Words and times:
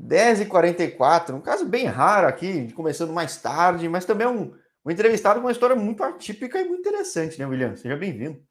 10h44, 0.00 1.34
um 1.34 1.40
caso 1.40 1.66
bem 1.66 1.86
raro 1.86 2.26
aqui, 2.26 2.72
começando 2.72 3.12
mais 3.12 3.36
tarde, 3.36 3.88
mas 3.88 4.04
também 4.04 4.26
é 4.26 4.30
um, 4.30 4.54
um 4.84 4.90
entrevistado 4.90 5.40
com 5.40 5.46
uma 5.46 5.52
história 5.52 5.76
muito 5.76 6.02
atípica 6.02 6.60
e 6.60 6.64
muito 6.64 6.80
interessante, 6.80 7.38
né, 7.38 7.46
William? 7.46 7.76
Seja 7.76 7.96
bem-vindo. 7.96 8.42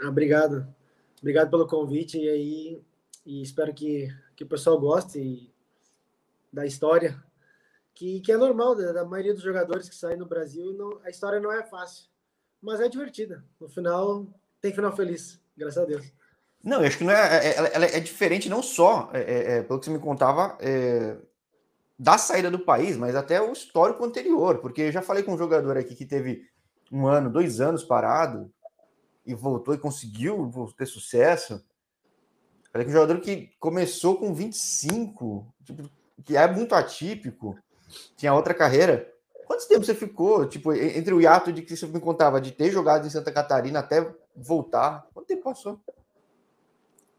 Ah, 0.00 0.08
obrigado. 0.08 0.66
Obrigado 1.20 1.50
pelo 1.50 1.66
convite 1.66 2.16
e 2.18 2.28
aí 2.28 2.82
e 3.28 3.42
espero 3.42 3.74
que, 3.74 4.08
que 4.34 4.42
o 4.42 4.48
pessoal 4.48 4.80
goste 4.80 5.52
da 6.50 6.64
história, 6.64 7.22
que, 7.94 8.20
que 8.20 8.32
é 8.32 8.38
normal 8.38 8.74
da, 8.74 8.90
da 8.90 9.04
maioria 9.04 9.34
dos 9.34 9.42
jogadores 9.42 9.86
que 9.86 9.94
saem 9.94 10.16
no 10.16 10.24
Brasil, 10.24 10.72
não, 10.72 10.98
a 11.04 11.10
história 11.10 11.38
não 11.38 11.52
é 11.52 11.62
fácil, 11.62 12.06
mas 12.62 12.80
é 12.80 12.88
divertida. 12.88 13.44
No 13.60 13.68
final, 13.68 14.26
tem 14.62 14.72
final 14.72 14.96
feliz, 14.96 15.38
graças 15.54 15.82
a 15.82 15.84
Deus. 15.84 16.10
Não, 16.68 16.82
eu 16.82 16.86
acho 16.86 16.98
que 16.98 17.04
não 17.04 17.14
é, 17.14 17.46
é, 17.46 17.74
ela, 17.74 17.86
é 17.86 17.98
diferente 17.98 18.50
não 18.50 18.62
só, 18.62 19.08
é, 19.14 19.20
é, 19.20 19.52
é, 19.52 19.62
pelo 19.62 19.78
que 19.78 19.86
você 19.86 19.90
me 19.90 19.98
contava, 19.98 20.54
é, 20.60 21.16
da 21.98 22.18
saída 22.18 22.50
do 22.50 22.58
país, 22.58 22.94
mas 22.94 23.16
até 23.16 23.40
o 23.40 23.52
histórico 23.52 24.04
anterior, 24.04 24.58
porque 24.58 24.82
eu 24.82 24.92
já 24.92 25.00
falei 25.00 25.22
com 25.22 25.32
um 25.32 25.38
jogador 25.38 25.78
aqui 25.78 25.94
que 25.94 26.04
teve 26.04 26.42
um 26.92 27.06
ano, 27.06 27.30
dois 27.30 27.62
anos 27.62 27.82
parado 27.82 28.52
e 29.24 29.34
voltou 29.34 29.72
e 29.72 29.78
conseguiu 29.78 30.52
ter 30.76 30.84
sucesso. 30.84 31.64
Falei 32.70 32.84
com 32.84 32.90
um 32.90 32.96
jogador 32.96 33.18
que 33.22 33.50
começou 33.58 34.18
com 34.18 34.34
25, 34.34 35.46
tipo, 35.64 35.90
que 36.22 36.36
é 36.36 36.46
muito 36.52 36.74
atípico, 36.74 37.58
tinha 38.14 38.34
outra 38.34 38.52
carreira. 38.52 39.10
Quanto 39.46 39.66
tempo 39.66 39.86
você 39.86 39.94
ficou, 39.94 40.46
tipo, 40.46 40.74
entre 40.74 41.14
o 41.14 41.20
hiato 41.20 41.50
de 41.50 41.62
que 41.62 41.74
você 41.74 41.86
me 41.86 41.98
contava 41.98 42.38
de 42.42 42.52
ter 42.52 42.70
jogado 42.70 43.06
em 43.06 43.10
Santa 43.10 43.32
Catarina 43.32 43.78
até 43.78 44.06
voltar? 44.36 45.06
Quanto 45.14 45.26
tempo 45.26 45.44
passou? 45.44 45.80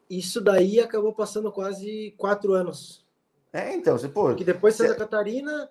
Isso 0.10 0.42
daí 0.42 0.80
acabou 0.80 1.14
passando 1.14 1.52
quase 1.52 2.16
quatro 2.18 2.54
anos. 2.54 3.06
É, 3.54 3.76
então, 3.76 3.98
você 3.98 4.10
pô. 4.10 4.34
Que 4.36 4.44
depois 4.44 4.76
Santa 4.76 4.94
você... 4.94 5.00
Catarina, 5.00 5.70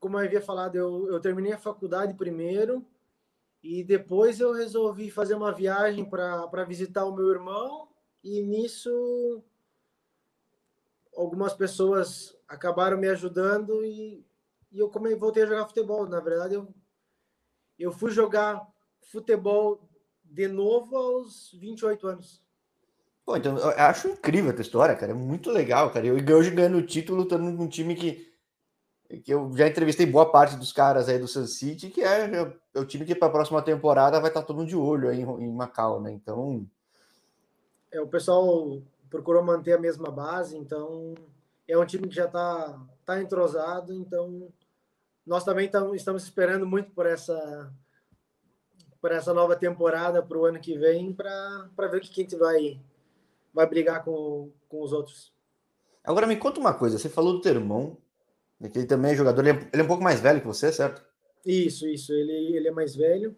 como 0.00 0.18
eu 0.18 0.24
havia 0.24 0.40
falado, 0.40 0.76
eu, 0.76 1.08
eu 1.08 1.20
terminei 1.20 1.52
a 1.52 1.58
faculdade 1.58 2.14
primeiro 2.14 2.84
e 3.62 3.82
depois 3.82 4.40
eu 4.40 4.52
resolvi 4.52 5.10
fazer 5.10 5.34
uma 5.34 5.52
viagem 5.52 6.04
para 6.04 6.64
visitar 6.64 7.04
o 7.04 7.14
meu 7.14 7.30
irmão 7.30 7.88
e 8.22 8.42
nisso 8.42 9.42
algumas 11.16 11.54
pessoas 11.54 12.36
acabaram 12.48 12.98
me 12.98 13.08
ajudando 13.08 13.84
e, 13.84 14.26
e 14.70 14.78
eu 14.78 14.90
come, 14.90 15.14
voltei 15.14 15.44
a 15.44 15.46
jogar 15.46 15.66
futebol. 15.66 16.06
Na 16.06 16.20
verdade, 16.20 16.54
eu, 16.54 16.68
eu 17.78 17.92
fui 17.92 18.10
jogar 18.10 18.66
futebol 19.00 19.88
de 20.22 20.48
novo 20.48 20.96
aos 20.96 21.52
28 21.54 22.06
anos. 22.06 22.43
Pô, 23.24 23.36
então 23.36 23.56
eu 23.56 23.70
acho 23.70 24.08
incrível 24.08 24.50
a 24.50 24.52
tua 24.52 24.62
história, 24.62 24.94
cara. 24.94 25.12
É 25.12 25.14
muito 25.14 25.50
legal, 25.50 25.90
cara. 25.90 26.06
Eu 26.06 26.16
hoje 26.36 26.50
ganhando 26.50 26.76
o 26.76 26.86
título, 26.86 27.22
lutando 27.22 27.50
num 27.50 27.68
time 27.68 27.94
que, 27.94 28.30
que 29.24 29.32
eu 29.32 29.50
já 29.56 29.66
entrevistei 29.66 30.04
boa 30.04 30.30
parte 30.30 30.56
dos 30.56 30.72
caras 30.72 31.08
aí 31.08 31.18
do 31.18 31.26
Sun 31.26 31.46
City, 31.46 31.88
que 31.88 32.02
é, 32.02 32.30
é 32.74 32.78
o 32.78 32.84
time 32.84 33.06
que 33.06 33.14
para 33.14 33.28
a 33.28 33.32
próxima 33.32 33.62
temporada 33.62 34.20
vai 34.20 34.28
estar 34.28 34.42
tá 34.42 34.46
todo 34.46 34.56
mundo 34.56 34.68
de 34.68 34.76
olho 34.76 35.08
aí 35.08 35.20
em, 35.20 35.22
em 35.22 35.52
Macau, 35.52 36.02
né? 36.02 36.12
Então. 36.12 36.66
É, 37.90 38.00
o 38.00 38.06
pessoal 38.06 38.82
procurou 39.08 39.42
manter 39.42 39.72
a 39.72 39.80
mesma 39.80 40.10
base, 40.10 40.58
então 40.58 41.14
é 41.66 41.78
um 41.78 41.86
time 41.86 42.08
que 42.08 42.14
já 42.14 42.26
está 42.26 42.78
tá 43.06 43.22
entrosado, 43.22 43.94
então 43.94 44.48
nós 45.26 45.44
também 45.44 45.68
tam, 45.68 45.94
estamos 45.94 46.24
esperando 46.24 46.66
muito 46.66 46.90
por 46.90 47.06
essa 47.06 47.72
por 49.00 49.12
essa 49.12 49.34
nova 49.34 49.54
temporada 49.54 50.22
para 50.22 50.38
o 50.38 50.46
ano 50.46 50.58
que 50.58 50.78
vem 50.78 51.12
para 51.12 51.68
ver 51.90 51.98
o 51.98 52.00
que 52.00 52.20
a 52.20 52.24
gente 52.24 52.36
vai 52.36 52.80
vai 53.54 53.66
brigar 53.66 54.04
com, 54.04 54.50
com 54.68 54.82
os 54.82 54.92
outros. 54.92 55.32
Agora 56.02 56.26
me 56.26 56.36
conta 56.36 56.60
uma 56.60 56.74
coisa, 56.74 56.98
você 56.98 57.08
falou 57.08 57.34
do 57.34 57.40
teu 57.40 57.54
irmão, 57.54 57.96
né, 58.60 58.68
que 58.68 58.78
ele 58.78 58.86
também 58.86 59.12
é 59.12 59.16
jogador, 59.16 59.46
ele 59.46 59.58
é, 59.58 59.70
ele 59.72 59.82
é 59.82 59.84
um 59.84 59.88
pouco 59.88 60.02
mais 60.02 60.20
velho 60.20 60.40
que 60.40 60.46
você, 60.46 60.72
certo? 60.72 61.02
Isso, 61.46 61.86
isso, 61.86 62.12
ele, 62.12 62.56
ele 62.56 62.68
é 62.68 62.72
mais 62.72 62.96
velho. 62.96 63.36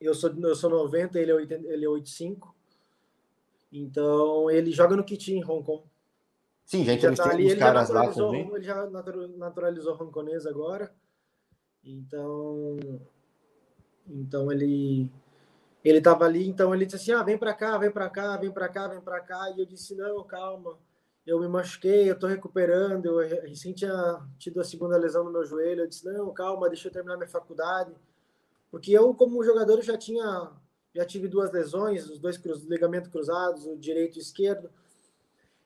Eu 0.00 0.14
sou, 0.14 0.30
eu 0.30 0.54
sou 0.54 0.68
90, 0.68 1.18
ele 1.18 1.30
é, 1.30 1.34
80, 1.34 1.68
ele 1.68 1.84
é 1.84 1.88
85. 1.88 2.54
Então, 3.72 4.50
ele 4.50 4.72
joga 4.72 4.96
no 4.96 5.04
Kiti 5.04 5.34
em 5.34 5.44
Hong 5.44 5.64
Kong. 5.64 5.84
Sim, 6.64 6.84
já 6.84 6.94
entrevistei 6.94 7.28
tá 7.28 7.34
ali, 7.34 7.56
caras 7.56 7.90
lá 7.90 8.12
também. 8.12 8.50
Ele 8.52 8.64
já 8.64 8.90
naturalizou 9.36 9.94
hongkonês 9.94 10.46
agora. 10.46 10.92
Então, 11.84 12.76
então 14.08 14.50
ele 14.50 15.08
ele 15.88 15.98
estava 15.98 16.24
ali, 16.24 16.48
então 16.48 16.74
ele 16.74 16.84
disse 16.84 16.96
assim: 16.96 17.12
ah, 17.12 17.22
vem 17.22 17.38
para 17.38 17.54
cá, 17.54 17.78
vem 17.78 17.92
para 17.92 18.10
cá, 18.10 18.36
vem 18.36 18.50
para 18.50 18.68
cá, 18.68 18.88
vem 18.88 19.00
para 19.00 19.20
cá. 19.20 19.52
E 19.56 19.60
eu 19.60 19.66
disse: 19.66 19.94
não, 19.94 20.24
calma, 20.24 20.76
eu 21.24 21.38
me 21.38 21.46
machuquei, 21.46 22.10
eu 22.10 22.14
estou 22.14 22.28
recuperando. 22.28 23.06
Eu 23.06 23.18
recém 23.42 23.72
tinha 23.72 24.20
tido 24.36 24.60
a 24.60 24.64
segunda 24.64 24.96
lesão 24.96 25.22
no 25.22 25.30
meu 25.30 25.44
joelho. 25.44 25.82
Eu 25.82 25.86
disse: 25.86 26.04
não, 26.04 26.34
calma, 26.34 26.68
deixa 26.68 26.88
eu 26.88 26.92
terminar 26.92 27.16
minha 27.16 27.28
faculdade. 27.28 27.92
Porque 28.68 28.90
eu, 28.90 29.14
como 29.14 29.44
jogador, 29.44 29.80
já 29.80 29.96
tinha, 29.96 30.50
já 30.92 31.04
tive 31.04 31.28
duas 31.28 31.52
lesões, 31.52 32.10
os 32.10 32.18
dois 32.18 32.36
ligamentos 32.64 33.08
cruzados, 33.08 33.64
o 33.64 33.76
direito 33.76 34.16
e 34.16 34.18
o 34.18 34.22
esquerdo. 34.22 34.68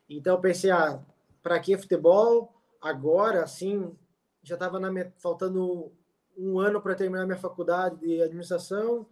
Então 0.07 0.35
eu 0.35 0.41
pensei: 0.41 0.71
ah, 0.71 1.03
para 1.43 1.59
que 1.61 1.79
futebol? 1.79 2.53
Agora, 2.79 3.43
assim, 3.43 3.97
já 4.43 4.55
estava 4.55 4.79
faltando 5.17 5.91
um 6.37 6.59
ano 6.59 6.81
para 6.81 6.95
terminar 6.95 7.25
minha 7.25 7.39
faculdade 7.39 7.97
de 8.01 8.23
administração 8.23 9.07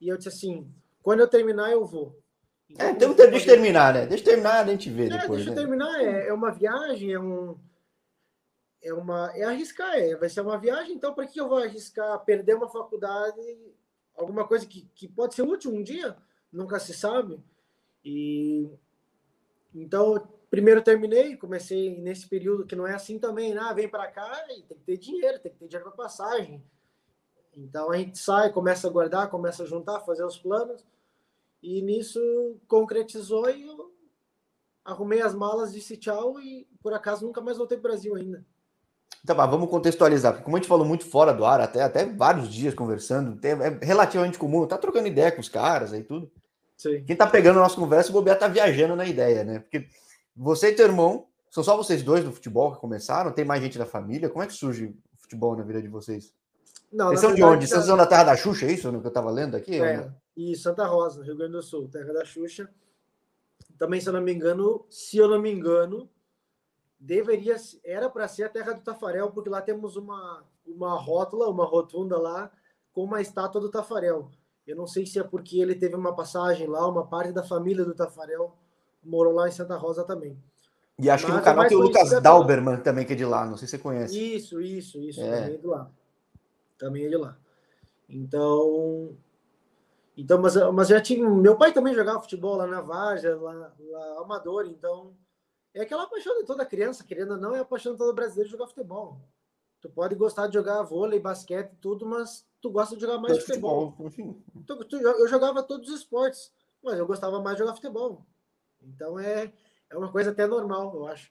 e 0.00 0.08
eu 0.08 0.16
disse 0.16 0.28
assim: 0.28 0.72
quando 1.02 1.20
eu 1.20 1.28
terminar, 1.28 1.70
eu 1.70 1.84
vou. 1.84 2.18
Então, 2.68 2.86
é, 2.86 2.90
então 2.90 3.14
deixa 3.14 3.46
eu 3.50 3.54
terminar, 3.54 3.94
né? 3.94 4.06
Deixa 4.06 4.22
eu 4.22 4.28
terminar, 4.28 4.64
a 4.64 4.70
gente 4.70 4.90
vê 4.90 5.06
é, 5.06 5.18
depois. 5.18 5.44
Deixa 5.44 5.50
eu 5.50 5.54
né? 5.54 5.60
terminar, 5.60 6.00
é, 6.00 6.28
é 6.28 6.32
uma 6.32 6.50
viagem, 6.50 7.12
é 7.12 7.18
um. 7.18 7.56
É, 8.82 8.94
uma, 8.94 9.30
é 9.34 9.42
arriscar, 9.42 9.94
é, 9.98 10.16
vai 10.16 10.28
ser 10.30 10.40
uma 10.40 10.56
viagem, 10.56 10.94
então 10.94 11.12
para 11.12 11.26
que 11.26 11.38
eu 11.38 11.46
vou 11.46 11.58
arriscar 11.58 12.18
perder 12.24 12.54
uma 12.54 12.66
faculdade, 12.66 13.38
alguma 14.16 14.46
coisa 14.46 14.64
que, 14.64 14.88
que 14.94 15.06
pode 15.06 15.34
ser 15.34 15.42
útil 15.42 15.70
um 15.70 15.82
dia, 15.82 16.16
nunca 16.50 16.78
se 16.78 16.94
sabe. 16.94 17.38
E 18.02 18.70
então, 19.74 20.26
primeiro 20.50 20.82
terminei, 20.82 21.36
comecei 21.36 21.94
nesse 21.98 22.26
período 22.26 22.64
que 22.64 22.74
não 22.74 22.86
é 22.86 22.94
assim 22.94 23.18
também, 23.18 23.52
né? 23.52 23.70
Vem 23.74 23.88
para 23.88 24.06
cá 24.06 24.46
e 24.48 24.62
tem 24.62 24.78
que 24.78 24.84
ter 24.84 24.96
dinheiro, 24.96 25.38
tem 25.38 25.52
que 25.52 25.58
ter 25.58 25.68
dinheiro 25.68 25.90
para 25.90 26.04
passagem, 26.04 26.62
então 27.60 27.90
a 27.90 27.96
gente 27.96 28.18
sai, 28.18 28.50
começa 28.52 28.88
a 28.88 28.90
guardar, 28.90 29.28
começa 29.28 29.62
a 29.62 29.66
juntar, 29.66 30.00
fazer 30.00 30.24
os 30.24 30.38
planos, 30.38 30.84
e 31.62 31.82
nisso 31.82 32.20
concretizou 32.66 33.50
e 33.50 33.62
eu 33.62 33.92
arrumei 34.84 35.20
as 35.20 35.34
malas, 35.34 35.72
disse 35.72 35.96
tchau 35.96 36.40
e 36.40 36.66
por 36.82 36.94
acaso 36.94 37.26
nunca 37.26 37.40
mais 37.40 37.58
voltei 37.58 37.76
para 37.76 37.88
o 37.88 37.92
Brasil 37.92 38.16
ainda. 38.16 38.44
Então, 39.22 39.36
vamos 39.36 39.68
contextualizar, 39.68 40.32
porque 40.32 40.44
como 40.44 40.56
a 40.56 40.60
gente 40.60 40.68
falou 40.68 40.86
muito 40.86 41.04
fora 41.04 41.34
do 41.34 41.44
ar, 41.44 41.60
até, 41.60 41.82
até 41.82 42.06
vários 42.06 42.48
dias 42.48 42.72
conversando, 42.72 43.38
é 43.44 43.84
relativamente 43.84 44.38
comum, 44.38 44.66
tá 44.66 44.78
trocando 44.78 45.08
ideia 45.08 45.30
com 45.30 45.42
os 45.42 45.48
caras 45.48 45.92
aí 45.92 46.02
tudo. 46.02 46.32
Sim. 46.74 47.04
Quem 47.04 47.14
tá 47.14 47.26
pegando 47.26 47.58
a 47.58 47.62
nossa 47.62 47.76
conversa, 47.76 48.08
o 48.08 48.14
Bobear 48.14 48.38
tá 48.38 48.48
viajando 48.48 48.96
na 48.96 49.04
ideia, 49.04 49.44
né? 49.44 49.58
Porque 49.58 49.86
você 50.34 50.70
e 50.70 50.74
teu 50.74 50.86
irmão, 50.86 51.26
são 51.50 51.62
só 51.62 51.76
vocês 51.76 52.02
dois 52.02 52.24
do 52.24 52.32
futebol 52.32 52.72
que 52.72 52.80
começaram? 52.80 53.30
Tem 53.32 53.44
mais 53.44 53.62
gente 53.62 53.76
da 53.76 53.84
família? 53.84 54.30
Como 54.30 54.42
é 54.42 54.46
que 54.46 54.54
surge 54.54 54.86
o 54.86 54.96
futebol 55.18 55.54
na 55.54 55.62
vida 55.62 55.82
de 55.82 55.88
vocês? 55.88 56.32
Não, 56.92 57.08
Vocês 57.08 57.20
são 57.20 57.34
de 57.34 57.42
onde? 57.42 57.68
Vocês 57.68 57.84
são 57.84 57.96
da 57.96 58.06
terra 58.06 58.24
da 58.24 58.36
Xuxa, 58.36 58.66
é 58.66 58.72
isso 58.72 58.90
que 58.90 58.96
eu 58.96 59.08
estava 59.08 59.30
lendo 59.30 59.56
aqui? 59.56 59.80
É, 59.80 60.10
e 60.36 60.56
Santa 60.56 60.84
Rosa, 60.86 61.22
Rio 61.22 61.36
Grande 61.36 61.52
do 61.52 61.62
Sul, 61.62 61.88
terra 61.88 62.12
da 62.12 62.24
Xuxa. 62.24 62.68
Também, 63.78 64.00
se 64.00 64.08
eu 64.08 64.12
não 64.12 64.20
me 64.20 64.32
engano, 64.32 64.84
se 64.90 65.16
eu 65.16 65.28
não 65.28 65.40
me 65.40 65.52
engano, 65.52 66.10
deveria 66.98 67.56
era 67.84 68.10
para 68.10 68.26
ser 68.26 68.44
a 68.44 68.48
terra 68.48 68.72
do 68.72 68.82
Tafarel, 68.82 69.30
porque 69.30 69.48
lá 69.48 69.62
temos 69.62 69.96
uma, 69.96 70.42
uma 70.66 70.98
rótula, 70.98 71.48
uma 71.48 71.64
rotunda 71.64 72.18
lá, 72.18 72.50
com 72.92 73.04
uma 73.04 73.20
estátua 73.20 73.60
do 73.60 73.70
Tafarel. 73.70 74.28
Eu 74.66 74.76
não 74.76 74.86
sei 74.86 75.06
se 75.06 75.18
é 75.18 75.22
porque 75.22 75.60
ele 75.60 75.76
teve 75.76 75.94
uma 75.94 76.14
passagem 76.14 76.66
lá, 76.66 76.86
uma 76.88 77.06
parte 77.06 77.32
da 77.32 77.44
família 77.44 77.84
do 77.84 77.94
Tafarel 77.94 78.56
morou 79.02 79.32
lá 79.32 79.48
em 79.48 79.52
Santa 79.52 79.76
Rosa 79.76 80.04
também. 80.04 80.36
E 80.98 81.08
acho 81.08 81.24
Mas 81.24 81.32
que 81.32 81.38
no 81.38 81.44
canal 81.44 81.66
tem 81.66 81.78
o 81.78 81.80
Lucas 81.80 82.10
Dalberman 82.20 82.76
também, 82.78 83.06
que 83.06 83.14
é 83.14 83.16
de 83.16 83.24
lá, 83.24 83.46
não 83.46 83.56
sei 83.56 83.66
se 83.66 83.76
você 83.76 83.78
conhece. 83.78 84.34
Isso, 84.36 84.60
isso, 84.60 85.00
isso, 85.00 85.20
é. 85.22 85.40
também 85.40 85.54
é 85.54 85.58
de 85.58 85.66
lá 85.66 85.90
também 86.80 87.04
é 87.04 87.08
de 87.08 87.16
lá. 87.16 87.36
Então, 88.08 89.16
então 90.16 90.40
mas, 90.40 90.56
mas 90.72 90.88
já 90.88 91.00
tinha. 91.00 91.28
Meu 91.28 91.56
pai 91.56 91.72
também 91.72 91.94
jogava 91.94 92.20
futebol 92.20 92.56
lá 92.56 92.66
na 92.66 92.80
Varja, 92.80 93.36
lá, 93.36 93.72
lá 93.78 94.20
amador, 94.20 94.66
então 94.66 95.14
é 95.72 95.82
aquela 95.82 96.06
paixão 96.06 96.36
de 96.38 96.44
toda 96.44 96.66
criança, 96.66 97.04
querendo 97.04 97.32
ou 97.32 97.36
não, 97.36 97.54
é 97.54 97.60
a 97.60 97.64
paixão 97.64 97.92
de 97.92 97.98
todo 97.98 98.14
brasileiro 98.14 98.50
jogar 98.50 98.66
futebol. 98.66 99.20
Tu 99.80 99.88
pode 99.88 100.14
gostar 100.14 100.48
de 100.48 100.54
jogar 100.54 100.82
vôlei, 100.82 101.20
basquete, 101.20 101.76
tudo, 101.80 102.04
mas 102.04 102.46
tu 102.60 102.70
gosta 102.70 102.96
de 102.96 103.02
jogar 103.02 103.18
mais 103.18 103.38
de 103.38 103.44
futebol. 103.44 103.92
futebol 103.92 104.42
tu, 104.66 104.84
tu, 104.84 104.96
eu 104.96 105.28
jogava 105.28 105.62
todos 105.62 105.88
os 105.88 106.00
esportes, 106.00 106.52
mas 106.82 106.98
eu 106.98 107.06
gostava 107.06 107.40
mais 107.40 107.56
de 107.56 107.60
jogar 107.62 107.74
futebol. 107.74 108.26
Então 108.82 109.18
é, 109.18 109.52
é 109.88 109.96
uma 109.96 110.10
coisa 110.10 110.30
até 110.30 110.46
normal, 110.46 110.94
eu 110.94 111.06
acho. 111.06 111.30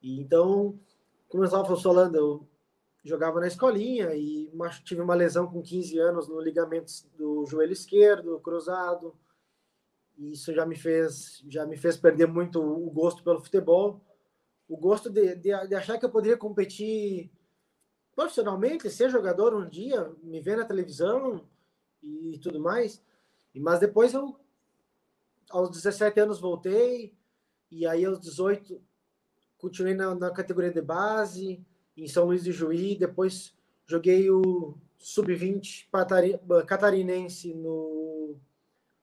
E 0.00 0.20
então, 0.20 0.78
como 1.28 1.42
eu 1.42 1.46
estava 1.46 1.76
falando, 1.76 2.14
eu 2.14 2.47
jogava 3.08 3.40
na 3.40 3.46
escolinha 3.46 4.14
e 4.14 4.52
tive 4.84 5.00
uma 5.00 5.14
lesão 5.14 5.46
com 5.46 5.62
15 5.62 5.98
anos 5.98 6.28
no 6.28 6.40
ligamento 6.40 6.92
do 7.16 7.46
joelho 7.46 7.72
esquerdo, 7.72 8.38
cruzado. 8.40 9.16
E 10.18 10.32
isso 10.32 10.52
já 10.52 10.66
me 10.66 10.76
fez 10.76 11.42
já 11.48 11.64
me 11.64 11.76
fez 11.76 11.96
perder 11.96 12.26
muito 12.26 12.60
o 12.60 12.90
gosto 12.90 13.24
pelo 13.24 13.40
futebol. 13.40 14.04
o 14.68 14.76
gosto 14.76 15.08
de, 15.08 15.34
de, 15.36 15.66
de, 15.66 15.74
achar 15.74 15.98
que 15.98 16.04
eu 16.04 16.10
poderia 16.10 16.36
competir 16.36 17.30
profissionalmente, 18.14 18.90
ser 18.90 19.08
jogador 19.08 19.54
um 19.54 19.66
dia, 19.66 20.12
me 20.22 20.40
ver 20.40 20.58
na 20.58 20.66
televisão 20.66 21.48
e 22.02 22.38
tudo 22.42 22.60
mais. 22.60 23.02
Mas 23.54 23.80
depois 23.80 24.12
eu, 24.12 24.38
aos 25.48 25.70
17 25.70 26.20
anos, 26.20 26.40
voltei, 26.40 27.16
e 27.70 27.86
aí 27.86 28.04
aos 28.04 28.20
18 28.20 28.82
continuei 29.56 29.94
na, 29.94 30.14
na 30.14 30.30
categoria 30.30 30.70
de 30.70 30.82
base, 30.82 31.64
em 31.98 32.06
São 32.06 32.26
Luís 32.26 32.44
de 32.44 32.52
Juí, 32.52 32.96
depois 32.96 33.54
joguei 33.84 34.30
o 34.30 34.74
sub-20 34.98 35.88
catarinense 36.66 37.52
no, 37.54 38.36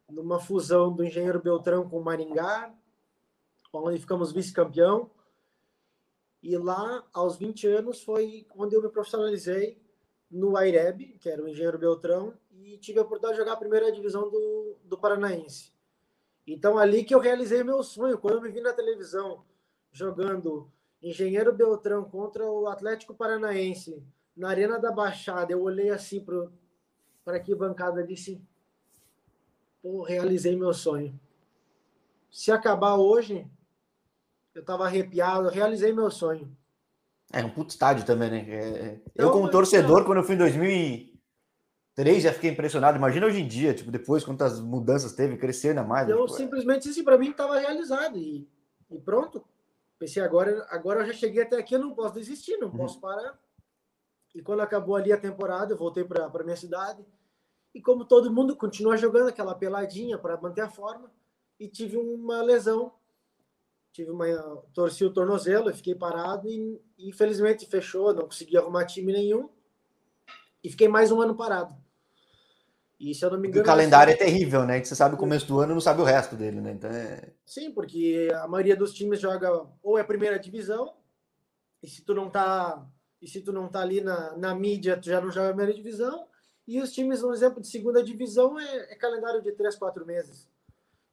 numa 0.09 0.39
fusão 0.39 0.93
do 0.93 1.03
Engenheiro 1.03 1.41
Beltrão 1.41 1.89
com 1.89 1.99
o 1.99 2.03
Maringá, 2.03 2.73
onde 3.73 3.99
ficamos 3.99 4.31
vice-campeão. 4.31 5.11
E 6.41 6.57
lá, 6.57 7.03
aos 7.11 7.37
20 7.37 7.67
anos, 7.67 8.01
foi 8.01 8.47
onde 8.55 8.75
eu 8.75 8.81
me 8.81 8.89
profissionalizei 8.89 9.77
no 10.31 10.55
AIREB, 10.55 11.17
que 11.19 11.29
era 11.29 11.43
o 11.43 11.47
Engenheiro 11.47 11.77
Beltrão, 11.77 12.33
e 12.51 12.77
tive 12.77 12.99
a 12.99 13.01
oportunidade 13.01 13.33
de 13.33 13.39
jogar 13.39 13.53
a 13.53 13.59
primeira 13.59 13.91
divisão 13.91 14.29
do, 14.29 14.77
do 14.83 14.97
Paranaense. 14.97 15.73
Então, 16.47 16.77
ali 16.77 17.03
que 17.03 17.13
eu 17.13 17.19
realizei 17.19 17.63
meu 17.63 17.81
sonho. 17.83 18.17
Quando 18.17 18.35
eu 18.35 18.41
me 18.41 18.51
vi 18.51 18.61
na 18.61 18.73
televisão 18.73 19.43
jogando 19.91 20.71
Engenheiro 21.05 21.53
Beltrão 21.53 22.03
contra 22.03 22.43
o 22.43 22.67
Atlético 22.67 23.13
Paranaense 23.13 24.03
na 24.35 24.49
Arena 24.49 24.79
da 24.79 24.91
Baixada, 24.91 25.51
eu 25.53 25.61
olhei 25.61 25.91
assim 25.91 26.25
para 27.23 27.39
que 27.39 27.53
bancada 27.53 28.01
e 28.01 28.07
disse: 28.07 28.41
Pô, 29.83 30.01
realizei 30.01 30.55
meu 30.55 30.73
sonho. 30.73 31.17
Se 32.31 32.51
acabar 32.51 32.95
hoje, 32.95 33.47
eu 34.55 34.61
estava 34.61 34.85
arrepiado, 34.85 35.47
realizei 35.49 35.93
meu 35.93 36.09
sonho. 36.09 36.51
É 37.31 37.45
um 37.45 37.51
puto 37.51 37.69
estádio 37.69 38.03
também, 38.03 38.31
né? 38.31 38.45
É, 38.49 38.85
é 38.87 39.01
eu, 39.15 39.29
como 39.29 39.51
torcedor, 39.51 40.05
quando 40.05 40.17
eu 40.17 40.23
fui 40.23 40.33
em 40.33 40.39
2003, 40.39 42.23
já 42.23 42.33
fiquei 42.33 42.49
impressionado. 42.49 42.97
Imagina 42.97 43.27
hoje 43.27 43.41
em 43.41 43.47
dia, 43.47 43.75
tipo, 43.75 43.91
depois, 43.91 44.23
quantas 44.23 44.59
mudanças 44.59 45.13
teve, 45.13 45.37
crescer 45.37 45.69
ainda 45.69 45.83
mais. 45.83 46.09
Eu 46.09 46.25
né? 46.25 46.33
simplesmente 46.33 46.87
disse 46.87 47.03
para 47.03 47.15
mim 47.15 47.27
que 47.27 47.33
estava 47.33 47.59
realizado 47.59 48.17
e, 48.17 48.49
e, 48.89 48.99
pronto. 48.99 49.45
Pensei, 49.97 50.21
agora, 50.21 50.65
agora 50.69 51.01
eu 51.01 51.07
já 51.07 51.13
cheguei 51.13 51.43
até 51.43 51.57
aqui, 51.57 51.75
eu 51.75 51.79
não 51.79 51.93
posso 51.93 52.15
desistir, 52.15 52.57
não 52.57 52.67
uhum. 52.67 52.77
posso 52.77 52.99
parar. 52.99 53.39
E 54.33 54.41
quando 54.41 54.61
acabou 54.61 54.95
ali 54.95 55.13
a 55.13 55.19
temporada, 55.19 55.73
eu 55.73 55.77
voltei 55.77 56.03
para 56.03 56.43
minha 56.43 56.57
cidade. 56.57 57.05
E 57.73 57.81
como 57.81 58.05
todo 58.05 58.31
mundo, 58.31 58.55
continua 58.55 58.97
jogando 58.97 59.29
aquela 59.29 59.55
peladinha 59.55 60.17
para 60.17 60.39
manter 60.39 60.61
a 60.61 60.69
forma. 60.69 61.11
E 61.59 61.67
tive 61.69 61.97
uma 61.97 62.41
lesão 62.41 62.93
tive 63.95 64.11
uma 64.11 64.25
torci 64.73 65.05
o 65.05 65.13
tornozelo, 65.13 65.73
fiquei 65.73 65.95
parado 65.95 66.49
e 66.49 66.81
infelizmente 66.99 67.65
fechou, 67.65 68.13
não 68.13 68.25
consegui 68.25 68.57
arrumar 68.57 68.83
time 68.85 69.13
nenhum 69.13 69.49
e 70.61 70.69
fiquei 70.69 70.89
mais 70.89 71.13
um 71.13 71.21
ano 71.21 71.33
parado. 71.33 71.73
E 72.99 73.13
se 73.13 73.25
eu 73.25 73.31
não 73.31 73.39
me 73.39 73.47
engano, 73.47 73.63
o 73.63 73.65
calendário 73.65 74.13
assim, 74.13 74.23
é 74.23 74.25
terrível, 74.25 74.65
né? 74.65 74.79
Que 74.79 74.87
você 74.87 74.95
sabe 74.95 75.15
o 75.15 75.17
começo 75.17 75.45
do 75.47 75.59
ano, 75.59 75.73
não 75.73 75.81
sabe 75.81 76.01
o 76.01 76.05
resto 76.05 76.35
dele, 76.35 76.61
né? 76.61 76.71
Então 76.71 76.89
é... 76.89 77.33
Sim, 77.45 77.71
porque 77.71 78.29
a 78.33 78.47
maioria 78.47 78.75
dos 78.75 78.93
times 78.93 79.19
joga 79.19 79.67
ou 79.83 79.97
é 79.97 80.03
primeira 80.03 80.39
divisão 80.39 80.93
e 81.83 81.87
se 81.87 82.03
tu 82.03 82.13
não 82.13 82.29
tá 82.29 82.87
e 83.21 83.27
se 83.27 83.41
tu 83.41 83.51
não 83.51 83.67
tá 83.67 83.81
ali 83.81 84.01
na, 84.01 84.37
na 84.37 84.53
mídia, 84.53 84.97
tu 84.97 85.07
já 85.07 85.19
não 85.19 85.31
joga 85.31 85.47
a 85.47 85.53
primeira 85.53 85.73
divisão. 85.73 86.27
E 86.67 86.81
os 86.81 86.91
times, 86.91 87.23
um 87.23 87.33
exemplo 87.33 87.61
de 87.61 87.67
segunda 87.67 88.03
divisão 88.03 88.59
é, 88.59 88.93
é 88.93 88.95
calendário 88.95 89.41
de 89.41 89.51
três, 89.51 89.75
quatro 89.75 90.05
meses. 90.05 90.49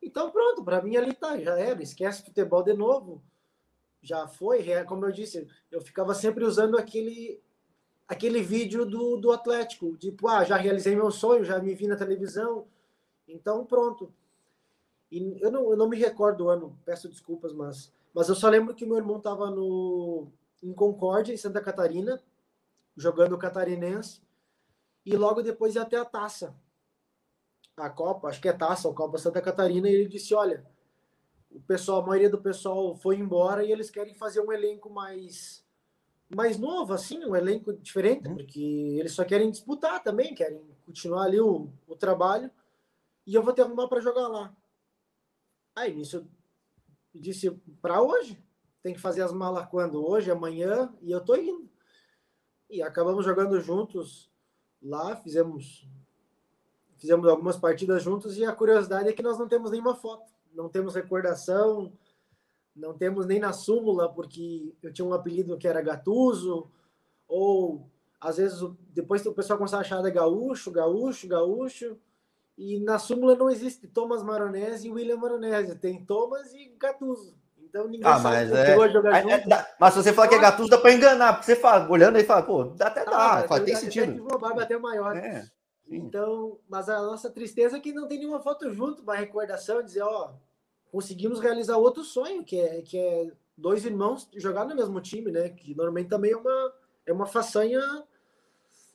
Então, 0.03 0.31
pronto, 0.31 0.65
para 0.65 0.83
mim 0.83 0.97
ali 0.97 1.15
tá, 1.15 1.39
já 1.39 1.59
era, 1.59 1.83
esquece 1.83 2.25
futebol 2.25 2.63
de 2.63 2.75
novo. 2.75 3.23
Já 4.03 4.27
foi, 4.27 4.65
como 4.85 5.07
eu 5.07 5.13
disse, 5.13 5.47
eu 5.71 5.81
ficava 5.81 6.15
sempre 6.15 6.45
usando 6.45 6.77
aquele 6.77 7.41
aquele 8.13 8.43
vídeo 8.43 8.85
do, 8.85 9.17
do 9.17 9.33
Atlético, 9.33 9.97
tipo, 9.97 10.29
ah, 10.29 10.45
já 10.45 10.57
realizei 10.57 10.95
meu 10.95 11.11
sonho, 11.11 11.45
já 11.45 11.59
me 11.59 11.75
vi 11.75 11.87
na 11.87 11.97
televisão. 11.97 12.67
Então, 13.27 13.65
pronto. 13.65 14.13
E 15.11 15.39
eu 15.41 15.51
não, 15.51 15.71
eu 15.71 15.77
não 15.77 15.89
me 15.89 15.99
recordo 15.99 16.45
o 16.45 16.49
ano, 16.49 16.79
peço 16.85 17.09
desculpas, 17.09 17.53
mas, 17.53 17.93
mas 18.15 18.29
eu 18.29 18.35
só 18.35 18.49
lembro 18.49 18.75
que 18.75 18.87
meu 18.87 18.97
irmão 18.97 19.19
estava 19.19 19.51
no, 19.51 20.29
em 20.63 20.73
Concórdia, 20.73 21.33
em 21.33 21.37
Santa 21.37 21.61
Catarina, 21.61 22.21
jogando 22.97 23.39
catarinense, 23.39 24.21
e 25.05 25.17
logo 25.17 25.43
depois 25.43 25.75
ia 25.75 25.83
até 25.83 25.97
a 25.99 26.05
taça 26.05 26.55
a 27.77 27.89
Copa, 27.89 28.29
acho 28.29 28.41
que 28.41 28.49
é 28.49 28.53
taça, 28.53 28.89
a 28.89 28.95
Copa 28.95 29.19
Santa 29.19 29.41
Catarina, 29.41 29.89
e 29.89 29.95
ele 29.95 30.09
disse: 30.09 30.35
olha, 30.35 30.65
o 31.51 31.61
pessoal, 31.61 32.03
a 32.03 32.07
maioria 32.07 32.31
do 32.31 32.41
pessoal 32.41 32.95
foi 32.95 33.17
embora 33.17 33.65
e 33.65 33.73
eles 33.73 33.91
querem 33.91 34.15
fazer 34.15 34.41
um 34.41 34.53
elenco 34.53 34.91
mais 34.91 35.62
mais 36.35 36.59
novo, 36.59 36.93
assim, 36.93 37.25
um 37.25 37.37
elenco 37.37 37.73
diferente, 37.73 38.29
uhum. 38.29 38.37
porque 38.37 38.61
eles 38.99 39.13
só 39.13 39.25
querem 39.25 39.51
disputar 39.51 40.03
também, 40.03 40.35
querem 40.35 40.61
continuar 40.87 41.25
ali 41.25 41.41
o, 41.41 41.69
o 41.87 41.97
trabalho, 41.97 42.51
e 43.27 43.35
eu 43.35 43.43
vou 43.43 43.53
ter 43.53 43.63
arrumar 43.63 43.89
para 43.89 44.01
jogar 44.01 44.29
lá. 44.29 44.55
Aí 45.75 45.95
nisso 45.95 46.17
eu 46.17 46.27
disse 47.15 47.51
para 47.81 48.03
hoje, 48.03 48.43
tem 48.83 48.95
que 48.95 49.01
fazer 49.01 49.23
as 49.23 49.33
malas 49.33 49.69
quando? 49.69 50.05
Hoje, 50.05 50.31
amanhã, 50.31 50.93
e 51.01 51.11
eu 51.11 51.21
tô 51.21 51.37
indo. 51.37 51.71
E 52.69 52.83
acabamos 52.83 53.25
jogando 53.25 53.61
juntos 53.61 54.31
lá, 54.83 55.15
fizemos 55.17 55.87
fizemos 56.97 57.29
algumas 57.29 57.57
partidas 57.57 58.03
juntos 58.03 58.39
e 58.39 58.45
a 58.45 58.55
curiosidade 58.55 59.09
é 59.09 59.13
que 59.13 59.23
nós 59.23 59.37
não 59.37 59.49
temos 59.49 59.73
nenhuma 59.73 59.97
foto, 59.97 60.33
não 60.55 60.69
temos 60.69 60.95
recordação, 60.95 61.93
não 62.75 62.95
temos 62.95 63.27
nem 63.27 63.39
na 63.39 63.53
súmula, 63.53 64.09
porque 64.09 64.75
eu 64.83 64.93
tinha 64.93 65.07
um 65.07 65.13
apelido 65.13 65.59
que 65.59 65.69
era 65.69 65.83
Gatuso, 65.83 66.71
ou 67.29 67.87
às 68.21 68.37
vezes 68.37 68.61
depois 68.91 69.25
o 69.27 69.33
pessoal 69.33 69.59
começava 69.59 69.83
a 69.83 69.85
achar 69.85 70.03
de 70.03 70.11
gaúcho, 70.11 70.71
gaúcho, 70.71 71.29
gaúcho, 71.29 71.97
e 72.57 72.79
na 72.81 72.99
súmula 72.99 73.35
não 73.35 73.51
existe 73.51 73.87
Thomas 73.87 74.23
Maronese 74.23 74.89
e 74.89 74.91
William 74.91 75.17
Maronese, 75.17 75.79
tem 75.79 76.05
Thomas 76.05 76.53
e 76.53 76.75
Gatuso. 76.79 77.35
Então 77.59 77.89
ninguém 77.89 78.07
ah, 78.07 78.19
sabe 78.19 78.37
mas 78.37 78.53
é... 78.53 78.89
jogar 78.91 79.19
é, 79.19 79.23
junto. 79.23 79.55
É, 79.55 79.75
mas 79.81 79.95
se 79.95 80.03
você 80.03 80.13
falar 80.13 80.29
que 80.29 80.35
é 80.35 80.39
Gatuso, 80.39 80.69
dá 80.69 80.79
para 80.79 80.93
enganar, 80.93 81.33
porque 81.33 81.47
você 81.47 81.57
fala, 81.57 81.91
olhando 81.91 82.17
aí 82.17 82.25
fala, 82.25 82.43
pô, 82.43 82.65
dá 82.65 82.89
até 82.89 83.05
dá, 83.05 83.41
ah, 83.41 83.49
fala, 83.49 83.65
tem 83.65 83.75
sentido. 83.77 84.23
Uma 84.23 84.39
barba 84.39 84.63
até 84.63 84.79
maior. 84.79 85.17
É. 85.17 85.47
Então, 85.89 86.59
mas 86.69 86.89
a 86.89 87.01
nossa 87.03 87.31
tristeza 87.31 87.77
é 87.77 87.81
que 87.81 87.93
não 87.93 88.07
tem 88.07 88.19
nenhuma 88.19 88.41
foto 88.41 88.73
junto, 88.73 89.03
uma 89.03 89.15
recordação, 89.15 89.83
dizer, 89.83 90.03
ó, 90.03 90.33
conseguimos 90.93 91.41
realizar 91.41 91.79
outro 91.79 92.05
sonho, 92.05 92.45
que 92.45 92.61
é, 92.61 92.83
que 92.83 92.99
é 92.99 93.33
dois 93.57 93.85
irmãos 93.87 94.29
jogar 94.37 94.67
no 94.67 94.77
mesmo 94.77 95.01
time, 95.01 95.33
né? 95.33 95.49
Que 95.49 95.75
normalmente 95.75 96.11
também 96.11 96.33
é 96.33 96.37
uma, 96.37 96.75
é 97.07 97.13
uma 97.13 97.27
façanha 97.27 97.81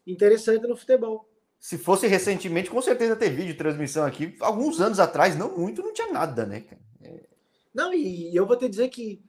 interessante 0.06 0.68
no 0.68 0.78
futebol. 0.78 1.28
Se 1.60 1.76
fosse 1.76 2.06
recentemente, 2.06 2.70
com 2.70 2.80
certeza 2.84 3.16
ter 3.16 3.32
vídeo 3.32 3.48
de 3.52 3.58
transmissão 3.58 4.06
aqui. 4.06 4.38
Alguns 4.40 4.80
anos 4.80 5.00
atrás, 5.00 5.36
não 5.36 5.58
muito, 5.58 5.82
não 5.82 5.92
tinha 5.92 6.14
nada, 6.14 6.46
né? 6.46 6.68
É... 7.02 7.28
Não, 7.74 7.92
e 7.92 8.34
eu 8.34 8.46
vou 8.46 8.56
te 8.56 8.70
dizer 8.70 8.90
que 8.90 9.20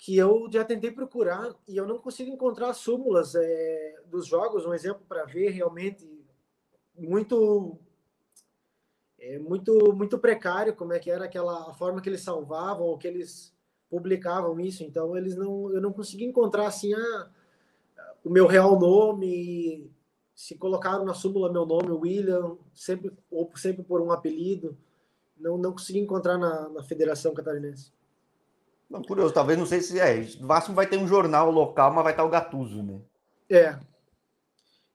que 0.00 0.16
eu 0.16 0.48
já 0.48 0.64
tentei 0.64 0.92
procurar 0.92 1.52
e 1.66 1.76
eu 1.76 1.84
não 1.84 1.98
consigo 1.98 2.30
encontrar 2.30 2.72
súmulas 2.72 3.34
é, 3.34 3.96
dos 4.06 4.28
jogos, 4.28 4.64
um 4.64 4.72
exemplo 4.72 5.04
para 5.08 5.24
ver 5.24 5.50
realmente 5.50 6.08
muito 6.96 7.76
é, 9.20 9.38
muito 9.38 9.92
muito 9.94 10.18
precário 10.18 10.74
como 10.74 10.92
é 10.92 10.98
que 10.98 11.10
era 11.10 11.24
aquela 11.24 11.70
a 11.70 11.74
forma 11.74 12.00
que 12.00 12.08
eles 12.08 12.20
salvavam 12.20 12.86
ou 12.86 12.98
que 12.98 13.08
eles 13.08 13.54
publicavam 13.90 14.58
isso 14.60 14.84
então 14.84 15.16
eles 15.16 15.36
não 15.36 15.72
eu 15.72 15.80
não 15.80 15.92
consegui 15.92 16.24
encontrar 16.24 16.66
assim 16.66 16.94
a, 16.94 17.28
o 18.24 18.30
meu 18.30 18.46
real 18.46 18.78
nome 18.78 19.90
se 20.34 20.56
colocaram 20.56 21.04
na 21.04 21.14
súmula 21.14 21.52
meu 21.52 21.66
nome 21.66 21.90
William 21.90 22.56
sempre 22.74 23.12
ou 23.30 23.50
sempre 23.56 23.82
por 23.82 24.00
um 24.00 24.12
apelido 24.12 24.76
não 25.36 25.58
não 25.58 25.72
consegui 25.72 25.98
encontrar 25.98 26.38
na, 26.38 26.68
na 26.68 26.82
Federação 26.82 27.34
Catarinense 27.34 27.92
não, 28.88 29.02
curioso, 29.02 29.34
talvez 29.34 29.58
não 29.58 29.66
sei 29.66 29.82
se 29.82 30.00
é. 30.00 30.18
No 30.40 30.46
máximo 30.46 30.74
vai 30.74 30.86
ter 30.86 30.96
um 30.96 31.06
jornal 31.06 31.50
local, 31.50 31.92
mas 31.92 32.02
vai 32.02 32.12
estar 32.12 32.24
o 32.24 32.30
Gatuso, 32.30 32.82
né? 32.82 33.00
É. 33.50 33.78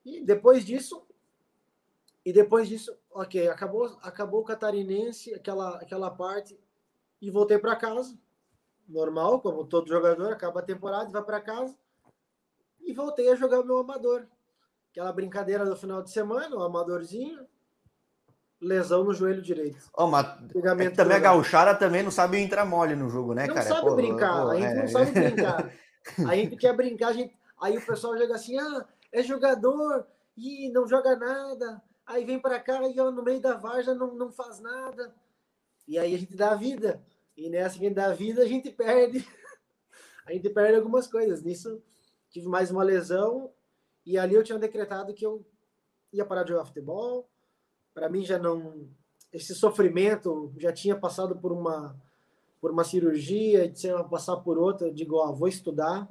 E 0.03 0.20
depois 0.20 0.65
disso, 0.65 1.02
e 2.25 2.32
depois 2.32 2.70
disso, 2.70 2.96
ok, 3.12 3.50
acabou, 3.50 3.98
acabou 4.01 4.42
o 4.42 4.46
catarinense, 4.46 5.34
aquela, 5.34 5.75
aquela 5.75 6.10
parte, 6.10 6.58
e 7.22 7.30
voltei 7.30 7.58
para 7.58 7.75
casa. 7.75 8.18
Normal, 8.88 9.42
como 9.42 9.65
todo 9.65 9.89
jogador, 9.89 10.32
acaba 10.32 10.62
a 10.62 10.63
temporada 10.63 11.10
e 11.10 11.13
vai 11.13 11.24
para 11.24 11.42
casa. 11.42 11.75
E 12.82 12.94
voltei 12.94 13.30
a 13.30 13.36
jogar 13.36 13.60
o 13.60 13.65
meu 13.65 13.77
amador. 13.77 14.25
Aquela 14.92 15.12
brincadeira 15.12 15.65
do 15.65 15.75
final 15.75 16.01
de 16.01 16.12
semana, 16.12 16.56
o 16.56 16.63
amadorzinho, 16.63 17.46
lesão 18.62 19.03
no 19.03 19.13
joelho 19.13 19.42
direito. 19.42 19.89
Oh, 19.94 20.08
mas 20.08 20.25
é 20.25 20.89
também 20.92 21.18
a 21.18 21.20
gauchara 21.20 21.75
também 21.75 22.03
não 22.03 22.12
sabe 22.12 22.38
entrar 22.38 22.65
mole 22.65 22.96
no 22.96 23.10
jogo, 23.10 23.34
né, 23.34 23.48
não 23.48 23.56
cara? 23.56 23.68
Não 23.68 23.75
sabe 23.75 23.89
pô, 23.89 23.96
brincar, 23.96 24.44
pô, 24.44 24.50
a 24.50 24.56
gente 24.56 24.72
é... 24.72 24.75
não 24.75 24.88
sabe 24.88 25.12
brincar. 25.12 25.74
a 26.30 26.36
gente 26.36 26.56
quer 26.56 26.75
brincar, 26.75 27.13
gente... 27.13 27.36
aí 27.62 27.77
o 27.77 27.86
pessoal 27.86 28.18
joga 28.18 28.36
assim, 28.36 28.58
ah, 28.58 28.86
é 29.12 29.24
jogador 29.24 30.06
e 30.38 30.70
não 30.72 30.88
joga 30.88 31.18
nada 31.18 31.82
aí 32.05 32.25
vem 32.25 32.39
para 32.39 32.60
cá 32.60 32.81
e 32.88 32.95
no 32.95 33.24
meio 33.24 33.41
da 33.41 33.55
varja 33.55 33.93
não, 33.93 34.13
não 34.13 34.31
faz 34.31 34.60
nada. 34.60 35.13
E 35.88 35.98
aí 35.98 36.15
a 36.15 36.17
gente 36.17 36.36
dá 36.36 36.51
a 36.51 36.55
vida. 36.55 37.03
E 37.36 37.50
nessa 37.50 37.79
que 37.79 37.89
dá 37.89 38.07
a 38.07 38.13
vida, 38.13 38.43
a 38.43 38.48
gente 38.48 38.72
perde 38.72 39.27
a 40.25 40.33
gente 40.33 40.50
perde 40.50 40.77
algumas 40.77 41.07
coisas. 41.07 41.41
Nisso, 41.41 41.81
tive 42.29 42.48
mais 42.48 42.72
uma 42.72 42.83
lesão 42.83 43.51
e 44.05 44.17
ali 44.17 44.36
eu 44.36 44.43
tinha 44.43 44.60
decretado 44.60 45.13
que 45.13 45.25
eu 45.25 45.45
ia 46.12 46.25
parar 46.25 46.43
de 46.43 46.50
jogar 46.50 46.65
futebol. 46.65 47.29
Para 47.93 48.10
mim 48.10 48.24
já 48.24 48.38
não 48.38 48.89
esse 49.31 49.55
sofrimento 49.55 50.53
já 50.57 50.72
tinha 50.72 50.95
passado 50.95 51.36
por 51.36 51.51
uma 51.51 52.00
por 52.62 52.72
uma 52.72 52.86
cirurgia, 52.86 53.67
de 53.67 53.77
ser 53.77 53.93
passar 54.05 54.38
por 54.38 54.57
outra, 54.57 54.88
eu 54.88 54.93
digo, 54.93 55.17
ó, 55.17 55.33
vou 55.33 55.50
estudar, 55.50 56.07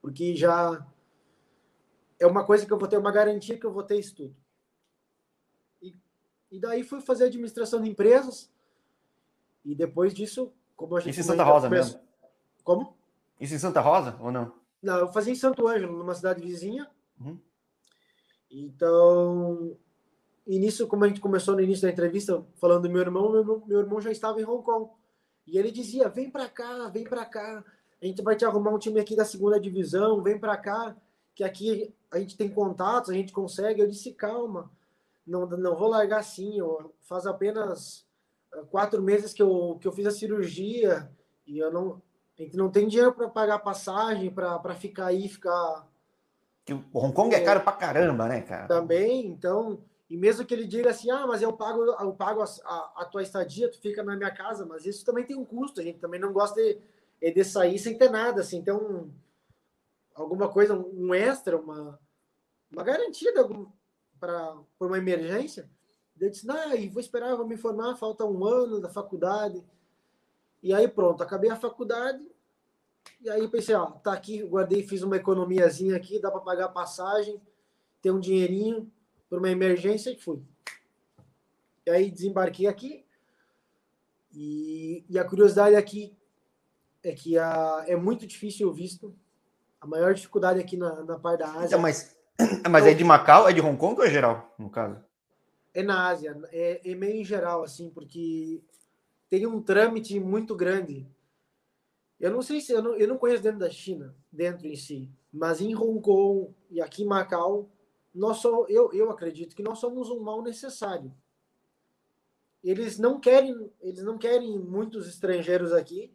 porque 0.00 0.36
já 0.36 0.86
é 2.20 2.24
uma 2.24 2.46
coisa 2.46 2.64
que 2.64 2.72
eu 2.72 2.78
vou 2.78 2.86
ter 2.86 2.98
uma 2.98 3.10
garantia 3.10 3.58
que 3.58 3.66
eu 3.66 3.72
vou 3.72 3.82
ter 3.82 3.98
estudo. 3.98 4.32
E, 6.54 6.60
daí 6.60 6.84
fui 6.84 7.00
fazer 7.00 7.24
administração 7.24 7.82
de 7.82 7.90
empresas 7.90 8.48
e 9.64 9.74
depois 9.74 10.14
disso, 10.14 10.52
como 10.76 10.96
a 10.96 11.00
gente 11.00 11.10
Isso 11.10 11.20
em 11.20 11.24
Santa 11.24 11.42
Rosa 11.42 11.68
começou... 11.68 11.94
mesmo. 11.94 12.08
Como? 12.62 12.96
Isso 13.40 13.54
em 13.54 13.58
Santa 13.58 13.80
Rosa 13.80 14.16
ou 14.20 14.30
não? 14.30 14.54
Não, 14.80 14.98
eu 14.98 15.12
fazia 15.12 15.32
em 15.32 15.36
Santo 15.36 15.66
Ângelo, 15.66 15.98
numa 15.98 16.14
cidade 16.14 16.40
vizinha. 16.40 16.88
Uhum. 17.20 17.38
Então, 18.50 19.76
nisso, 20.46 20.86
como 20.86 21.04
a 21.04 21.08
gente 21.08 21.20
começou 21.20 21.56
no 21.56 21.60
início 21.60 21.82
da 21.82 21.92
entrevista, 21.92 22.44
falando 22.56 22.82
do 22.82 22.90
meu 22.90 23.00
irmão, 23.00 23.32
meu, 23.32 23.62
meu 23.66 23.80
irmão 23.80 24.00
já 24.00 24.12
estava 24.12 24.40
em 24.40 24.44
Hong 24.44 24.62
Kong. 24.62 24.90
E 25.46 25.58
ele 25.58 25.72
dizia: 25.72 26.08
vem 26.08 26.30
para 26.30 26.48
cá, 26.48 26.88
vem 26.88 27.04
para 27.04 27.24
cá, 27.24 27.64
a 28.00 28.06
gente 28.06 28.22
vai 28.22 28.36
te 28.36 28.44
arrumar 28.44 28.70
um 28.70 28.78
time 28.78 29.00
aqui 29.00 29.16
da 29.16 29.24
segunda 29.24 29.58
divisão, 29.58 30.22
vem 30.22 30.38
para 30.38 30.56
cá, 30.56 30.96
que 31.34 31.42
aqui 31.42 31.92
a 32.12 32.18
gente 32.20 32.36
tem 32.36 32.48
contatos, 32.48 33.10
a 33.10 33.14
gente 33.14 33.32
consegue. 33.32 33.80
Eu 33.80 33.88
disse: 33.88 34.12
calma, 34.12 34.70
não, 35.26 35.46
não 35.46 35.76
vou 35.76 35.88
largar 35.88 36.20
assim. 36.20 36.58
Eu, 36.58 36.94
faz 37.00 37.26
apenas 37.26 38.06
eh, 38.52 38.62
quatro 38.70 39.02
meses 39.02 39.32
que 39.32 39.42
eu, 39.42 39.78
que 39.80 39.88
eu 39.88 39.92
fiz 39.92 40.06
a 40.06 40.10
cirurgia 40.10 41.10
e 41.46 41.58
eu 41.58 41.72
não, 41.72 42.02
a 42.38 42.42
gente 42.42 42.56
não 42.56 42.70
tem 42.70 42.88
dinheiro 42.88 43.12
para 43.12 43.28
pagar 43.28 43.58
passagem, 43.60 44.30
para 44.30 44.74
ficar 44.74 45.06
aí, 45.06 45.28
ficar. 45.28 45.88
Que 46.64 46.72
o 46.72 46.84
Hong 46.92 47.12
Kong 47.12 47.34
é, 47.34 47.38
é 47.38 47.44
caro 47.44 47.60
pra 47.60 47.72
caramba, 47.72 48.26
né, 48.28 48.40
cara? 48.42 48.66
Também, 48.66 49.26
então. 49.26 49.82
E 50.08 50.16
mesmo 50.16 50.44
que 50.44 50.52
ele 50.52 50.66
diga 50.66 50.90
assim, 50.90 51.10
ah, 51.10 51.26
mas 51.26 51.42
eu 51.42 51.52
pago, 51.52 51.82
eu 51.82 52.12
pago 52.12 52.42
a, 52.42 52.44
a, 52.44 53.02
a, 53.02 53.04
tua 53.06 53.22
estadia, 53.22 53.70
tu 53.70 53.80
fica 53.80 54.02
na 54.02 54.14
minha 54.16 54.30
casa, 54.30 54.66
mas 54.66 54.84
isso 54.84 55.04
também 55.04 55.24
tem 55.24 55.36
um 55.36 55.44
custo. 55.44 55.80
A 55.80 55.84
gente 55.84 55.98
também 55.98 56.20
não 56.20 56.32
gosta 56.32 56.60
de, 56.60 57.32
de 57.32 57.44
sair 57.44 57.78
sem 57.78 57.96
ter 57.96 58.10
nada, 58.10 58.42
assim, 58.42 58.62
um, 58.70 59.10
alguma 60.14 60.48
coisa, 60.48 60.74
um 60.74 61.14
extra, 61.14 61.56
uma, 61.56 61.98
uma 62.70 62.84
garantia 62.84 63.32
para 64.24 64.56
por 64.78 64.86
uma 64.86 64.96
emergência. 64.96 65.68
Eu 66.18 66.30
disse, 66.30 66.46
não, 66.46 66.70
vou 66.90 67.00
esperar, 67.00 67.36
vou 67.36 67.46
me 67.46 67.56
formar, 67.56 67.96
falta 67.96 68.24
um 68.24 68.44
ano 68.44 68.80
da 68.80 68.88
faculdade. 68.88 69.62
E 70.62 70.72
aí 70.72 70.88
pronto, 70.88 71.22
acabei 71.22 71.50
a 71.50 71.56
faculdade. 71.56 72.24
E 73.20 73.28
aí 73.28 73.46
pensei, 73.48 73.74
ó, 73.74 73.86
tá 73.86 74.14
aqui, 74.14 74.42
guardei, 74.42 74.82
fiz 74.82 75.02
uma 75.02 75.16
economiazinha 75.16 75.94
aqui, 75.94 76.18
dá 76.18 76.30
para 76.30 76.40
pagar 76.40 76.68
passagem, 76.68 77.38
ter 78.00 78.10
um 78.10 78.20
dinheirinho 78.20 78.90
por 79.28 79.38
uma 79.38 79.50
emergência 79.50 80.10
e 80.10 80.16
fui. 80.16 80.42
E 81.84 81.90
aí 81.90 82.10
desembarquei 82.10 82.66
aqui. 82.66 83.04
E, 84.32 85.04
e 85.08 85.18
a 85.18 85.24
curiosidade 85.24 85.76
aqui 85.76 86.16
é 87.02 87.12
que 87.12 87.36
a, 87.36 87.84
é 87.86 87.96
muito 87.96 88.26
difícil 88.26 88.68
o 88.68 88.72
visto. 88.72 89.14
A 89.80 89.86
maior 89.86 90.14
dificuldade 90.14 90.58
aqui 90.58 90.78
na, 90.78 91.02
na 91.02 91.18
parte 91.18 91.40
da 91.40 91.52
Ásia. 91.52 91.66
Então, 91.66 91.80
mas 91.80 92.16
mas 92.70 92.86
é 92.86 92.94
de 92.94 93.04
Macau, 93.04 93.48
é 93.48 93.52
de 93.52 93.60
Hong 93.60 93.78
Kong 93.78 93.98
ou 93.98 94.06
é 94.06 94.10
geral, 94.10 94.54
no 94.58 94.70
caso? 94.70 95.02
É 95.72 95.82
na 95.82 96.08
Ásia, 96.08 96.36
é, 96.52 96.80
é 96.84 96.94
meio 96.94 97.20
em 97.20 97.24
geral, 97.24 97.62
assim, 97.62 97.90
porque 97.90 98.62
tem 99.28 99.46
um 99.46 99.60
trâmite 99.60 100.18
muito 100.20 100.54
grande. 100.54 101.06
Eu 102.18 102.30
não 102.30 102.42
sei 102.42 102.60
se 102.60 102.72
eu 102.72 102.82
não, 102.82 102.94
eu 102.94 103.08
não 103.08 103.18
conheço 103.18 103.42
dentro 103.42 103.58
da 103.58 103.70
China, 103.70 104.14
dentro 104.30 104.66
em 104.66 104.76
si, 104.76 105.10
mas 105.32 105.60
em 105.60 105.74
Hong 105.74 106.00
Kong 106.00 106.54
e 106.70 106.80
aqui 106.80 107.02
em 107.02 107.06
Macau, 107.06 107.68
nós 108.14 108.36
só, 108.38 108.64
eu, 108.68 108.92
eu 108.92 109.10
acredito 109.10 109.56
que 109.56 109.62
nós 109.62 109.78
somos 109.78 110.08
um 110.08 110.20
mal 110.20 110.40
necessário. 110.42 111.12
Eles 112.62 112.98
não 112.98 113.20
querem, 113.20 113.70
eles 113.80 114.02
não 114.02 114.16
querem 114.16 114.58
muitos 114.58 115.08
estrangeiros 115.08 115.72
aqui, 115.72 116.14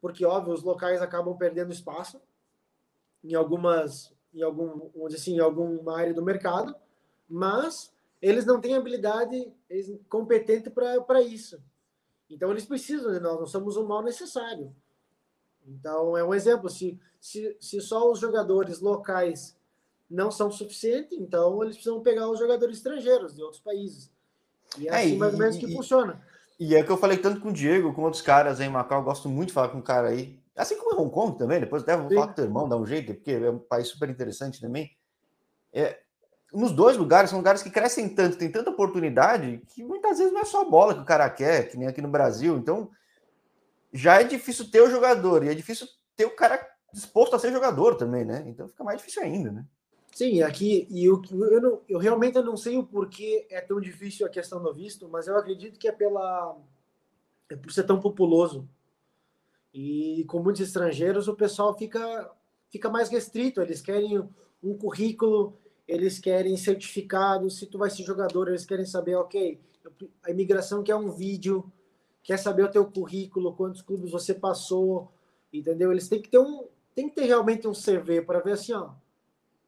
porque 0.00 0.24
óbvio 0.24 0.52
os 0.52 0.62
locais 0.62 1.00
acabam 1.00 1.36
perdendo 1.36 1.72
espaço 1.72 2.20
em 3.22 3.34
algumas, 3.34 4.12
em 4.34 4.42
algum, 4.42 5.06
assim, 5.06 5.36
em 5.36 5.40
alguma 5.40 5.98
área 5.98 6.14
do 6.14 6.22
mercado, 6.22 6.74
mas 7.28 7.92
eles 8.20 8.46
não 8.46 8.60
têm 8.60 8.74
habilidade 8.74 9.52
competente 10.08 10.70
para 10.70 11.20
isso. 11.22 11.60
Então 12.30 12.50
eles 12.50 12.64
precisam 12.64 13.12
de 13.12 13.20
nós, 13.20 13.38
nós 13.38 13.50
somos 13.50 13.76
um 13.76 13.86
mal 13.86 14.02
necessário. 14.02 14.74
Então 15.66 16.16
é 16.16 16.24
um 16.24 16.34
exemplo, 16.34 16.70
se, 16.70 16.98
se, 17.20 17.56
se 17.60 17.80
só 17.80 18.10
os 18.10 18.18
jogadores 18.18 18.80
locais 18.80 19.56
não 20.08 20.30
são 20.30 20.50
suficientes, 20.50 21.18
então 21.18 21.62
eles 21.62 21.76
precisam 21.76 22.00
pegar 22.00 22.28
os 22.28 22.38
jogadores 22.38 22.78
estrangeiros 22.78 23.34
de 23.34 23.42
outros 23.42 23.60
países. 23.60 24.10
E 24.78 24.88
é, 24.88 24.92
é 24.92 24.96
assim 24.96 25.16
mais 25.16 25.32
ou 25.34 25.38
menos 25.38 25.56
que 25.56 25.66
e, 25.66 25.74
funciona. 25.74 26.20
E 26.58 26.74
é 26.74 26.82
que 26.82 26.90
eu 26.90 26.96
falei 26.96 27.18
tanto 27.18 27.40
com 27.40 27.48
o 27.48 27.52
Diego, 27.52 27.92
com 27.92 28.02
outros 28.02 28.22
caras 28.22 28.60
aí 28.60 28.66
em 28.66 28.70
Macau, 28.70 29.00
eu 29.00 29.04
gosto 29.04 29.28
muito 29.28 29.48
de 29.48 29.54
falar 29.54 29.68
com 29.68 29.78
um 29.78 29.82
cara 29.82 30.08
aí. 30.08 30.38
Assim 30.56 30.76
como 30.78 30.94
em 30.94 31.02
Hong 31.02 31.10
Kong 31.10 31.38
também, 31.38 31.60
depois 31.60 31.82
até 31.82 31.96
vou 31.96 32.08
Sim. 32.08 32.14
falar 32.14 32.26
com 32.26 32.32
o 32.32 32.36
teu 32.36 32.44
irmão, 32.44 32.68
dar 32.68 32.76
um 32.76 32.86
jeito, 32.86 33.14
porque 33.14 33.32
é 33.32 33.50
um 33.50 33.58
país 33.58 33.88
super 33.88 34.08
interessante 34.10 34.60
também. 34.60 34.90
É, 35.72 35.98
nos 36.52 36.72
dois 36.72 36.96
lugares, 36.96 37.30
são 37.30 37.38
lugares 37.38 37.62
que 37.62 37.70
crescem 37.70 38.08
tanto, 38.14 38.36
tem 38.36 38.50
tanta 38.50 38.70
oportunidade, 38.70 39.62
que 39.68 39.82
muitas 39.82 40.18
vezes 40.18 40.32
não 40.32 40.40
é 40.40 40.44
só 40.44 40.62
a 40.62 40.68
bola 40.68 40.94
que 40.94 41.00
o 41.00 41.06
cara 41.06 41.28
quer, 41.30 41.70
que 41.70 41.78
nem 41.78 41.88
aqui 41.88 42.02
no 42.02 42.08
Brasil. 42.08 42.58
Então, 42.58 42.90
já 43.92 44.20
é 44.20 44.24
difícil 44.24 44.70
ter 44.70 44.82
o 44.82 44.90
jogador, 44.90 45.42
e 45.42 45.48
é 45.48 45.54
difícil 45.54 45.86
ter 46.14 46.26
o 46.26 46.36
cara 46.36 46.60
disposto 46.92 47.34
a 47.34 47.38
ser 47.38 47.50
jogador 47.50 47.96
também, 47.96 48.24
né? 48.24 48.44
Então 48.46 48.68
fica 48.68 48.84
mais 48.84 48.98
difícil 48.98 49.22
ainda, 49.22 49.50
né? 49.50 49.64
Sim, 50.14 50.42
aqui, 50.42 50.86
e 50.90 51.06
eu, 51.06 51.22
eu, 51.30 51.60
não, 51.60 51.80
eu 51.88 51.98
realmente 51.98 52.38
não 52.42 52.54
sei 52.54 52.76
o 52.76 52.84
porquê 52.84 53.46
é 53.48 53.62
tão 53.62 53.80
difícil 53.80 54.26
a 54.26 54.28
questão 54.28 54.62
do 54.62 54.72
visto, 54.74 55.08
mas 55.08 55.26
eu 55.26 55.36
acredito 55.38 55.78
que 55.78 55.88
é 55.88 55.92
pela 55.92 56.54
é 57.48 57.56
por 57.56 57.72
ser 57.72 57.84
tão 57.84 57.98
populoso. 57.98 58.68
E 59.72 60.24
com 60.28 60.42
muitos 60.42 60.60
estrangeiros, 60.60 61.28
o 61.28 61.34
pessoal 61.34 61.76
fica, 61.76 62.30
fica 62.70 62.90
mais 62.90 63.08
restrito, 63.08 63.60
eles 63.60 63.80
querem 63.80 64.22
um 64.62 64.76
currículo, 64.76 65.56
eles 65.88 66.18
querem 66.18 66.56
certificado, 66.56 67.50
se 67.50 67.66
tu 67.66 67.78
vai 67.78 67.90
ser 67.90 68.02
jogador, 68.02 68.48
eles 68.48 68.66
querem 68.66 68.84
saber, 68.84 69.16
ok, 69.16 69.60
a 70.22 70.30
imigração 70.30 70.82
quer 70.82 70.94
um 70.94 71.10
vídeo, 71.10 71.70
quer 72.22 72.38
saber 72.38 72.64
o 72.64 72.70
teu 72.70 72.84
currículo, 72.84 73.54
quantos 73.54 73.82
clubes 73.82 74.10
você 74.10 74.34
passou, 74.34 75.10
entendeu? 75.52 75.90
Eles 75.90 76.08
têm 76.08 76.20
que 76.20 76.28
ter 76.28 76.38
um, 76.38 76.66
tem 76.94 77.08
que 77.08 77.14
ter 77.14 77.24
realmente 77.24 77.66
um 77.66 77.72
CV 77.72 78.22
para 78.22 78.40
ver 78.40 78.52
assim, 78.52 78.72
ó, 78.72 78.90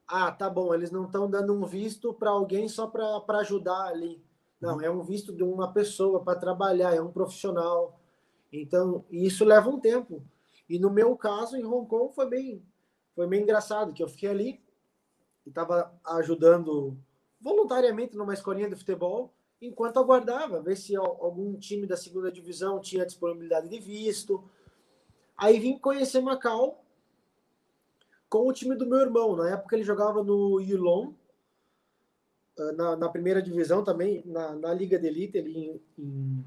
ah, 0.06 0.30
tá 0.30 0.48
bom, 0.50 0.74
eles 0.74 0.90
não 0.90 1.06
estão 1.06 1.28
dando 1.28 1.54
um 1.54 1.64
visto 1.64 2.12
para 2.12 2.30
alguém 2.30 2.68
só 2.68 2.86
para 2.86 3.38
ajudar 3.38 3.86
ali. 3.86 4.22
Não, 4.60 4.80
é 4.80 4.90
um 4.90 5.02
visto 5.02 5.32
de 5.32 5.42
uma 5.42 5.72
pessoa 5.72 6.22
para 6.22 6.38
trabalhar, 6.38 6.94
é 6.94 7.00
um 7.00 7.10
profissional. 7.10 7.98
Então, 8.60 9.04
isso 9.10 9.44
leva 9.44 9.68
um 9.68 9.80
tempo. 9.80 10.22
E 10.68 10.78
no 10.78 10.90
meu 10.90 11.16
caso, 11.16 11.56
em 11.56 11.64
Hong 11.64 11.88
Kong, 11.88 12.14
foi 12.14 12.28
bem, 12.28 12.62
foi 13.14 13.26
bem 13.26 13.42
engraçado, 13.42 13.92
que 13.92 14.02
eu 14.02 14.08
fiquei 14.08 14.30
ali 14.30 14.60
e 15.44 15.48
estava 15.48 15.92
ajudando 16.04 16.96
voluntariamente 17.40 18.16
numa 18.16 18.32
escolinha 18.32 18.68
de 18.68 18.76
futebol, 18.76 19.34
enquanto 19.60 19.98
aguardava, 19.98 20.62
ver 20.62 20.76
se 20.76 20.96
algum 20.96 21.54
time 21.58 21.86
da 21.86 21.96
segunda 21.96 22.32
divisão 22.32 22.80
tinha 22.80 23.04
disponibilidade 23.04 23.68
de 23.68 23.78
visto. 23.78 24.42
Aí 25.36 25.58
vim 25.58 25.78
conhecer 25.78 26.20
Macau 26.20 26.82
com 28.28 28.48
o 28.48 28.52
time 28.52 28.74
do 28.74 28.86
meu 28.86 29.00
irmão. 29.00 29.36
Na 29.36 29.50
época 29.50 29.76
ele 29.76 29.84
jogava 29.84 30.22
no 30.22 30.60
Yulon, 30.60 31.12
ah, 32.58 32.72
na, 32.72 32.96
na 32.96 33.08
primeira 33.08 33.42
divisão 33.42 33.84
também, 33.84 34.22
na, 34.24 34.54
na 34.54 34.72
Liga 34.72 34.98
de 34.98 35.06
Elite, 35.06 35.38
ele 35.38 35.58
em, 35.58 35.82
em, 35.98 36.44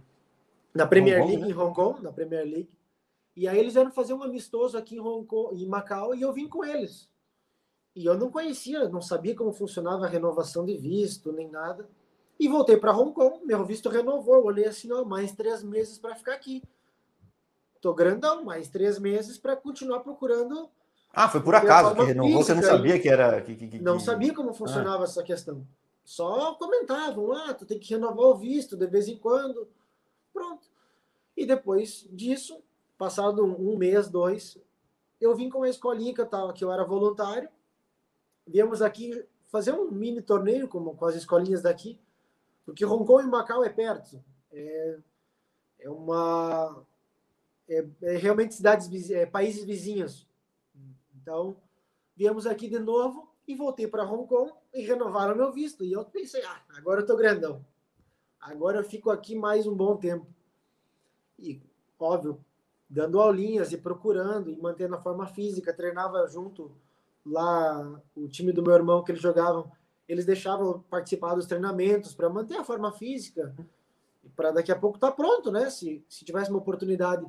na 0.77 0.88
Premier 0.88 1.22
Hong 1.22 1.27
League 1.27 1.41
Kong, 1.41 1.53
né? 1.53 1.55
em 1.55 1.65
Hong 1.65 1.75
Kong, 1.75 2.03
na 2.03 2.12
Premier 2.13 2.46
League. 2.46 2.69
E 3.36 3.48
aí 3.48 3.60
eles 3.60 3.74
vieram 3.74 3.91
fazer 3.91 4.13
um 4.13 4.24
amistoso 4.24 4.77
aqui 4.77 4.96
em 4.96 5.00
Hong 5.00 5.25
Kong, 5.25 5.62
em 5.62 5.67
Macau, 5.67 6.15
e 6.15 6.22
eu 6.22 6.31
vim 6.31 6.48
com 6.48 6.63
eles. 6.63 7.10
E 7.96 8.05
eu 8.05 8.17
não 8.17 8.31
conhecia, 8.31 8.88
não 8.88 9.01
sabia 9.01 9.36
como 9.36 9.51
funcionava 9.51 10.05
a 10.05 10.10
renovação 10.10 10.65
de 10.65 10.77
visto, 10.77 11.31
nem 11.31 11.50
nada. 11.50 11.89
E 12.39 12.48
voltei 12.48 12.77
para 12.77 12.96
Hong 12.96 13.12
Kong, 13.12 13.46
meu 13.46 13.65
visto 13.65 13.89
renovou. 13.89 14.36
Eu 14.36 14.46
olhei 14.46 14.65
assim, 14.65 14.91
ó, 14.91 15.03
mais 15.03 15.31
três 15.31 15.63
meses 15.63 15.98
para 15.98 16.15
ficar 16.15 16.34
aqui. 16.34 16.63
Tô 17.81 17.93
grandão, 17.93 18.43
mais 18.43 18.69
três 18.69 19.00
meses 19.00 19.38
para 19.38 19.55
continuar 19.55 20.00
procurando 20.00 20.69
ah, 21.19 21.27
foi 21.27 21.41
por 21.41 21.55
acaso 21.55 21.96
que 21.96 22.03
renovou, 22.03 22.43
você 22.43 22.53
não 22.53 22.62
sabia 22.62 23.00
que 23.00 23.10
era. 23.10 23.41
Que, 23.41 23.55
que, 23.55 23.67
que, 23.67 23.79
não 23.79 24.00
sabia 24.00 24.34
como 24.36 24.53
funcionava 24.53 25.01
ah. 25.01 25.05
essa 25.05 25.24
questão. 25.24 25.65
Só 26.03 26.53
comentavam, 26.53 27.31
ah, 27.31 27.55
tu 27.55 27.65
tem 27.65 27.79
que 27.79 27.93
renovar 27.93 28.27
o 28.27 28.36
visto 28.36 28.77
de 28.77 28.86
vez 28.86 29.07
em 29.07 29.17
quando. 29.17 29.67
Pronto. 30.31 30.66
E 31.38 31.46
depois 31.46 32.08
disso, 32.12 32.63
passado 32.98 33.46
um 33.46 33.77
mês, 33.77 34.10
dois, 34.10 34.58
eu 35.22 35.36
vim 35.36 35.50
com 35.50 35.62
a 35.62 35.70
escolinha 35.70 36.12
que 36.12 36.20
eu, 36.20 36.25
tava, 36.25 36.51
que 36.51 36.63
eu 36.63 36.72
era 36.72 36.84
voluntário. 36.84 37.48
Viemos 38.46 38.82
aqui 38.82 39.24
fazer 39.46 39.72
um 39.72 39.91
mini 39.91 40.20
torneio 40.20 40.67
com, 40.67 40.96
com 40.96 41.06
as 41.06 41.15
escolinhas 41.15 41.62
daqui, 41.62 42.00
porque 42.65 42.84
Hong 42.84 43.06
Kong 43.06 43.24
e 43.24 43.29
Macau 43.29 43.63
é 43.63 43.70
perto. 43.70 44.20
É, 44.51 44.98
é 45.82 45.89
uma 45.91 46.84
é, 47.70 47.86
é 48.01 48.17
realmente 48.17 48.56
cidades, 48.56 49.12
é, 49.12 49.27
países 49.27 49.63
vizinhos. 49.63 50.27
Então, 51.22 51.58
viemos 52.15 52.48
aqui 52.48 52.67
de 52.67 52.79
novo 52.79 53.32
e 53.48 53.53
voltei 53.53 53.88
para 53.88 54.10
Hong 54.10 54.27
Kong 54.27 54.51
e 54.74 54.82
renovaram 54.82 55.36
meu 55.36 55.51
visto. 55.51 55.86
E 55.86 55.91
eu 55.91 56.03
pensei, 56.03 56.44
ah, 56.44 56.63
agora 56.70 57.01
eu 57.01 57.06
tô 57.06 57.15
grandão. 57.15 57.63
Agora 58.39 58.79
eu 58.79 58.84
fico 58.84 59.12
aqui 59.12 59.36
mais 59.36 59.67
um 59.67 59.75
bom 59.75 59.96
tempo. 59.98 60.25
E, 61.39 61.62
óbvio, 62.00 62.44
dando 62.89 63.20
aulinhas 63.20 63.72
e 63.72 63.77
procurando 63.77 64.50
e 64.50 64.58
mantendo 64.58 64.96
a 64.96 65.01
forma 65.01 65.27
física, 65.27 65.74
treinava 65.74 66.25
junto 66.27 66.72
lá 67.25 68.01
o 68.15 68.27
time 68.27 68.51
do 68.51 68.63
meu 68.63 68.74
irmão 68.74 69.03
que 69.03 69.12
eles 69.12 69.22
jogavam, 69.22 69.72
eles 70.08 70.25
deixavam 70.25 70.79
participar 70.89 71.36
dos 71.36 71.46
treinamentos 71.46 72.13
para 72.13 72.29
manter 72.29 72.58
a 72.58 72.63
forma 72.63 72.91
física 72.91 73.53
para 74.36 74.51
daqui 74.51 74.72
a 74.72 74.79
pouco 74.79 74.98
estar 74.98 75.10
tá 75.10 75.15
pronto, 75.15 75.51
né? 75.51 75.70
Se, 75.70 76.03
se 76.08 76.24
tivesse 76.24 76.50
uma 76.50 76.60
oportunidade. 76.60 77.25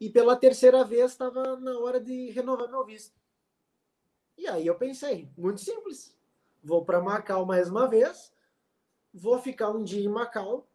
E 0.00 0.10
pela 0.10 0.36
terceira 0.36 0.84
vez 0.84 1.12
estava 1.12 1.56
na 1.56 1.78
hora 1.78 2.00
de 2.00 2.30
renovar 2.30 2.68
meu 2.68 2.84
visto. 2.84 3.14
E 4.36 4.46
aí 4.46 4.66
eu 4.66 4.74
pensei, 4.74 5.30
muito 5.36 5.60
simples. 5.60 6.14
Vou 6.62 6.84
para 6.84 7.00
Macau 7.00 7.46
mais 7.46 7.68
uma 7.68 7.86
vez, 7.86 8.32
vou 9.12 9.38
ficar 9.38 9.70
um 9.70 9.84
dia 9.84 10.04
em 10.04 10.08
Macau, 10.08 10.66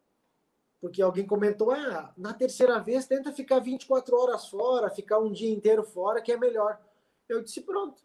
porque 0.80 1.02
alguém 1.02 1.26
comentou, 1.26 1.70
ah, 1.70 2.12
na 2.16 2.32
terceira 2.32 2.78
vez 2.78 3.06
tenta 3.06 3.30
ficar 3.32 3.58
24 3.58 4.16
horas 4.16 4.48
fora, 4.48 4.88
ficar 4.88 5.18
um 5.18 5.30
dia 5.30 5.52
inteiro 5.52 5.84
fora, 5.84 6.22
que 6.22 6.32
é 6.32 6.36
melhor. 6.38 6.80
Eu 7.28 7.42
disse, 7.42 7.60
pronto. 7.60 8.02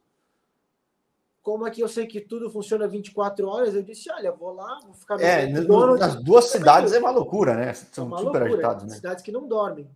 Como 1.41 1.65
aqui 1.65 1.79
eu 1.79 1.88
sei 1.88 2.05
que 2.05 2.20
tudo 2.20 2.50
funciona 2.50 2.88
24 2.88 3.48
horas, 3.48 3.75
eu 3.75 3.84
disse, 3.84 4.12
olha, 4.12 4.32
vou 4.32 4.51
lá, 4.51 4.79
vou 4.84 4.94
ficar... 4.94 5.22
É, 5.22 5.48
nas 5.48 6.15
duas 6.22 6.46
cidades 6.46 6.91
é 6.91 7.00
uma 7.00 7.12
loucura, 7.12 7.55
né? 7.55 7.74
São 7.74 8.08
é 8.08 8.17
super 8.17 8.24
loucura, 8.24 8.46
agitados, 8.46 8.84
né? 8.86 8.96
Cidades 8.96 9.24
que 9.24 9.32
não 9.32 9.48
dormem. 9.48 9.89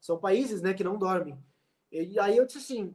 São 0.00 0.18
países, 0.18 0.60
né, 0.60 0.74
que 0.74 0.84
não 0.84 0.98
dormem. 0.98 1.38
E 1.90 2.18
aí 2.18 2.36
eu 2.36 2.44
disse 2.44 2.58
assim, 2.58 2.94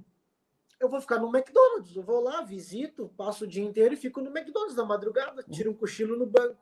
eu 0.79 0.87
vou 0.87 1.01
ficar 1.01 1.19
no 1.19 1.35
McDonald's, 1.35 1.95
eu 1.95 2.03
vou 2.03 2.21
lá, 2.21 2.41
visito, 2.41 3.09
passo 3.17 3.45
o 3.45 3.47
dia 3.47 3.63
inteiro 3.63 3.93
e 3.93 3.97
fico 3.97 4.21
no 4.21 4.29
McDonald's 4.29 4.75
na 4.75 4.85
madrugada, 4.85 5.43
tiro 5.43 5.71
um 5.71 5.73
cochilo 5.73 6.17
no 6.17 6.25
banco. 6.25 6.57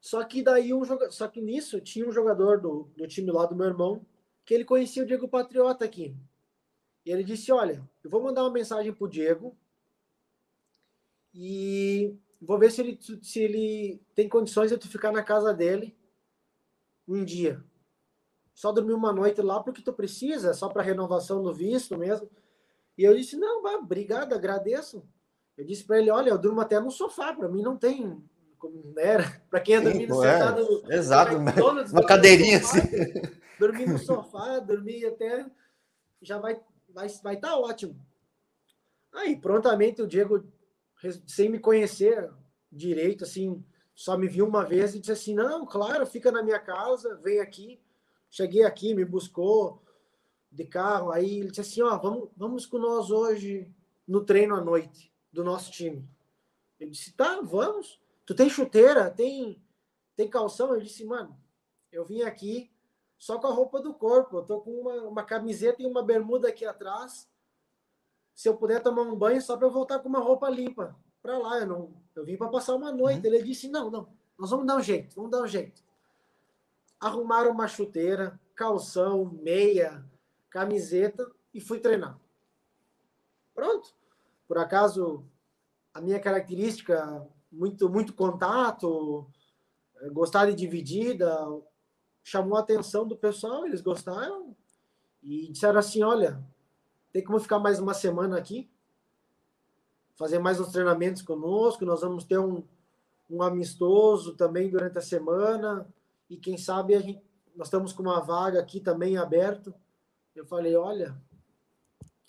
Só 0.00 0.24
que 0.24 0.42
daí 0.42 0.72
um 0.72 0.84
jogador, 0.84 1.12
só 1.12 1.28
que 1.28 1.40
nisso 1.40 1.80
tinha 1.80 2.08
um 2.08 2.12
jogador 2.12 2.60
do, 2.60 2.90
do 2.96 3.06
time 3.06 3.30
lá 3.30 3.44
do 3.44 3.54
meu 3.54 3.66
irmão 3.66 4.04
que 4.44 4.54
ele 4.54 4.64
conhecia 4.64 5.02
o 5.02 5.06
Diego 5.06 5.28
Patriota 5.28 5.84
aqui. 5.84 6.16
E 7.04 7.10
ele 7.10 7.22
disse: 7.22 7.52
Olha, 7.52 7.86
eu 8.02 8.10
vou 8.10 8.22
mandar 8.22 8.42
uma 8.42 8.52
mensagem 8.52 8.92
pro 8.92 9.08
Diego 9.08 9.56
e 11.34 12.16
vou 12.40 12.58
ver 12.58 12.70
se 12.70 12.80
ele, 12.80 12.98
se 13.22 13.40
ele 13.40 14.00
tem 14.14 14.28
condições 14.28 14.70
de 14.70 14.78
tu 14.78 14.88
ficar 14.88 15.12
na 15.12 15.22
casa 15.22 15.52
dele 15.52 15.96
um 17.06 17.24
dia. 17.24 17.62
Só 18.54 18.72
dormir 18.72 18.94
uma 18.94 19.12
noite 19.12 19.40
lá 19.40 19.62
porque 19.62 19.82
tu 19.82 19.92
precisa, 19.92 20.54
só 20.54 20.68
para 20.68 20.82
renovação 20.82 21.42
do 21.42 21.52
visto 21.52 21.96
mesmo. 21.96 22.28
E 22.96 23.04
eu 23.04 23.14
disse: 23.14 23.36
Não, 23.36 23.62
obrigado, 23.76 24.32
agradeço. 24.32 25.06
Eu 25.56 25.64
disse 25.64 25.84
para 25.84 25.98
ele: 25.98 26.10
Olha, 26.10 26.30
eu 26.30 26.38
durmo 26.38 26.60
até 26.60 26.80
no 26.80 26.90
sofá, 26.90 27.34
para 27.34 27.48
mim 27.48 27.62
não 27.62 27.76
tem. 27.76 28.22
Como 28.60 28.92
era, 28.96 29.24
né, 29.24 29.40
para 29.50 29.58
quem 29.58 29.74
é 29.74 29.80
dormindo 29.80 30.22
é, 30.22 30.32
sentado 30.32 30.82
no, 30.84 30.92
exato, 30.92 31.32
no 31.38 31.92
uma 31.92 32.06
cadeirinha 32.06 32.58
assim. 32.58 32.78
Dormir 33.58 33.88
no 33.88 33.98
sofá, 33.98 34.58
dormir 34.60 35.06
até 35.06 35.44
já 36.22 36.38
vai 36.38 36.60
vai 36.88 37.08
vai 37.22 37.34
estar 37.34 37.48
tá 37.48 37.58
ótimo. 37.58 37.98
Aí, 39.12 39.36
prontamente, 39.36 40.02
o 40.02 40.06
Diego, 40.06 40.44
sem 41.26 41.48
me 41.48 41.58
conhecer 41.58 42.30
direito, 42.70 43.24
assim, 43.24 43.64
só 43.94 44.16
me 44.16 44.28
viu 44.28 44.46
uma 44.46 44.64
vez 44.64 44.94
e 44.94 45.00
disse 45.00 45.12
assim: 45.12 45.34
Não, 45.34 45.66
claro, 45.66 46.06
fica 46.06 46.30
na 46.30 46.42
minha 46.42 46.58
casa, 46.58 47.16
vem 47.16 47.40
aqui. 47.40 47.80
Cheguei 48.30 48.62
aqui, 48.62 48.94
me 48.94 49.04
buscou 49.04 49.82
de 50.50 50.64
carro. 50.64 51.10
Aí 51.10 51.40
ele 51.40 51.48
disse 51.48 51.60
assim: 51.60 51.82
Ó, 51.82 51.96
vamos, 51.98 52.28
vamos 52.36 52.66
com 52.66 52.78
nós 52.78 53.10
hoje 53.10 53.70
no 54.06 54.24
treino 54.24 54.54
à 54.54 54.60
noite 54.60 55.12
do 55.32 55.42
nosso 55.44 55.70
time. 55.70 56.08
Ele 56.78 56.90
disse: 56.90 57.12
Tá, 57.12 57.40
vamos. 57.42 57.99
Tu 58.30 58.34
tem 58.36 58.48
chuteira? 58.48 59.10
Tem, 59.10 59.60
tem 60.14 60.30
calção? 60.30 60.72
Eu 60.72 60.80
disse: 60.80 61.04
Mano, 61.04 61.36
eu 61.90 62.04
vim 62.04 62.22
aqui 62.22 62.70
só 63.18 63.40
com 63.40 63.48
a 63.48 63.52
roupa 63.52 63.80
do 63.80 63.92
corpo. 63.92 64.36
Eu 64.36 64.44
tô 64.44 64.60
com 64.60 64.70
uma, 64.70 65.02
uma 65.02 65.24
camiseta 65.24 65.82
e 65.82 65.84
uma 65.84 66.00
bermuda 66.00 66.48
aqui 66.48 66.64
atrás. 66.64 67.28
Se 68.32 68.48
eu 68.48 68.56
puder 68.56 68.80
tomar 68.84 69.02
um 69.02 69.16
banho, 69.16 69.42
só 69.42 69.56
para 69.56 69.66
eu 69.66 69.72
voltar 69.72 69.98
com 69.98 70.08
uma 70.08 70.20
roupa 70.20 70.48
limpa 70.48 70.96
para 71.20 71.36
lá. 71.38 71.58
Eu, 71.58 71.66
não, 71.66 71.92
eu 72.14 72.24
vim 72.24 72.36
para 72.36 72.46
passar 72.46 72.76
uma 72.76 72.92
noite. 72.92 73.26
Uhum. 73.26 73.34
Ele 73.34 73.42
disse: 73.42 73.66
Não, 73.66 73.90
não, 73.90 74.06
nós 74.38 74.50
vamos 74.50 74.64
dar 74.64 74.76
um 74.76 74.80
jeito, 74.80 75.16
vamos 75.16 75.32
dar 75.32 75.42
um 75.42 75.48
jeito. 75.48 75.82
Arrumaram 77.00 77.50
uma 77.50 77.66
chuteira, 77.66 78.38
calção, 78.54 79.24
meia, 79.42 80.08
camiseta 80.48 81.28
e 81.52 81.60
fui 81.60 81.80
treinar. 81.80 82.16
Pronto. 83.52 83.92
Por 84.46 84.56
acaso, 84.56 85.24
a 85.92 86.00
minha 86.00 86.20
característica, 86.20 87.28
muito, 87.50 87.88
muito 87.88 88.14
contato, 88.14 89.26
gostar 90.12 90.46
de 90.46 90.54
dividida, 90.54 91.36
chamou 92.22 92.56
a 92.56 92.60
atenção 92.60 93.06
do 93.06 93.16
pessoal, 93.16 93.66
eles 93.66 93.80
gostaram 93.80 94.56
e 95.22 95.50
disseram 95.50 95.78
assim: 95.78 96.02
olha, 96.02 96.42
tem 97.12 97.22
como 97.24 97.40
ficar 97.40 97.58
mais 97.58 97.78
uma 97.78 97.94
semana 97.94 98.38
aqui, 98.38 98.70
fazer 100.16 100.38
mais 100.38 100.60
uns 100.60 100.72
treinamentos 100.72 101.22
conosco, 101.22 101.84
nós 101.84 102.00
vamos 102.00 102.24
ter 102.24 102.38
um, 102.38 102.62
um 103.28 103.42
amistoso 103.42 104.36
também 104.36 104.70
durante 104.70 104.98
a 104.98 105.02
semana 105.02 105.86
e 106.28 106.36
quem 106.36 106.56
sabe 106.56 106.94
a 106.94 107.00
gente, 107.00 107.22
nós 107.56 107.66
estamos 107.66 107.92
com 107.92 108.02
uma 108.02 108.20
vaga 108.20 108.60
aqui 108.60 108.80
também 108.80 109.16
aberto. 109.16 109.74
Eu 110.34 110.46
falei: 110.46 110.76
olha, 110.76 111.20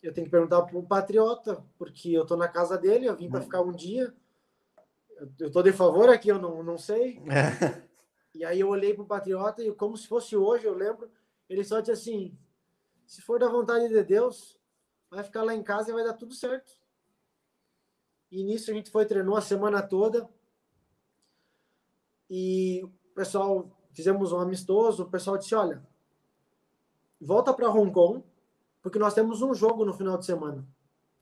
eu 0.01 0.11
tenho 0.11 0.25
que 0.25 0.31
perguntar 0.31 0.63
para 0.63 0.77
o 0.77 0.83
Patriota, 0.83 1.63
porque 1.77 2.09
eu 2.09 2.23
estou 2.23 2.35
na 2.35 2.47
casa 2.47 2.77
dele, 2.77 3.05
eu 3.05 3.15
vim 3.15 3.29
para 3.29 3.39
hum. 3.39 3.43
ficar 3.43 3.61
um 3.61 3.71
dia. 3.71 4.13
Eu 5.39 5.47
estou 5.47 5.61
de 5.61 5.71
favor 5.71 6.09
aqui, 6.09 6.29
eu 6.29 6.39
não, 6.39 6.63
não 6.63 6.77
sei. 6.77 7.21
E 8.33 8.45
aí 8.45 8.61
eu 8.61 8.69
olhei 8.69 8.93
para 8.93 9.03
o 9.03 9.07
Patriota 9.07 9.61
e, 9.61 9.73
como 9.73 9.97
se 9.97 10.07
fosse 10.07 10.37
hoje, 10.37 10.65
eu 10.65 10.73
lembro, 10.73 11.11
ele 11.49 11.63
só 11.63 11.79
disse 11.79 11.91
assim: 11.91 12.37
se 13.05 13.21
for 13.21 13.37
da 13.37 13.49
vontade 13.49 13.89
de 13.89 14.03
Deus, 14.03 14.57
vai 15.09 15.21
ficar 15.21 15.43
lá 15.43 15.53
em 15.53 15.61
casa 15.61 15.91
e 15.91 15.93
vai 15.93 16.03
dar 16.03 16.13
tudo 16.13 16.33
certo. 16.33 16.71
E 18.31 18.41
nisso 18.43 18.71
a 18.71 18.73
gente 18.73 18.89
foi, 18.89 19.05
treinou 19.05 19.35
a 19.35 19.41
semana 19.41 19.81
toda. 19.81 20.29
E 22.29 22.81
o 22.83 22.89
pessoal, 23.13 23.69
fizemos 23.91 24.31
um 24.31 24.39
amistoso. 24.39 25.03
O 25.03 25.09
pessoal 25.09 25.37
disse: 25.37 25.53
olha, 25.53 25.85
volta 27.19 27.53
para 27.53 27.69
Hong 27.69 27.91
Kong, 27.91 28.23
porque 28.81 28.97
nós 28.97 29.13
temos 29.13 29.41
um 29.41 29.53
jogo 29.53 29.83
no 29.83 29.93
final 29.93 30.17
de 30.17 30.25
semana. 30.25 30.65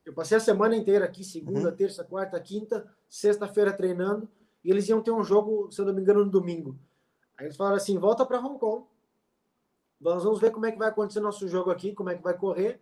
Eu 0.09 0.13
passei 0.13 0.35
a 0.35 0.39
semana 0.39 0.75
inteira 0.75 1.05
aqui, 1.05 1.23
segunda, 1.23 1.69
uhum. 1.69 1.75
terça, 1.75 2.03
quarta, 2.03 2.39
quinta, 2.39 2.91
sexta-feira 3.07 3.71
treinando, 3.71 4.27
e 4.63 4.71
eles 4.71 4.89
iam 4.89 5.03
ter 5.03 5.11
um 5.11 5.23
jogo, 5.23 5.71
se 5.71 5.79
eu 5.79 5.85
não 5.85 5.93
me 5.93 6.01
engano, 6.01 6.25
no 6.25 6.31
domingo. 6.31 6.79
Aí 7.37 7.45
eles 7.45 7.55
falaram 7.55 7.77
assim: 7.77 7.95
volta 7.95 8.25
para 8.25 8.39
Hong 8.39 8.57
Kong. 8.57 8.87
Nós 10.01 10.23
vamos 10.23 10.39
ver 10.39 10.49
como 10.49 10.65
é 10.65 10.71
que 10.71 10.79
vai 10.79 10.89
acontecer 10.89 11.19
nosso 11.19 11.47
jogo 11.47 11.69
aqui, 11.69 11.93
como 11.93 12.09
é 12.09 12.15
que 12.15 12.23
vai 12.23 12.35
correr. 12.35 12.81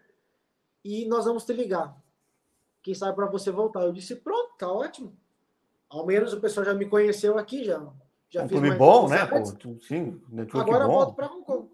E 0.85 1.05
nós 1.05 1.25
vamos 1.25 1.43
te 1.43 1.51
ligar. 1.51 2.01
Quem 2.81 2.93
sabe 2.93 3.13
para 3.13 3.25
você 3.25 3.51
voltar. 3.51 3.81
Eu 3.81 3.91
disse: 3.91 4.15
pronto, 4.15 4.55
tá 4.57 4.71
ótimo. 4.71 5.13
Ao 5.89 6.05
menos 6.05 6.31
o 6.31 6.39
pessoal 6.39 6.65
já 6.65 6.73
me 6.73 6.85
conheceu 6.85 7.37
aqui, 7.37 7.65
já. 7.65 7.85
já 8.29 8.45
um 8.45 8.47
clube 8.47 8.71
bom, 8.71 9.09
né? 9.09 9.25
Pô, 9.25 9.43
sim, 9.81 10.21
Agora 10.53 10.85
eu 10.85 10.91
volto 10.91 11.13
para 11.13 11.29
Hong 11.29 11.43
Kong. 11.43 11.69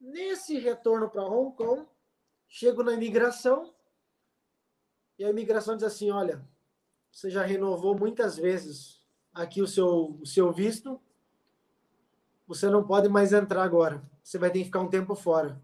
Nesse 0.00 0.58
retorno 0.58 1.10
para 1.10 1.26
Hong 1.26 1.54
Kong, 1.54 1.86
chego 2.48 2.82
na 2.82 2.94
imigração 2.94 3.70
e 5.18 5.24
a 5.24 5.30
imigração 5.30 5.76
diz 5.76 5.84
assim: 5.84 6.10
olha, 6.10 6.42
você 7.10 7.30
já 7.30 7.42
renovou 7.42 7.96
muitas 7.96 8.36
vezes 8.36 9.02
aqui 9.34 9.62
o 9.62 9.66
seu, 9.66 10.18
o 10.20 10.26
seu 10.26 10.52
visto, 10.52 11.00
você 12.46 12.68
não 12.68 12.84
pode 12.84 13.08
mais 13.08 13.32
entrar 13.32 13.62
agora. 13.62 14.02
Você 14.22 14.38
vai 14.38 14.50
ter 14.50 14.60
que 14.60 14.66
ficar 14.66 14.80
um 14.80 14.88
tempo 14.88 15.14
fora. 15.14 15.60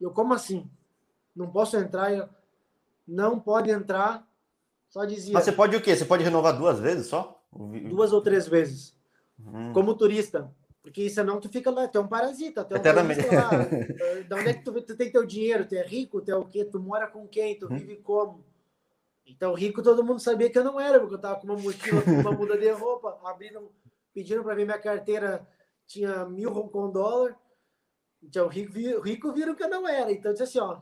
Eu, 0.00 0.10
como 0.10 0.32
assim? 0.34 0.70
Não 1.34 1.50
posso 1.50 1.76
entrar? 1.76 2.28
Não 3.06 3.38
pode 3.38 3.70
entrar. 3.70 4.26
Só 4.88 5.04
dizia. 5.04 5.34
Mas 5.34 5.44
você 5.44 5.52
pode 5.52 5.76
o 5.76 5.82
quê? 5.82 5.96
Você 5.96 6.04
pode 6.04 6.24
renovar 6.24 6.56
duas 6.56 6.78
vezes 6.78 7.08
só? 7.08 7.42
Duas 7.88 8.12
ou 8.12 8.20
três 8.20 8.46
vezes. 8.46 8.94
Hum. 9.38 9.72
Como 9.72 9.94
turista. 9.94 10.52
Porque 10.88 11.10
senão 11.10 11.38
tu 11.38 11.50
fica 11.50 11.70
lá, 11.70 11.86
tu 11.86 11.98
é 11.98 12.00
um 12.00 12.08
parasita, 12.08 12.64
tu 12.64 12.72
é 12.72 12.78
um 12.78 12.80
Eternamente. 12.80 13.20
da 14.26 14.36
onde 14.36 14.48
é 14.48 14.54
que 14.54 14.64
tu, 14.64 14.72
tu, 14.80 14.96
tem 14.96 15.12
teu 15.12 15.26
dinheiro? 15.26 15.66
Tu 15.68 15.74
é 15.74 15.82
rico? 15.82 16.22
Tu 16.22 16.30
é 16.30 16.36
o 16.36 16.46
quê? 16.46 16.64
Tu 16.64 16.80
mora 16.80 17.06
com 17.06 17.28
quem? 17.28 17.58
Tu 17.58 17.66
hum. 17.66 17.76
vive 17.76 17.96
como? 17.96 18.42
Então, 19.26 19.52
rico 19.52 19.82
todo 19.82 20.02
mundo 20.02 20.18
sabia 20.18 20.48
que 20.48 20.58
eu 20.58 20.64
não 20.64 20.80
era, 20.80 20.98
porque 20.98 21.14
eu 21.14 21.20
tava 21.20 21.38
com 21.38 21.46
uma 21.46 21.56
mochila, 21.56 22.00
com 22.00 22.10
uma 22.12 22.32
muda 22.32 22.56
de 22.56 22.70
roupa, 22.70 23.20
abrindo 23.22 23.70
pediram 24.14 24.42
para 24.42 24.54
ver 24.54 24.64
minha 24.64 24.78
carteira, 24.78 25.46
tinha 25.86 26.24
mil 26.24 26.50
Hong 26.50 26.70
Kong 26.70 26.90
dólar. 26.90 27.38
Então, 28.22 28.48
rico, 28.48 29.02
rico 29.02 29.32
viram 29.32 29.54
que 29.54 29.62
eu 29.62 29.68
não 29.68 29.86
era. 29.86 30.10
Então, 30.10 30.32
disse 30.32 30.44
assim, 30.44 30.58
ó, 30.58 30.80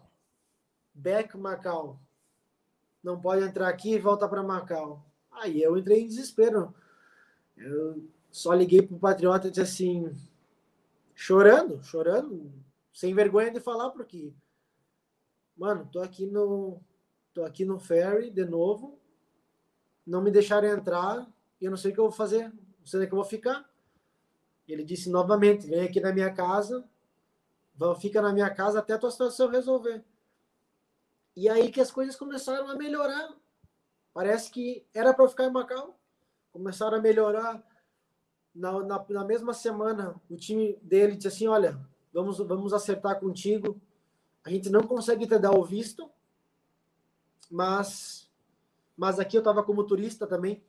back 0.95 1.37
Macau. 1.37 2.01
Não 3.03 3.21
pode 3.21 3.45
entrar 3.45 3.69
aqui 3.69 3.95
e 3.95 3.99
volta 3.99 4.29
para 4.29 4.43
Macau. 4.43 5.05
Aí 5.33 5.61
eu 5.61 5.77
entrei 5.77 6.03
em 6.03 6.07
desespero. 6.07 6.73
Eu 7.57 8.09
só 8.37 8.53
liguei 8.53 8.83
pro 8.83 8.99
Patriota 8.99 9.49
e 9.49 9.51
disse 9.51 9.63
assim, 9.63 10.15
chorando, 11.15 11.83
chorando, 11.83 12.53
sem 12.93 13.15
vergonha 13.15 13.51
de 13.51 13.61
falar, 13.61 13.89
porque, 13.89 14.31
mano, 15.57 15.89
tô 15.91 16.03
aqui 16.03 16.27
no, 16.27 16.79
tô 17.33 17.45
aqui 17.45 17.65
no 17.65 17.81
ferry 17.81 18.31
de 18.31 18.45
novo, 18.45 18.99
não 20.07 20.21
me 20.21 20.31
deixaram 20.31 20.69
entrar, 20.69 21.27
e 21.59 21.65
eu 21.65 21.71
não 21.71 21.79
sei 21.79 21.93
o 21.93 21.95
que 21.95 22.01
eu 22.01 22.05
vou 22.05 22.13
fazer, 22.13 22.53
não 22.53 22.85
sei 22.85 22.99
onde 22.99 23.07
é 23.07 23.09
que 23.09 23.15
eu 23.15 23.19
vou 23.19 23.25
ficar. 23.25 23.67
Ele 24.69 24.85
disse 24.85 25.09
novamente, 25.09 25.67
vem 25.67 25.81
aqui 25.81 25.99
na 25.99 26.13
minha 26.13 26.31
casa, 26.31 26.87
fica 27.99 28.21
na 28.21 28.35
minha 28.35 28.51
casa 28.51 28.81
até 28.81 28.93
a 28.93 28.99
tua 28.99 29.11
situação 29.11 29.49
resolver. 29.49 30.05
E 31.35 31.49
aí 31.49 31.73
que 31.73 31.81
as 31.81 31.91
coisas 31.91 32.15
começaram 32.15 32.69
a 32.69 32.75
melhorar. 32.75 33.35
Parece 34.13 34.51
que 34.51 34.87
era 34.93 35.15
para 35.15 35.27
ficar 35.27 35.45
em 35.45 35.51
Macau. 35.51 35.99
Começaram 36.53 36.99
a 36.99 37.01
melhorar. 37.01 37.65
Na, 38.57 38.83
na, 38.83 39.05
na, 39.09 39.25
mesma 39.25 39.53
semana, 39.53 40.15
o 40.31 40.37
time 40.37 40.79
dele 40.83 41.15
disse 41.15 41.29
assim: 41.29 41.47
Olha, 41.47 41.79
vamos, 42.13 42.39
vamos 42.39 42.73
acertar 42.73 43.21
contigo. 43.21 43.79
A 44.43 44.51
gente 44.51 44.71
não 44.71 44.83
consegue 44.83 45.27
te 45.27 45.39
dar 45.39 45.53
o 45.53 45.65
visto, 45.65 46.09
mas, 47.51 48.31
mas 48.97 49.19
aqui 49.19 49.37
eu 49.37 49.41
estava 49.41 49.63
como 49.63 49.85
turista 49.85 50.27
também 50.27 50.63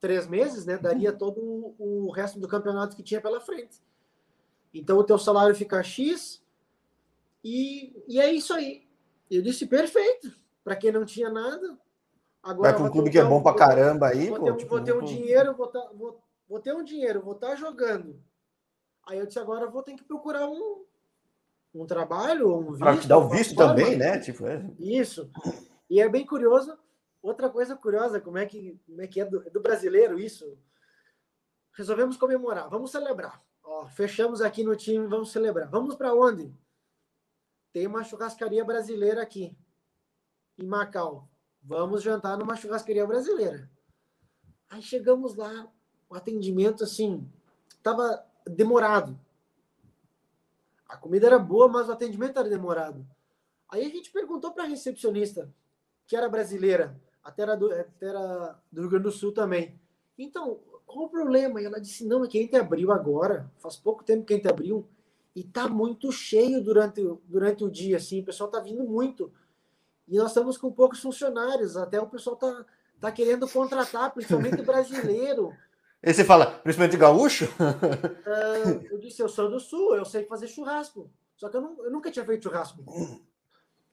três 0.00 0.26
meses, 0.26 0.64
né? 0.64 0.78
Daria 0.78 1.10
uhum. 1.10 1.18
todo 1.18 1.40
o, 1.78 2.06
o 2.06 2.10
resto 2.10 2.40
do 2.40 2.48
campeonato 2.48 2.96
que 2.96 3.02
tinha 3.02 3.20
pela 3.20 3.40
frente. 3.40 3.82
Então 4.72 4.96
o 4.98 5.04
teu 5.04 5.18
salário 5.18 5.54
fica 5.54 5.82
X 5.82 6.42
e, 7.42 8.02
e 8.08 8.18
é 8.18 8.32
isso 8.32 8.54
aí. 8.54 8.86
Eu 9.30 9.42
disse 9.42 9.66
perfeito. 9.66 10.32
Para 10.62 10.76
quem 10.76 10.90
não 10.90 11.04
tinha 11.04 11.28
nada, 11.28 11.78
Agora, 12.44 12.70
Vai 12.70 12.78
para 12.78 12.88
um 12.88 12.90
clube 12.90 13.10
que 13.10 13.18
é 13.18 13.24
bom 13.24 13.42
para 13.42 13.56
caramba 13.56 14.08
aí, 14.08 14.28
vou 14.28 14.38
pô. 14.38 14.44
Ter, 14.44 14.56
tipo, 14.58 14.76
vou 14.76 14.84
ter 14.84 14.94
um 14.94 15.02
dinheiro, 15.02 15.54
vou, 15.54 15.66
tá, 15.66 15.90
vou, 15.94 16.20
vou, 16.48 16.60
ter 16.60 16.74
um 16.74 16.84
dinheiro, 16.84 17.22
vou 17.22 17.34
estar 17.34 17.50
tá 17.50 17.56
jogando. 17.56 18.22
Aí 19.06 19.18
eu 19.18 19.26
disse, 19.26 19.38
agora 19.38 19.66
eu 19.66 19.70
vou 19.70 19.82
ter 19.82 19.94
que 19.94 20.04
procurar 20.04 20.48
um, 20.48 20.84
um 21.74 21.86
trabalho, 21.86 22.56
um 22.56 22.70
visto. 22.70 22.78
Para 22.78 22.98
te 22.98 23.08
dar 23.08 23.18
o 23.18 23.28
visto 23.28 23.54
também, 23.54 23.96
né? 23.96 24.18
Tipo, 24.18 24.46
é. 24.46 24.64
Isso. 24.78 25.30
E 25.90 26.00
é 26.00 26.08
bem 26.08 26.24
curioso. 26.24 26.78
Outra 27.22 27.48
coisa 27.48 27.74
curiosa, 27.74 28.20
como 28.20 28.38
é 28.38 28.46
que, 28.46 28.78
como 28.86 29.00
é, 29.00 29.06
que 29.06 29.20
é 29.20 29.24
do, 29.24 29.40
do 29.50 29.60
brasileiro 29.60 30.18
isso? 30.18 30.58
Resolvemos 31.72 32.16
comemorar, 32.16 32.68
vamos 32.68 32.90
celebrar. 32.90 33.42
Ó, 33.62 33.86
fechamos 33.86 34.42
aqui 34.42 34.62
no 34.62 34.76
time, 34.76 35.06
vamos 35.06 35.32
celebrar. 35.32 35.68
Vamos 35.70 35.94
para 35.94 36.14
onde? 36.14 36.54
Tem 37.72 37.86
uma 37.86 38.04
churrascaria 38.04 38.64
brasileira 38.64 39.22
aqui, 39.22 39.56
em 40.58 40.66
Macau. 40.66 41.28
Vamos 41.62 42.02
jantar 42.02 42.36
numa 42.36 42.56
churrascaria 42.56 43.06
brasileira. 43.06 43.70
Aí 44.68 44.82
chegamos 44.82 45.34
lá, 45.34 45.72
o 46.14 46.16
atendimento 46.16 46.84
assim, 46.84 47.28
estava 47.70 48.24
demorado. 48.46 49.18
A 50.88 50.96
comida 50.96 51.26
era 51.26 51.38
boa, 51.40 51.66
mas 51.66 51.88
o 51.88 51.92
atendimento 51.92 52.38
era 52.38 52.48
demorado. 52.48 53.04
Aí 53.68 53.84
a 53.84 53.88
gente 53.88 54.12
perguntou 54.12 54.52
para 54.52 54.62
a 54.62 54.66
recepcionista, 54.66 55.52
que 56.06 56.16
era 56.16 56.28
brasileira, 56.28 56.96
até 57.22 57.42
era, 57.42 57.56
do, 57.56 57.72
até 57.72 58.06
era 58.06 58.56
do 58.70 58.82
Rio 58.82 58.90
Grande 58.90 59.04
do 59.04 59.10
Sul 59.10 59.32
também. 59.32 59.78
Então, 60.16 60.60
qual 60.86 61.06
o 61.06 61.10
problema? 61.10 61.60
E 61.60 61.64
ela 61.64 61.80
disse: 61.80 62.06
não, 62.06 62.24
é 62.24 62.28
que 62.28 62.38
a 62.38 62.42
gente 62.42 62.54
abriu 62.54 62.92
agora, 62.92 63.50
faz 63.58 63.76
pouco 63.76 64.04
tempo 64.04 64.24
que 64.24 64.34
a 64.34 64.36
gente 64.36 64.48
abriu, 64.48 64.86
e 65.34 65.42
tá 65.42 65.68
muito 65.68 66.12
cheio 66.12 66.62
durante, 66.62 67.02
durante 67.24 67.64
o 67.64 67.70
dia, 67.70 67.96
assim, 67.96 68.20
o 68.20 68.24
pessoal 68.24 68.48
tá 68.48 68.60
vindo 68.60 68.84
muito. 68.84 69.32
E 70.06 70.16
nós 70.16 70.28
estamos 70.28 70.56
com 70.56 70.70
poucos 70.70 71.00
funcionários, 71.00 71.76
até 71.76 72.00
o 72.00 72.06
pessoal 72.06 72.36
tá, 72.36 72.64
tá 73.00 73.10
querendo 73.10 73.48
contratar, 73.48 74.12
principalmente 74.14 74.62
brasileiro. 74.62 75.52
E 76.04 76.12
você 76.12 76.24
fala, 76.24 76.46
principalmente 76.46 76.98
gaúcho? 76.98 77.46
Uh, 77.46 78.86
eu 78.92 78.98
disse, 78.98 79.22
eu 79.22 79.28
sou 79.28 79.50
do 79.50 79.58
sul, 79.58 79.96
eu 79.96 80.04
sei 80.04 80.24
fazer 80.24 80.48
churrasco. 80.48 81.10
Só 81.36 81.48
que 81.48 81.56
eu, 81.56 81.60
não, 81.60 81.84
eu 81.84 81.90
nunca 81.90 82.10
tinha 82.10 82.24
feito 82.24 82.42
churrasco. 82.42 82.84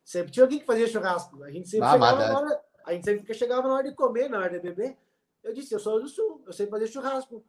Sempre 0.04 0.32
tinha 0.32 0.43
alguém 0.43 0.60
que 0.60 0.65
fazia 0.65 0.88
churrasco. 0.88 1.41
A 1.43 1.50
gente 1.52 1.69
sempre, 1.69 1.88
ah, 1.88 1.93
chegava, 1.93 2.28
na 2.28 2.39
hora, 2.39 2.62
a 2.86 2.93
gente 2.93 3.06
sempre 3.06 3.34
chegava 3.34 3.67
na 3.67 3.76
hora 3.76 3.89
de 3.89 3.95
comer, 3.95 4.30
na 4.30 4.39
hora 4.39 4.50
de 4.50 4.60
beber. 4.60 4.97
Eu 5.41 5.54
disse, 5.54 5.74
eu 5.74 5.80
sou 5.80 6.02
do 6.02 6.08
sul, 6.08 6.43
eu 6.45 6.52
sei 6.52 6.67
fazer 6.67 6.88
churrasco. 6.88 7.45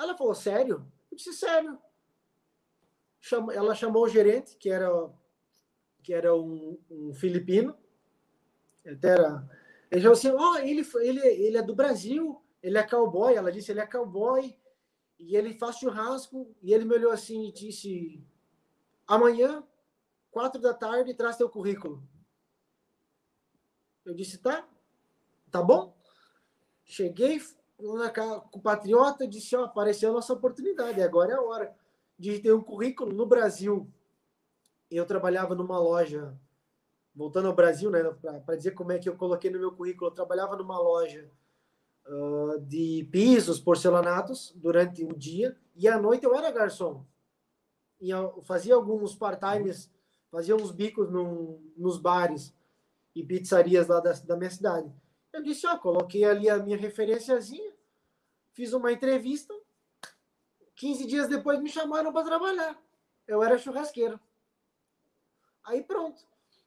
Ela 0.00 0.16
falou, 0.16 0.34
sério? 0.34 0.90
Eu 1.10 1.16
disse, 1.16 1.32
sério. 1.34 1.78
ela 3.52 3.74
chamou 3.74 4.04
o 4.04 4.08
gerente, 4.08 4.56
que 4.56 4.70
era 4.70 4.90
que 6.04 6.12
era 6.12 6.36
um, 6.36 6.78
um 6.90 7.14
filipino. 7.14 7.74
Até 8.86 9.08
era, 9.08 9.48
ele 9.90 10.02
falou 10.02 10.12
assim: 10.12 10.30
Ó, 10.30 10.52
oh, 10.52 10.56
ele, 10.58 10.86
ele, 11.00 11.26
ele 11.26 11.56
é 11.56 11.62
do 11.62 11.74
Brasil, 11.74 12.43
ele 12.64 12.78
é 12.78 12.82
cowboy. 12.82 13.34
Ela 13.34 13.52
disse: 13.52 13.70
ele 13.70 13.80
é 13.80 13.86
cowboy 13.86 14.56
e 15.18 15.36
ele 15.36 15.58
faz 15.58 15.76
churrasco. 15.76 16.56
E 16.62 16.72
ele 16.72 16.86
me 16.86 16.94
olhou 16.94 17.12
assim 17.12 17.48
e 17.48 17.52
disse: 17.52 18.26
amanhã, 19.06 19.62
quatro 20.30 20.60
da 20.60 20.72
tarde, 20.72 21.12
traz 21.12 21.36
teu 21.36 21.50
currículo. 21.50 22.02
Eu 24.02 24.14
disse: 24.14 24.38
tá, 24.38 24.66
tá 25.50 25.62
bom. 25.62 25.94
Cheguei 26.86 27.38
com 27.76 28.58
o 28.58 28.60
Patriota, 28.62 29.28
disse: 29.28 29.54
ó, 29.54 29.64
apareceu 29.64 30.08
a 30.08 30.14
nossa 30.14 30.32
oportunidade, 30.32 31.02
agora 31.02 31.32
é 31.32 31.36
a 31.36 31.42
hora 31.42 31.76
de 32.18 32.38
ter 32.38 32.54
um 32.54 32.62
currículo 32.62 33.12
no 33.12 33.26
Brasil 33.26 33.92
eu 34.90 35.04
trabalhava 35.04 35.56
numa 35.56 35.76
loja, 35.76 36.38
voltando 37.12 37.48
ao 37.48 37.54
Brasil, 37.54 37.90
né, 37.90 38.00
para 38.46 38.54
dizer 38.54 38.72
como 38.72 38.92
é 38.92 38.98
que 38.98 39.08
eu 39.08 39.16
coloquei 39.16 39.50
no 39.50 39.58
meu 39.58 39.72
currículo, 39.72 40.08
eu 40.08 40.14
trabalhava 40.14 40.56
numa 40.56 40.78
loja 40.78 41.28
uh, 42.06 42.60
de 42.60 43.08
pisos, 43.10 43.60
porcelanatos, 43.60 44.52
durante 44.56 45.04
o 45.04 45.16
dia, 45.16 45.56
e 45.74 45.88
à 45.88 45.98
noite 45.98 46.24
eu 46.24 46.34
era 46.34 46.50
garçom. 46.50 47.04
E 48.00 48.10
fazia 48.42 48.74
alguns 48.74 49.14
part-times, 49.14 49.90
fazia 50.30 50.54
uns 50.54 50.70
bicos 50.70 51.10
num, 51.10 51.72
nos 51.76 51.98
bares 51.98 52.54
e 53.14 53.22
pizzarias 53.22 53.86
lá 53.86 54.00
da, 54.00 54.12
da 54.12 54.36
minha 54.36 54.50
cidade. 54.50 54.92
Eu 55.32 55.42
disse, 55.42 55.66
ó, 55.66 55.78
coloquei 55.78 56.24
ali 56.24 56.48
a 56.48 56.58
minha 56.58 56.76
referenciazinha, 56.76 57.72
fiz 58.52 58.72
uma 58.72 58.92
entrevista, 58.92 59.54
15 60.76 61.06
dias 61.06 61.28
depois 61.28 61.60
me 61.60 61.70
chamaram 61.70 62.12
para 62.12 62.26
trabalhar. 62.26 62.78
Eu 63.26 63.42
era 63.42 63.58
churrasqueiro. 63.58 64.20
Aí 65.64 65.82
pronto. 65.82 66.22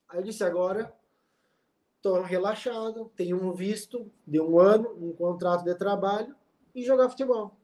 Aí 0.10 0.20
eu 0.20 0.24
disse, 0.24 0.44
agora 0.44 0.97
estou 1.98 2.22
relaxado, 2.22 3.12
tenho 3.16 3.42
um 3.42 3.52
visto 3.52 4.10
de 4.26 4.40
um 4.40 4.60
ano, 4.60 4.96
um 5.00 5.14
contrato 5.14 5.64
de 5.64 5.76
trabalho 5.76 6.36
e 6.74 6.84
jogar 6.84 7.10
futebol. 7.10 7.56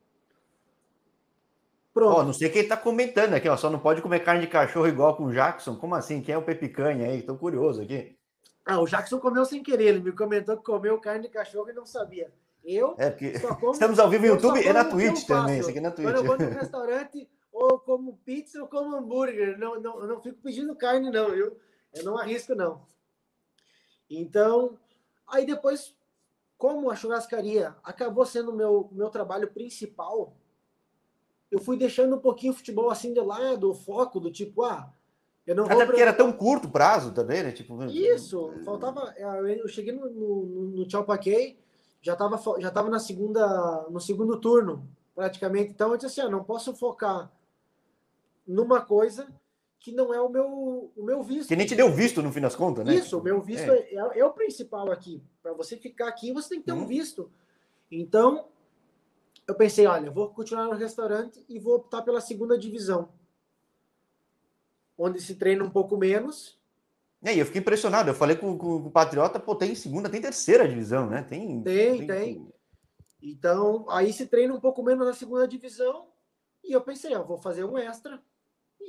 Pronto. 1.93 2.19
Oh, 2.19 2.23
não 2.23 2.33
sei 2.33 2.49
quem 2.49 2.63
está 2.63 2.75
comentando 2.75 3.35
aqui, 3.35 3.47
ó, 3.47 3.55
só 3.55 3.69
não 3.69 3.79
pode 3.79 4.01
comer 4.01 4.21
carne 4.21 4.41
de 4.41 4.47
cachorro 4.47 4.87
igual 4.87 5.15
com 5.15 5.25
o 5.25 5.31
Jackson. 5.31 5.75
Como 5.75 5.93
assim? 5.93 6.21
Quem 6.21 6.33
é 6.33 6.37
o 6.37 6.43
Pepicanha 6.43 7.07
aí? 7.07 7.19
Estou 7.19 7.37
curioso 7.37 7.83
aqui. 7.83 8.17
Ah, 8.65 8.79
o 8.79 8.87
Jackson 8.87 9.19
comeu 9.19 9.45
sem 9.45 9.61
querer, 9.61 9.89
ele 9.89 9.99
me 9.99 10.11
comentou 10.11 10.57
que 10.57 10.63
comeu 10.63 10.99
carne 10.99 11.23
de 11.23 11.29
cachorro 11.29 11.69
e 11.69 11.73
não 11.73 11.85
sabia. 11.85 12.31
Eu 12.63 12.95
é 12.97 13.09
porque 13.09 13.39
como, 13.39 13.73
estamos 13.73 13.99
ao 13.99 14.09
vivo 14.09 14.25
no 14.25 14.33
YouTube 14.33 14.65
e 14.65 14.73
na 14.73 14.85
Twitch 14.85 15.25
também. 15.27 15.59
Isso 15.59 15.69
aqui 15.69 15.79
é 15.79 15.81
na 15.81 15.91
Twitch. 15.91 16.07
Quando 16.07 16.17
eu 16.17 16.23
vou 16.23 16.37
no 16.37 16.49
restaurante, 16.57 17.29
ou 17.51 17.77
como 17.79 18.17
pizza 18.25 18.59
ou 18.59 18.67
como 18.67 18.95
hambúrguer. 18.95 19.59
Não, 19.59 19.79
não, 19.79 20.01
eu 20.01 20.07
não 20.07 20.21
fico 20.21 20.39
pedindo 20.41 20.75
carne, 20.75 21.11
não, 21.11 21.29
viu? 21.31 21.55
Eu 21.93 22.03
não 22.03 22.17
arrisco, 22.17 22.55
não. 22.55 22.81
Então, 24.17 24.77
aí 25.27 25.45
depois, 25.45 25.95
como 26.57 26.89
a 26.89 26.95
churrascaria 26.95 27.75
acabou 27.83 28.25
sendo 28.25 28.51
o 28.51 28.55
meu, 28.55 28.89
meu 28.91 29.09
trabalho 29.09 29.51
principal, 29.51 30.33
eu 31.51 31.59
fui 31.59 31.77
deixando 31.77 32.15
um 32.15 32.19
pouquinho 32.19 32.53
o 32.53 32.55
futebol 32.55 32.89
assim 32.89 33.13
de 33.13 33.19
lado, 33.19 33.69
o 33.69 33.75
foco 33.75 34.19
do 34.19 34.31
tipo, 34.31 34.63
ah, 34.63 34.91
eu 35.45 35.55
não 35.55 35.65
Até 35.65 35.75
vou... 35.75 35.85
porque 35.85 36.01
era 36.01 36.13
tão 36.13 36.31
curto 36.31 36.69
prazo 36.69 37.11
também, 37.11 37.43
né? 37.43 37.51
Tipo, 37.51 37.83
Isso, 37.83 38.53
faltava. 38.63 39.13
Eu 39.17 39.67
cheguei 39.67 39.91
no, 39.91 40.09
no, 40.09 40.45
no 40.67 40.87
Tchau 40.87 41.03
Paquei, 41.03 41.59
já 42.01 42.13
estava 42.13 42.39
já 42.59 42.71
tava 42.71 42.89
na 42.89 42.99
segunda, 42.99 43.85
no 43.89 43.99
segundo 43.99 44.39
turno, 44.39 44.87
praticamente. 45.13 45.71
Então 45.71 45.91
eu 45.91 45.97
disse 45.97 46.07
assim: 46.07 46.21
ah, 46.21 46.31
não 46.31 46.43
posso 46.43 46.73
focar 46.73 47.29
numa 48.47 48.81
coisa 48.81 49.27
que 49.83 49.91
não 49.91 50.13
é 50.13 50.21
o 50.21 50.29
meu, 50.29 50.93
o 50.95 51.03
meu 51.03 51.21
visto. 51.21 51.49
Que 51.49 51.57
nem 51.57 51.67
te 51.67 51.75
deu 51.75 51.91
visto 51.91 52.21
no 52.21 52.31
fim 52.31 52.39
das 52.39 52.55
contas, 52.55 52.85
né? 52.85 52.95
Isso, 52.95 53.19
o 53.19 53.21
meu 53.21 53.41
visto 53.41 53.69
é, 53.69 53.79
é, 53.79 54.19
é 54.19 54.25
o 54.25 54.31
principal 54.31 54.89
aqui. 54.89 55.21
Para 55.41 55.51
você 55.51 55.75
ficar 55.75 56.07
aqui, 56.07 56.31
você 56.31 56.51
tem 56.51 56.59
que 56.61 56.65
ter 56.65 56.71
hum. 56.71 56.77
um 56.77 56.79
uhum. 56.83 56.87
visto. 56.87 57.29
Então, 57.91 58.47
eu 59.45 59.53
pensei, 59.53 59.85
olha, 59.85 60.09
vou 60.09 60.29
continuar 60.29 60.67
no 60.67 60.75
restaurante 60.75 61.43
e 61.49 61.59
vou 61.59 61.75
optar 61.75 62.01
pela 62.01 62.21
segunda 62.21 62.57
divisão. 62.57 63.09
Onde 64.97 65.19
se 65.19 65.35
treina 65.35 65.65
um 65.65 65.69
pouco 65.69 65.97
menos. 65.97 66.57
É, 67.21 67.35
e 67.35 67.39
eu 67.39 67.45
fiquei 67.45 67.59
impressionado. 67.59 68.09
Eu 68.09 68.15
falei 68.15 68.37
com, 68.37 68.57
com, 68.57 68.81
com, 68.83 68.87
o 68.87 68.91
Patriota, 68.91 69.37
pô, 69.37 69.53
tem 69.53 69.75
segunda, 69.75 70.09
tem 70.09 70.21
terceira 70.21 70.65
divisão, 70.65 71.09
né? 71.09 71.23
Tem, 71.23 71.61
tem. 71.61 71.97
tem. 71.97 72.07
tem. 72.07 72.53
Então, 73.21 73.85
aí 73.89 74.13
se 74.13 74.27
treina 74.27 74.53
um 74.53 74.61
pouco 74.61 74.81
menos 74.81 75.05
na 75.05 75.13
segunda 75.13 75.45
divisão. 75.45 76.07
E 76.63 76.71
eu 76.71 76.79
pensei, 76.79 77.13
ó, 77.13 77.21
vou 77.21 77.37
fazer 77.37 77.65
um 77.65 77.77
extra 77.77 78.23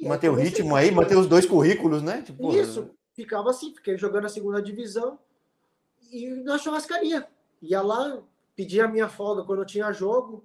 manter 0.03 0.29
o 0.29 0.35
ritmo 0.35 0.75
aí, 0.75 0.91
manter 0.91 1.17
os 1.17 1.27
dois 1.27 1.47
currículos, 1.47 2.03
né? 2.03 2.23
Tipo, 2.23 2.53
Isso, 2.55 2.91
ficava 3.15 3.51
assim, 3.51 3.75
fiquei 3.75 3.97
jogando 3.97 4.27
a 4.27 4.29
segunda 4.29 4.61
divisão 4.61 5.19
e 6.11 6.29
na 6.43 6.59
churrascaria. 6.59 7.27
Ia 7.63 7.83
lá, 7.83 8.23
pedia 8.55 8.85
a 8.85 8.89
minha 8.89 9.09
folga 9.09 9.45
quando 9.45 9.61
eu 9.61 9.67
tinha 9.67 9.93
jogo, 9.93 10.45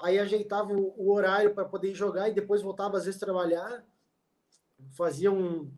aí 0.00 0.18
ajeitava 0.18 0.72
o, 0.72 0.94
o 0.96 1.12
horário 1.12 1.54
para 1.54 1.64
poder 1.64 1.94
jogar 1.94 2.28
e 2.28 2.34
depois 2.34 2.62
voltava 2.62 2.96
às 2.96 3.04
vezes 3.04 3.20
trabalhar. 3.20 3.84
Fazia 4.90 5.32
um, 5.32 5.70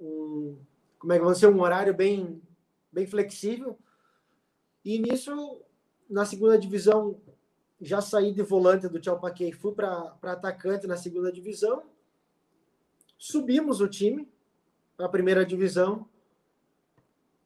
um 0.00 0.58
como 0.98 1.12
é 1.12 1.18
que 1.18 1.24
vai 1.24 1.34
ser 1.34 1.48
um 1.48 1.60
horário 1.60 1.92
bem 1.92 2.40
bem 2.92 3.06
flexível. 3.06 3.78
E 4.84 4.98
nisso, 4.98 5.60
na 6.08 6.26
segunda 6.26 6.58
divisão, 6.58 7.20
já 7.80 8.00
saí 8.00 8.32
de 8.32 8.42
volante 8.42 8.88
do 8.88 9.00
Tchau 9.00 9.18
Paquei, 9.18 9.52
fui 9.52 9.72
para 9.72 10.14
atacante 10.22 10.86
na 10.86 10.96
segunda 10.96 11.32
divisão. 11.32 11.82
Subimos 13.24 13.80
o 13.80 13.86
time 13.86 14.28
para 14.96 15.06
a 15.06 15.08
primeira 15.08 15.46
divisão. 15.46 16.08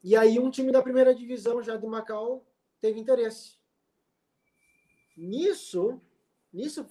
E 0.03 0.17
aí 0.17 0.39
um 0.39 0.51
time 0.51 0.73
da 0.73 0.81
primeira 0.81 1.15
divisão 1.15 1.63
já 1.63 1.77
de 1.77 1.87
Macau 1.87 2.43
teve 2.81 2.99
interesse. 2.99 3.59
Nisso, 5.15 6.01
nisso 6.51 6.87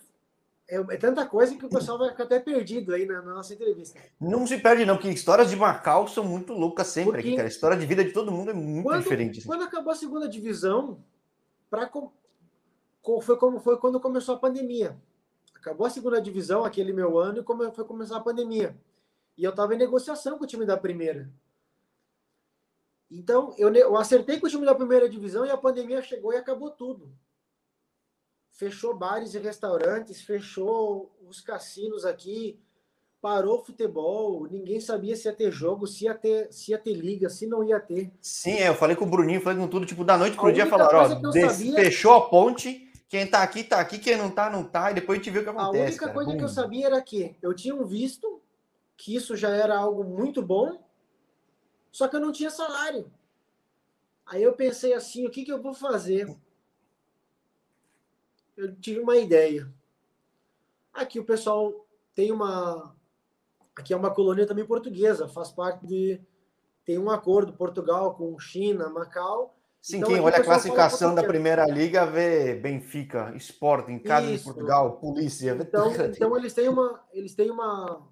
é, 0.70 0.76
é, 0.76 0.98
tanta 0.98 1.26
coisa 1.26 1.56
que 1.56 1.66
o 1.66 1.70
pessoal 1.70 1.98
vai 1.98 2.12
ficar 2.12 2.26
até 2.26 2.40
perdido 2.40 2.94
aí 2.94 3.08
na, 3.08 3.24
na, 3.24 3.34
nossa 3.34 3.56
entrevista. 3.56 4.00
Não 4.22 4.46
se 4.46 4.60
perde, 4.60 4.86
não, 4.86 4.98
porque 4.98 5.10
histórias 5.10 5.50
de 5.50 5.56
Macau 5.56 6.08
são 6.08 6.24
muito 6.24 6.54
loucas 6.54 6.86
sempre 6.86 7.14
porque 7.14 7.28
aqui, 7.30 7.36
cara. 7.38 7.48
A 7.48 7.50
história 7.50 7.78
de 7.78 7.88
vida 7.88 8.06
de 8.06 8.14
todo 8.14 8.32
mundo 8.32 8.52
é 8.52 8.54
muito 8.54 8.84
quando, 8.84 9.02
diferente. 9.02 9.40
Assim. 9.40 9.48
Quando 9.48 9.64
acabou 9.64 9.94
a 9.94 9.96
segunda 9.96 10.30
divisão, 10.30 11.04
pra, 11.72 11.92
foi 13.24 13.38
como 13.38 13.60
foi 13.60 13.80
quando 13.80 14.00
começou 14.00 14.36
a 14.36 14.40
pandemia. 14.40 14.96
Acabou 15.66 15.88
a 15.88 15.90
segunda 15.90 16.22
divisão, 16.22 16.64
aquele 16.64 16.94
meu 16.94 17.18
ano, 17.18 17.40
e 17.40 17.44
como 17.44 17.72
foi 17.72 17.86
começar 17.86 18.18
a 18.18 18.22
pandemia. 18.22 18.78
E 19.38 19.44
eu 19.44 19.50
estava 19.50 19.74
em 19.74 19.78
negociação 19.78 20.38
com 20.38 20.44
o 20.44 20.48
time 20.48 20.66
da 20.66 20.78
primeira. 20.78 21.30
Então, 23.10 23.54
eu, 23.58 23.74
eu 23.74 23.98
acertei 23.98 24.40
com 24.40 24.48
o 24.48 24.50
time 24.50 24.66
da 24.66 24.76
primeira 24.76 25.10
divisão 25.10 25.46
e 25.46 25.50
a 25.50 25.58
pandemia 25.58 26.02
chegou 26.02 26.34
e 26.34 26.38
acabou 26.38 26.72
tudo 26.72 27.12
fechou 28.56 28.96
bares 28.96 29.34
e 29.34 29.40
restaurantes, 29.40 30.22
fechou 30.22 31.12
os 31.28 31.42
cassinos 31.42 32.06
aqui, 32.06 32.58
parou 33.22 33.60
o 33.60 33.66
futebol, 33.66 34.48
ninguém 34.50 34.80
sabia 34.80 35.16
se 35.16 35.28
ia 35.28 35.34
ter 35.34 35.52
jogo, 35.52 35.86
se 35.86 36.06
ia 36.06 36.14
ter, 36.14 36.52
se 36.52 36.72
ia 36.72 36.78
ter 36.78 36.94
liga, 36.94 37.30
se 37.30 37.46
não 37.48 37.64
ia 37.64 37.80
ter. 37.80 38.12
Sim, 38.22 38.54
é, 38.54 38.70
eu 38.70 38.76
falei 38.76 38.96
com 38.96 39.06
o 39.06 39.10
Bruninho, 39.10 39.42
falei 39.42 39.60
com 39.60 39.68
tudo, 39.68 39.86
tipo, 39.86 40.04
da 40.04 40.18
noite 40.18 40.38
pro 40.38 40.48
a 40.48 40.52
dia, 40.52 40.66
falaram, 40.68 41.00
ó, 41.00 41.32
fechou 41.76 42.14
a 42.14 42.30
ponte, 42.30 42.85
quem 43.08 43.30
tá 43.30 43.44
aqui, 43.44 43.64
tá 43.64 43.80
aqui, 43.80 44.00
quem 44.00 44.18
não 44.18 44.30
tá, 44.30 44.50
não 44.50 44.64
tá, 44.64 44.92
e 44.92 44.96
depois 44.96 45.20
a 45.20 45.24
gente 45.24 45.32
viu 45.32 45.42
o 45.42 45.44
que 45.44 45.50
acontece. 45.50 45.82
A 45.82 45.86
única 45.86 46.00
cara. 46.00 46.14
coisa 46.14 46.32
Bum. 46.32 46.38
que 46.38 46.44
eu 46.44 46.50
sabia 46.50 46.88
era 46.88 47.02
que 47.02 47.36
eu 47.42 47.54
tinha 47.54 47.76
um 47.76 47.86
visto, 47.86 48.42
que 48.98 49.16
isso 49.16 49.36
já 49.36 49.50
era 49.50 49.78
algo 49.78 50.04
muito 50.04 50.42
bom, 50.42 50.84
só 51.92 52.08
que 52.08 52.16
eu 52.16 52.20
não 52.20 52.32
tinha 52.32 52.50
salário. 52.50 53.12
Aí 54.26 54.42
eu 54.42 54.54
pensei 54.54 54.94
assim, 54.94 55.26
o 55.26 55.30
que, 55.30 55.46
que 55.46 55.52
eu 55.52 55.62
vou 55.62 55.74
fazer? 55.74 56.36
eu 58.56 58.76
tive 58.76 59.00
uma 59.00 59.18
ideia. 59.18 59.72
Aqui 60.94 61.20
o 61.20 61.26
pessoal 61.26 61.86
tem 62.14 62.32
uma. 62.32 62.96
Aqui 63.76 63.94
é 63.94 63.98
uma 63.98 64.14
colônia 64.14 64.48
também 64.48 64.66
portuguesa, 64.66 65.28
faz 65.28 65.52
parte 65.52 65.86
de. 65.86 66.22
Tem 66.86 66.98
um 66.98 67.10
acordo 67.10 67.54
Portugal 67.54 68.16
com 68.16 68.40
China, 68.40 68.90
Macau. 68.90 69.55
Sim, 69.86 69.98
então, 69.98 70.10
quem 70.10 70.20
olha 70.20 70.38
a 70.38 70.44
classificação 70.44 71.14
da 71.14 71.24
Primeira 71.24 71.64
Liga 71.68 72.08
vê 72.08 72.56
Benfica, 72.56 73.32
Sporting, 73.36 74.00
Casa 74.00 74.36
de 74.36 74.44
Portugal, 74.44 74.98
Polícia. 74.98 75.56
Então, 75.62 75.94
então 75.94 76.36
eles 76.36 76.56
têm 76.56 76.68
uma, 76.68 77.06
eles 77.14 77.36
têm 77.36 77.52
uma 77.52 78.12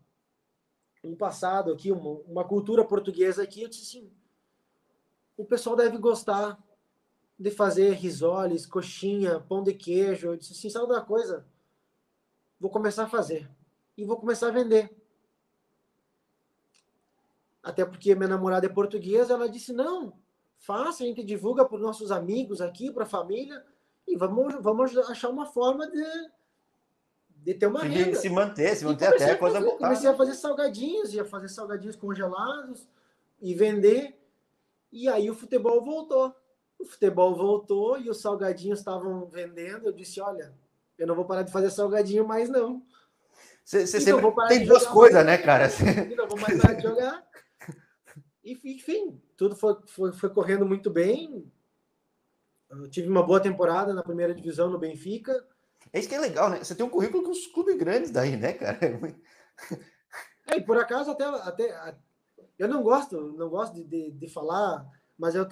um 1.03 1.15
passado 1.15 1.73
aqui, 1.73 1.91
uma, 1.91 2.11
uma 2.27 2.43
cultura 2.47 2.85
portuguesa 2.85 3.41
aqui. 3.41 3.63
Eu 3.63 3.69
disse 3.69 3.97
assim, 3.97 4.13
o 5.35 5.43
pessoal 5.43 5.75
deve 5.75 5.97
gostar 5.97 6.63
de 7.39 7.49
fazer 7.49 7.93
risoles, 7.93 8.67
coxinha, 8.67 9.39
pão 9.39 9.63
de 9.63 9.73
queijo. 9.73 10.27
Eu 10.27 10.37
disse 10.37 10.53
assim, 10.53 10.69
sabe 10.69 10.85
uma 10.85 11.01
coisa? 11.01 11.43
Vou 12.59 12.69
começar 12.69 13.05
a 13.05 13.09
fazer. 13.09 13.49
E 13.97 14.05
vou 14.05 14.17
começar 14.17 14.49
a 14.49 14.51
vender. 14.51 14.95
Até 17.63 17.83
porque 17.83 18.13
minha 18.13 18.29
namorada 18.29 18.67
é 18.67 18.69
portuguesa, 18.69 19.33
ela 19.33 19.49
disse, 19.49 19.73
não, 19.73 20.21
faça, 20.65 21.03
a 21.03 21.07
gente 21.07 21.23
divulga 21.23 21.65
para 21.65 21.75
os 21.75 21.81
nossos 21.81 22.11
amigos 22.11 22.61
aqui, 22.61 22.91
para 22.91 23.03
a 23.03 23.07
família, 23.07 23.63
e 24.07 24.17
vamos, 24.17 24.55
vamos 24.61 24.97
achar 25.09 25.29
uma 25.29 25.45
forma 25.45 25.89
de, 25.89 26.05
de 27.29 27.53
ter 27.53 27.67
uma 27.67 27.81
se, 27.81 27.87
renda. 27.87 28.15
Se 28.15 28.29
manter, 28.29 28.75
se 28.75 28.85
manter 28.85 29.07
até 29.07 29.31
a 29.31 29.37
coisa 29.37 29.55
fazer, 29.55 29.69
voltar. 29.69 29.87
Comecei 29.87 30.09
a 30.09 30.15
fazer 30.15 30.33
salgadinhos, 30.33 31.13
ia 31.13 31.25
fazer 31.25 31.47
salgadinhos 31.47 31.95
congelados 31.95 32.87
e 33.41 33.53
vender. 33.53 34.19
E 34.91 35.07
aí 35.07 35.29
o 35.29 35.35
futebol 35.35 35.81
voltou 35.81 36.35
o 36.83 36.85
futebol 36.85 37.35
voltou 37.35 37.97
e 37.97 38.09
os 38.09 38.21
salgadinhos 38.21 38.79
estavam 38.79 39.25
vendendo. 39.25 39.87
Eu 39.87 39.93
disse: 39.93 40.21
Olha, 40.21 40.53
eu 40.97 41.07
não 41.07 41.15
vou 41.15 41.25
parar 41.25 41.43
de 41.43 41.51
fazer 41.51 41.69
salgadinho 41.69 42.27
mais, 42.27 42.49
não. 42.49 42.83
Você 43.63 43.87
sempre 43.87 44.29
tem 44.49 44.65
duas 44.65 44.85
coisas, 44.85 45.25
né, 45.25 45.37
cara? 45.37 45.69
Não 46.17 46.27
vou 46.27 46.37
mais 46.37 46.61
parar 46.61 46.73
de 46.73 46.83
jogar. 46.83 47.25
E, 48.43 48.59
enfim, 48.65 49.21
tudo 49.37 49.55
foi, 49.55 49.75
foi, 49.87 50.11
foi 50.11 50.29
correndo 50.29 50.65
muito 50.65 50.89
bem. 50.89 51.49
Eu 52.69 52.89
tive 52.89 53.07
uma 53.07 53.23
boa 53.23 53.39
temporada 53.39 53.93
na 53.93 54.03
primeira 54.03 54.33
divisão 54.33 54.69
no 54.69 54.79
Benfica. 54.79 55.45
É 55.91 55.99
isso 55.99 56.09
que 56.09 56.15
é 56.15 56.19
legal, 56.19 56.49
né? 56.49 56.63
Você 56.63 56.75
tem 56.75 56.85
um 56.85 56.89
currículo 56.89 57.23
com 57.23 57.31
os 57.31 57.47
clubes 57.47 57.77
grandes 57.77 58.11
daí, 58.11 58.35
né, 58.35 58.53
cara? 58.53 58.79
É, 60.45 60.57
e 60.57 60.61
por 60.61 60.77
acaso 60.77 61.09
até, 61.09 61.23
até 61.23 61.95
eu 62.59 62.67
não 62.67 62.83
gosto, 62.83 63.33
não 63.37 63.47
gosto 63.49 63.75
de, 63.75 63.83
de, 63.85 64.11
de 64.11 64.27
falar, 64.27 64.85
mas 65.17 65.35
eu 65.35 65.47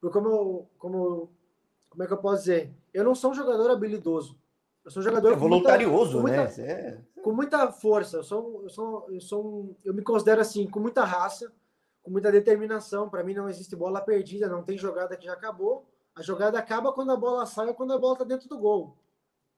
porque 0.00 0.18
como, 0.18 0.68
como, 0.78 1.32
como 1.88 2.02
é 2.02 2.06
que 2.06 2.12
eu 2.12 2.18
posso 2.18 2.42
dizer? 2.42 2.72
Eu 2.92 3.04
não 3.04 3.14
sou 3.14 3.32
um 3.32 3.34
jogador 3.34 3.70
habilidoso. 3.70 4.38
Eu 4.84 4.90
sou 4.90 5.00
um 5.00 5.04
jogador 5.04 5.32
é 5.32 5.36
voluntarioso, 5.36 6.16
com 6.16 6.22
muita, 6.22 6.36
né? 6.36 6.46
Com 6.46 6.60
muita, 6.60 6.62
é... 6.62 7.22
com 7.22 7.32
muita 7.32 7.72
força. 7.72 8.16
Eu 8.18 8.24
sou, 8.24 8.62
eu 8.64 8.70
sou, 8.70 9.06
eu 9.10 9.20
sou 9.20 9.76
eu 9.84 9.94
me 9.94 10.02
considero 10.02 10.40
assim, 10.40 10.66
com 10.66 10.80
muita 10.80 11.04
raça, 11.04 11.52
com 12.02 12.10
muita 12.10 12.32
determinação. 12.32 13.08
Para 13.08 13.22
mim 13.22 13.34
não 13.34 13.48
existe 13.48 13.76
bola 13.76 14.00
perdida, 14.00 14.48
não 14.48 14.62
tem 14.62 14.76
jogada 14.76 15.16
que 15.16 15.26
já 15.26 15.32
acabou. 15.32 15.86
A 16.14 16.22
jogada 16.22 16.58
acaba 16.58 16.92
quando 16.92 17.12
a 17.12 17.16
bola 17.16 17.46
sai 17.46 17.68
ou 17.68 17.74
quando 17.74 17.92
a 17.92 17.98
bola 17.98 18.14
está 18.14 18.24
dentro 18.24 18.48
do 18.48 18.58
gol. 18.58 18.96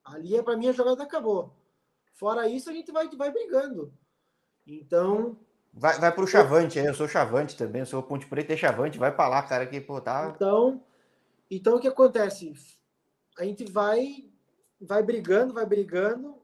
Ali 0.05 0.37
é 0.37 0.43
para 0.43 0.57
mim 0.57 0.69
a 0.69 0.73
jogada 0.73 1.03
acabou. 1.03 1.53
Fora 2.13 2.49
isso 2.49 2.71
a 2.71 2.73
gente 2.73 2.93
vai 2.93 3.09
vai 3.09 3.33
brigando. 3.33 3.93
Então 4.67 5.37
Vai, 5.77 5.99
vai 5.99 6.13
pro 6.13 6.27
Chavante, 6.27 6.79
eu 6.79 6.95
sou 6.95 7.09
Chavante 7.09 7.57
também, 7.57 7.81
eu 7.81 7.87
sou 7.87 8.01
Ponte 8.01 8.27
Preta 8.27 8.53
e 8.53 8.57
Chavante, 8.57 8.97
vai 8.97 9.13
para 9.15 9.29
lá, 9.29 9.43
cara, 9.43 9.67
que 9.67 9.81
pô, 9.81 10.01
tá. 10.01 10.33
Então, 10.33 10.81
então 11.51 11.77
o 11.77 11.81
que 11.81 11.89
acontece? 11.89 12.53
A 13.37 13.45
gente 13.45 13.65
vai 13.65 14.31
vai 14.81 15.03
brigando, 15.03 15.53
vai 15.53 15.67
brigando, 15.67 16.41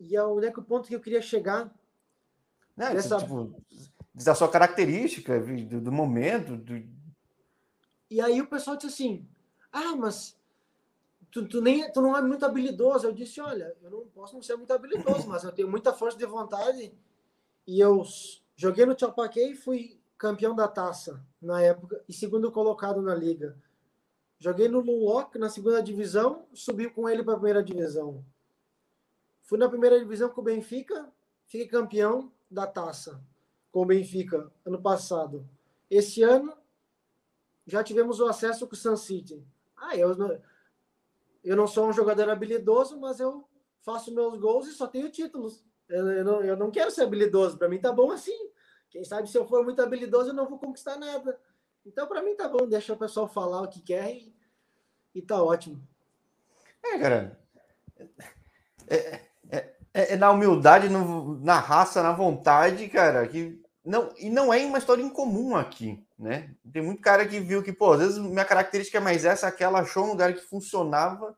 e 0.00 0.16
é 0.16 0.24
o 0.24 0.34
único 0.34 0.60
ponto 0.62 0.88
que 0.88 0.96
eu 0.96 1.00
queria 1.00 1.22
chegar. 1.22 1.72
Não, 2.76 2.92
dessa... 2.92 3.18
tipo, 3.18 3.54
da 4.14 4.34
sua 4.34 4.48
característica, 4.48 5.40
do, 5.40 5.80
do 5.80 5.92
momento. 5.92 6.56
Do... 6.56 6.80
E 8.08 8.20
aí 8.20 8.40
o 8.40 8.46
pessoal 8.46 8.76
disse 8.76 8.88
assim: 8.88 9.28
ah, 9.72 9.96
mas 9.96 10.38
tu, 11.32 11.48
tu, 11.48 11.60
nem, 11.60 11.90
tu 11.92 12.00
não 12.00 12.16
é 12.16 12.22
muito 12.22 12.44
habilidoso. 12.44 13.06
Eu 13.06 13.12
disse: 13.12 13.40
olha, 13.40 13.74
eu 13.82 13.90
não 13.90 14.06
posso 14.06 14.34
não 14.34 14.42
ser 14.42 14.56
muito 14.56 14.72
habilidoso, 14.72 15.26
mas 15.28 15.42
eu 15.42 15.50
tenho 15.50 15.68
muita 15.68 15.92
força 15.92 16.16
de 16.16 16.26
vontade 16.26 16.92
e 17.66 17.80
eu 17.80 18.04
joguei 18.54 18.86
no 18.86 18.94
Tchaupaquê 18.94 19.48
e 19.48 19.56
fui 19.56 19.98
campeão 20.16 20.54
da 20.54 20.68
taça 20.68 21.26
na 21.42 21.60
época 21.60 22.02
e 22.08 22.12
segundo 22.12 22.52
colocado 22.52 23.02
na 23.02 23.14
liga. 23.14 23.58
Joguei 24.38 24.68
no 24.68 24.80
Lunlock 24.80 25.38
na 25.38 25.48
segunda 25.48 25.82
divisão, 25.82 26.46
subi 26.52 26.88
com 26.90 27.08
ele 27.08 27.24
para 27.24 27.32
a 27.32 27.36
primeira 27.36 27.64
divisão. 27.64 28.24
Fui 29.42 29.58
na 29.58 29.68
primeira 29.68 29.98
divisão 29.98 30.28
com 30.28 30.40
o 30.40 30.44
Benfica, 30.44 31.10
fiquei 31.46 31.66
campeão 31.66 32.32
da 32.50 32.66
taça 32.66 33.22
com 33.74 33.82
o 33.82 33.84
Benfica 33.84 34.52
ano 34.64 34.80
passado. 34.80 35.44
Esse 35.90 36.22
ano 36.22 36.56
já 37.66 37.82
tivemos 37.82 38.20
o 38.20 38.26
acesso 38.28 38.68
com 38.68 38.74
o 38.74 38.76
Sun 38.76 38.96
City. 38.96 39.44
Ah, 39.76 39.96
eu 39.96 40.16
não, 40.16 40.40
eu 41.42 41.56
não 41.56 41.66
sou 41.66 41.88
um 41.88 41.92
jogador 41.92 42.30
habilidoso, 42.30 43.00
mas 43.00 43.18
eu 43.18 43.48
faço 43.82 44.14
meus 44.14 44.38
gols 44.38 44.68
e 44.68 44.72
só 44.72 44.86
tenho 44.86 45.10
títulos. 45.10 45.64
Eu, 45.88 46.06
eu, 46.08 46.24
não, 46.24 46.40
eu 46.40 46.56
não 46.56 46.70
quero 46.70 46.92
ser 46.92 47.02
habilidoso, 47.02 47.58
para 47.58 47.68
mim 47.68 47.80
tá 47.80 47.90
bom 47.90 48.12
assim. 48.12 48.48
Quem 48.88 49.02
sabe 49.02 49.28
se 49.28 49.36
eu 49.36 49.44
for 49.44 49.64
muito 49.64 49.82
habilidoso, 49.82 50.30
eu 50.30 50.34
não 50.34 50.48
vou 50.48 50.60
conquistar 50.60 50.96
nada. 50.96 51.36
Então, 51.84 52.06
para 52.06 52.22
mim 52.22 52.36
tá 52.36 52.48
bom, 52.48 52.68
deixa 52.68 52.92
o 52.92 52.96
pessoal 52.96 53.26
falar 53.26 53.62
o 53.62 53.68
que 53.68 53.80
quer 53.80 54.08
e, 54.14 54.32
e 55.16 55.20
tá 55.20 55.42
ótimo. 55.42 55.82
É, 56.80 56.96
cara. 56.96 57.40
É, 58.86 58.96
é, 59.50 59.76
é, 59.92 60.12
é 60.12 60.16
na 60.16 60.30
humildade, 60.30 60.88
no, 60.88 61.40
na 61.40 61.58
raça, 61.58 62.04
na 62.04 62.12
vontade, 62.12 62.88
cara, 62.88 63.26
que 63.26 63.63
não, 63.84 64.10
e 64.16 64.30
não 64.30 64.52
é 64.52 64.64
uma 64.64 64.78
história 64.78 65.02
incomum 65.02 65.54
aqui, 65.54 66.02
né? 66.18 66.54
Tem 66.72 66.82
muito 66.82 67.02
cara 67.02 67.26
que 67.26 67.38
viu 67.38 67.62
que, 67.62 67.72
pô, 67.72 67.92
às 67.92 68.00
vezes 68.00 68.18
minha 68.18 68.44
característica 68.44 68.96
é 68.96 69.00
mais 69.00 69.24
essa, 69.24 69.46
aquela, 69.46 69.80
achou 69.80 70.04
um 70.04 70.10
lugar 70.10 70.32
que 70.32 70.40
funcionava, 70.40 71.36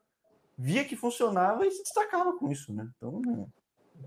via 0.57 0.85
que 0.85 0.95
funcionava 0.95 1.67
e 1.67 1.71
se 1.71 1.83
destacava 1.83 2.37
com 2.37 2.49
isso, 2.49 2.73
né? 2.73 2.89
Então, 2.95 3.21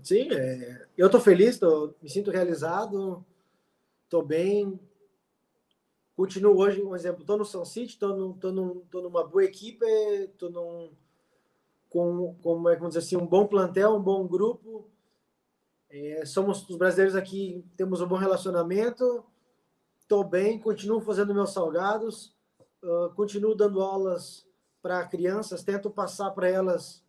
Sim, 0.03 0.29
é, 0.31 0.87
eu 0.97 1.05
estou 1.05 1.21
feliz, 1.21 1.59
tô, 1.59 1.93
me 2.01 2.09
sinto 2.09 2.31
realizado, 2.31 3.23
estou 4.05 4.25
bem. 4.25 4.79
Continuo 6.15 6.57
hoje, 6.57 6.81
um 6.81 6.95
exemplo, 6.95 7.21
estou 7.21 7.37
no 7.37 7.45
São 7.45 7.63
City, 7.63 7.93
estou 7.93 8.15
num, 8.15 8.33
tô 8.33 8.51
num, 8.51 8.79
tô 8.89 9.01
numa 9.01 9.23
boa 9.23 9.43
equipe, 9.43 9.85
estou 9.85 10.49
num, 10.49 10.91
com, 11.89 12.35
com 12.41 12.69
é, 12.69 12.75
vamos 12.75 12.95
dizer 12.95 13.05
assim, 13.05 13.17
um 13.17 13.27
bom 13.27 13.45
plantel, 13.45 13.95
um 13.95 14.01
bom 14.01 14.25
grupo. 14.25 14.89
É, 15.91 16.25
somos 16.25 16.67
os 16.69 16.77
brasileiros 16.77 17.15
aqui, 17.15 17.65
temos 17.75 17.99
um 17.99 18.07
bom 18.07 18.15
relacionamento. 18.15 19.25
Estou 19.99 20.23
bem, 20.23 20.57
continuo 20.57 21.01
fazendo 21.01 21.33
meus 21.33 21.51
salgados, 21.51 22.33
uh, 22.81 23.09
continuo 23.15 23.55
dando 23.55 23.81
aulas 23.81 24.45
para 24.81 25.05
crianças, 25.05 25.63
tento 25.63 25.89
passar 25.89 26.31
para 26.31 26.49
elas 26.49 27.03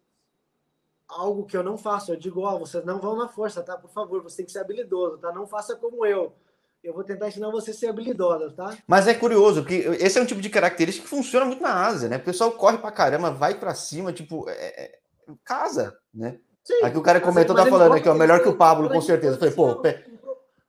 algo 1.08 1.46
que 1.46 1.56
eu 1.56 1.62
não 1.62 1.78
faço. 1.78 2.12
Eu 2.12 2.16
digo, 2.16 2.40
ó, 2.40 2.56
oh, 2.56 2.58
vocês 2.60 2.84
não 2.84 3.00
vão 3.00 3.16
na 3.16 3.28
força, 3.28 3.62
tá? 3.62 3.76
Por 3.76 3.90
favor, 3.90 4.22
você 4.22 4.38
tem 4.38 4.46
que 4.46 4.52
ser 4.52 4.60
habilidoso, 4.60 5.18
tá? 5.18 5.32
Não 5.32 5.46
faça 5.46 5.76
como 5.76 6.04
eu. 6.04 6.34
Eu 6.82 6.92
vou 6.92 7.04
tentar 7.04 7.28
ensinar 7.28 7.50
você 7.50 7.70
a 7.70 7.74
ser 7.74 7.86
habilidosa, 7.86 8.52
tá? 8.52 8.76
Mas 8.88 9.06
é 9.06 9.14
curioso, 9.14 9.62
porque 9.62 9.74
esse 10.00 10.18
é 10.18 10.22
um 10.22 10.26
tipo 10.26 10.40
de 10.40 10.50
característica 10.50 11.04
que 11.04 11.10
funciona 11.10 11.46
muito 11.46 11.62
na 11.62 11.86
Ásia, 11.86 12.08
né? 12.08 12.16
O 12.16 12.24
pessoal 12.24 12.50
corre 12.52 12.78
pra 12.78 12.90
caramba, 12.90 13.30
vai 13.30 13.58
pra 13.58 13.74
cima, 13.74 14.12
tipo, 14.12 14.48
é, 14.48 14.84
é, 14.84 15.00
casa, 15.44 15.96
né? 16.12 16.40
Sim, 16.64 16.82
Aqui 16.82 16.96
o 16.96 17.02
cara 17.02 17.20
comentou, 17.20 17.56
tá 17.56 17.66
falando 17.66 17.94
aqui, 17.94 18.08
ó, 18.08 18.14
melhor 18.14 18.40
que 18.40 18.48
o 18.48 18.56
Pablo, 18.56 18.88
com 18.88 19.00
certeza. 19.00 19.34
Eu 19.34 19.38
falei, 19.38 19.54
pô, 19.54 19.82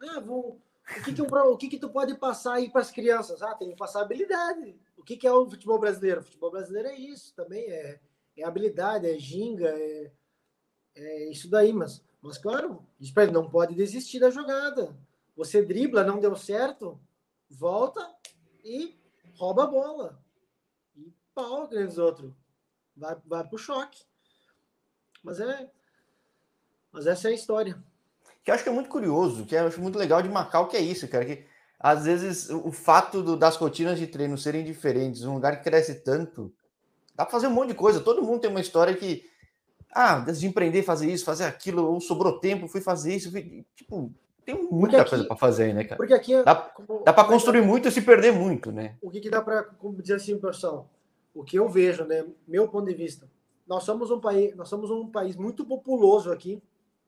ah, 0.09 0.19
vou... 0.19 0.59
o, 0.97 1.03
que, 1.03 1.13
que, 1.13 1.21
o 1.21 1.57
que, 1.57 1.69
que 1.69 1.79
tu 1.79 1.89
pode 1.89 2.15
passar 2.15 2.53
aí 2.53 2.69
para 2.69 2.81
as 2.81 2.91
crianças? 2.91 3.41
Ah, 3.41 3.53
tem 3.53 3.69
que 3.69 3.77
passar 3.77 4.01
habilidade. 4.01 4.75
O 4.97 5.03
que, 5.03 5.17
que 5.17 5.27
é 5.27 5.31
o 5.31 5.49
futebol 5.49 5.79
brasileiro? 5.79 6.21
O 6.21 6.23
futebol 6.23 6.51
brasileiro 6.51 6.87
é 6.87 6.95
isso 6.95 7.33
também, 7.35 7.63
é, 7.69 7.99
é 8.37 8.45
habilidade, 8.45 9.09
é 9.09 9.17
ginga, 9.19 9.69
é, 9.69 10.11
é 10.95 11.29
isso 11.29 11.49
daí, 11.49 11.71
mas, 11.73 12.03
mas 12.21 12.37
claro, 12.37 12.83
espera, 12.99 13.31
não 13.31 13.49
pode 13.49 13.75
desistir 13.75 14.19
da 14.19 14.29
jogada. 14.29 14.95
Você 15.35 15.61
dribla, 15.61 16.03
não 16.03 16.19
deu 16.19 16.35
certo, 16.35 16.99
volta 17.49 18.15
e 18.63 18.97
rouba 19.35 19.63
a 19.63 19.67
bola. 19.67 20.23
E 20.95 21.13
pau 21.33 21.63
aqueles 21.63 21.97
outros. 21.97 22.33
Vai, 22.95 23.15
vai 23.25 23.47
pro 23.47 23.57
choque. 23.57 24.03
Mas 25.23 25.39
é. 25.39 25.69
Mas 26.93 27.07
essa 27.07 27.27
é 27.27 27.31
a 27.31 27.33
história. 27.33 27.77
Que 28.43 28.51
eu 28.51 28.55
acho 28.55 28.63
que 28.63 28.69
é 28.69 28.73
muito 28.73 28.89
curioso, 28.89 29.45
que 29.45 29.55
eu 29.55 29.67
acho 29.67 29.81
muito 29.81 29.97
legal 29.97 30.21
de 30.21 30.29
Macau, 30.29 30.67
que 30.67 30.77
é 30.77 30.81
isso, 30.81 31.07
cara. 31.07 31.25
Que 31.25 31.45
às 31.79 32.05
vezes 32.05 32.49
o 32.49 32.71
fato 32.71 33.23
do, 33.23 33.35
das 33.35 33.55
rotinas 33.55 33.97
de 33.97 34.05
treino 34.05 34.37
serem 34.37 34.63
diferentes, 34.63 35.23
um 35.23 35.33
lugar 35.33 35.57
que 35.57 35.63
cresce 35.63 35.95
tanto, 35.95 36.53
dá 37.15 37.25
para 37.25 37.31
fazer 37.31 37.47
um 37.47 37.51
monte 37.51 37.69
de 37.69 37.73
coisa. 37.73 37.99
Todo 37.99 38.21
mundo 38.21 38.41
tem 38.41 38.49
uma 38.49 38.61
história 38.61 38.93
que. 38.93 39.25
Ah, 39.95 40.19
de 40.19 40.47
empreender, 40.47 40.81
fazer 40.81 41.11
isso, 41.11 41.25
fazer 41.25 41.43
aquilo, 41.43 41.85
ou 41.85 42.01
sobrou 42.01 42.39
tempo, 42.39 42.67
fui 42.67 42.81
fazer 42.81 43.15
isso. 43.15 43.31
Fui, 43.31 43.63
tipo, 43.75 44.11
tem 44.45 44.55
muita 44.69 45.01
aqui, 45.01 45.09
coisa 45.09 45.25
para 45.25 45.35
fazer, 45.37 45.73
né, 45.73 45.83
cara? 45.83 45.95
Porque 45.95 46.13
aqui 46.13 46.43
dá, 46.43 46.71
dá 47.05 47.13
para 47.13 47.27
construir 47.27 47.61
muito 47.61 47.87
e 47.87 47.91
se 47.91 48.01
perder 48.01 48.33
muito, 48.33 48.71
né? 48.71 48.97
O 49.01 49.09
que, 49.09 49.21
que 49.21 49.29
dá 49.29 49.41
para 49.41 49.69
dizer 49.99 50.15
assim, 50.15 50.37
pessoal? 50.37 50.89
O 51.33 51.43
que 51.43 51.57
eu 51.57 51.69
vejo, 51.69 52.03
né, 52.05 52.25
meu 52.47 52.67
ponto 52.67 52.87
de 52.87 52.93
vista, 52.93 53.27
nós 53.67 53.83
somos 53.83 54.11
um 54.11 54.19
país, 54.19 54.55
nós 54.55 54.67
somos 54.67 54.91
um 54.91 55.07
país 55.07 55.35
muito 55.35 55.65
populoso 55.65 56.31
aqui. 56.31 56.61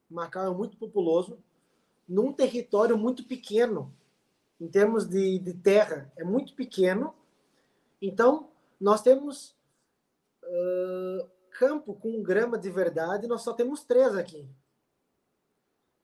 Macau 0.09 0.51
é 0.51 0.55
muito 0.55 0.77
populoso, 0.77 1.39
num 2.07 2.31
território 2.31 2.97
muito 2.97 3.23
pequeno, 3.23 3.93
em 4.59 4.67
termos 4.67 5.07
de, 5.07 5.39
de 5.39 5.53
terra, 5.53 6.11
é 6.15 6.23
muito 6.23 6.53
pequeno. 6.53 7.13
Então, 8.01 8.49
nós 8.79 9.01
temos 9.01 9.55
uh, 10.43 11.29
campo 11.51 11.93
com 11.93 12.21
grama 12.21 12.57
de 12.57 12.69
verdade, 12.69 13.27
nós 13.27 13.41
só 13.41 13.53
temos 13.53 13.83
três 13.83 14.15
aqui. 14.15 14.47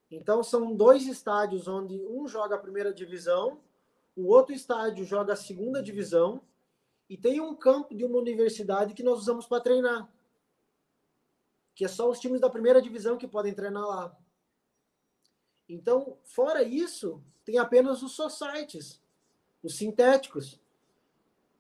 Então, 0.09 0.43
são 0.43 0.75
dois 0.75 1.07
estádios 1.07 1.67
onde 1.67 2.03
um 2.05 2.27
joga 2.27 2.55
a 2.55 2.59
primeira 2.59 2.93
divisão, 2.93 3.59
o 4.15 4.27
outro 4.27 4.53
estádio 4.53 5.05
joga 5.05 5.33
a 5.33 5.37
segunda 5.37 5.81
divisão, 5.81 6.41
e 7.09 7.17
tem 7.17 7.39
um 7.39 7.53
campo 7.53 7.93
de 7.93 8.05
uma 8.05 8.17
universidade 8.17 8.93
que 8.93 9.03
nós 9.03 9.19
usamos 9.19 9.45
para 9.45 9.61
treinar. 9.61 10.09
Que 11.75 11.86
é 11.86 11.88
só 11.88 12.10
os 12.10 12.19
times 12.19 12.41
da 12.41 12.49
primeira 12.49 12.81
divisão 12.81 13.17
que 13.17 13.27
podem 13.27 13.53
treinar 13.53 13.86
lá. 13.86 14.17
Então, 15.67 16.17
fora 16.23 16.63
isso, 16.63 17.23
tem 17.45 17.57
apenas 17.57 18.03
os 18.03 18.12
societies, 18.12 19.01
os 19.63 19.77
sintéticos, 19.77 20.60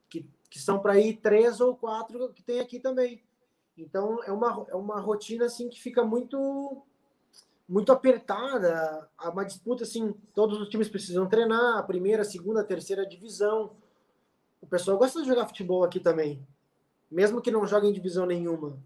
que, 0.09 0.25
que 0.49 0.59
são 0.59 0.79
para 0.79 0.99
ir 0.99 1.17
três 1.17 1.61
ou 1.61 1.75
quatro 1.75 2.33
que 2.33 2.43
tem 2.43 2.59
aqui 2.59 2.79
também. 2.79 3.23
Então, 3.77 4.21
é 4.23 4.31
uma, 4.31 4.65
é 4.69 4.75
uma 4.75 4.99
rotina 4.99 5.45
assim 5.45 5.69
que 5.69 5.81
fica 5.81 6.03
muito 6.03 6.83
muito 7.71 7.89
apertada, 7.93 9.09
há 9.17 9.29
uma 9.29 9.45
disputa 9.45 9.83
assim, 9.83 10.13
todos 10.33 10.59
os 10.59 10.67
times 10.67 10.89
precisam 10.89 11.25
treinar, 11.25 11.77
a 11.77 11.83
primeira, 11.83 12.21
a 12.21 12.25
segunda, 12.25 12.59
a 12.59 12.65
terceira 12.65 13.07
divisão. 13.07 13.77
O 14.59 14.67
pessoal 14.67 14.97
gosta 14.97 15.21
de 15.21 15.27
jogar 15.29 15.47
futebol 15.47 15.81
aqui 15.81 15.97
também, 15.97 16.45
mesmo 17.09 17.41
que 17.41 17.49
não 17.49 17.65
jogue 17.65 17.87
em 17.87 17.93
divisão 17.93 18.25
nenhuma. 18.25 18.77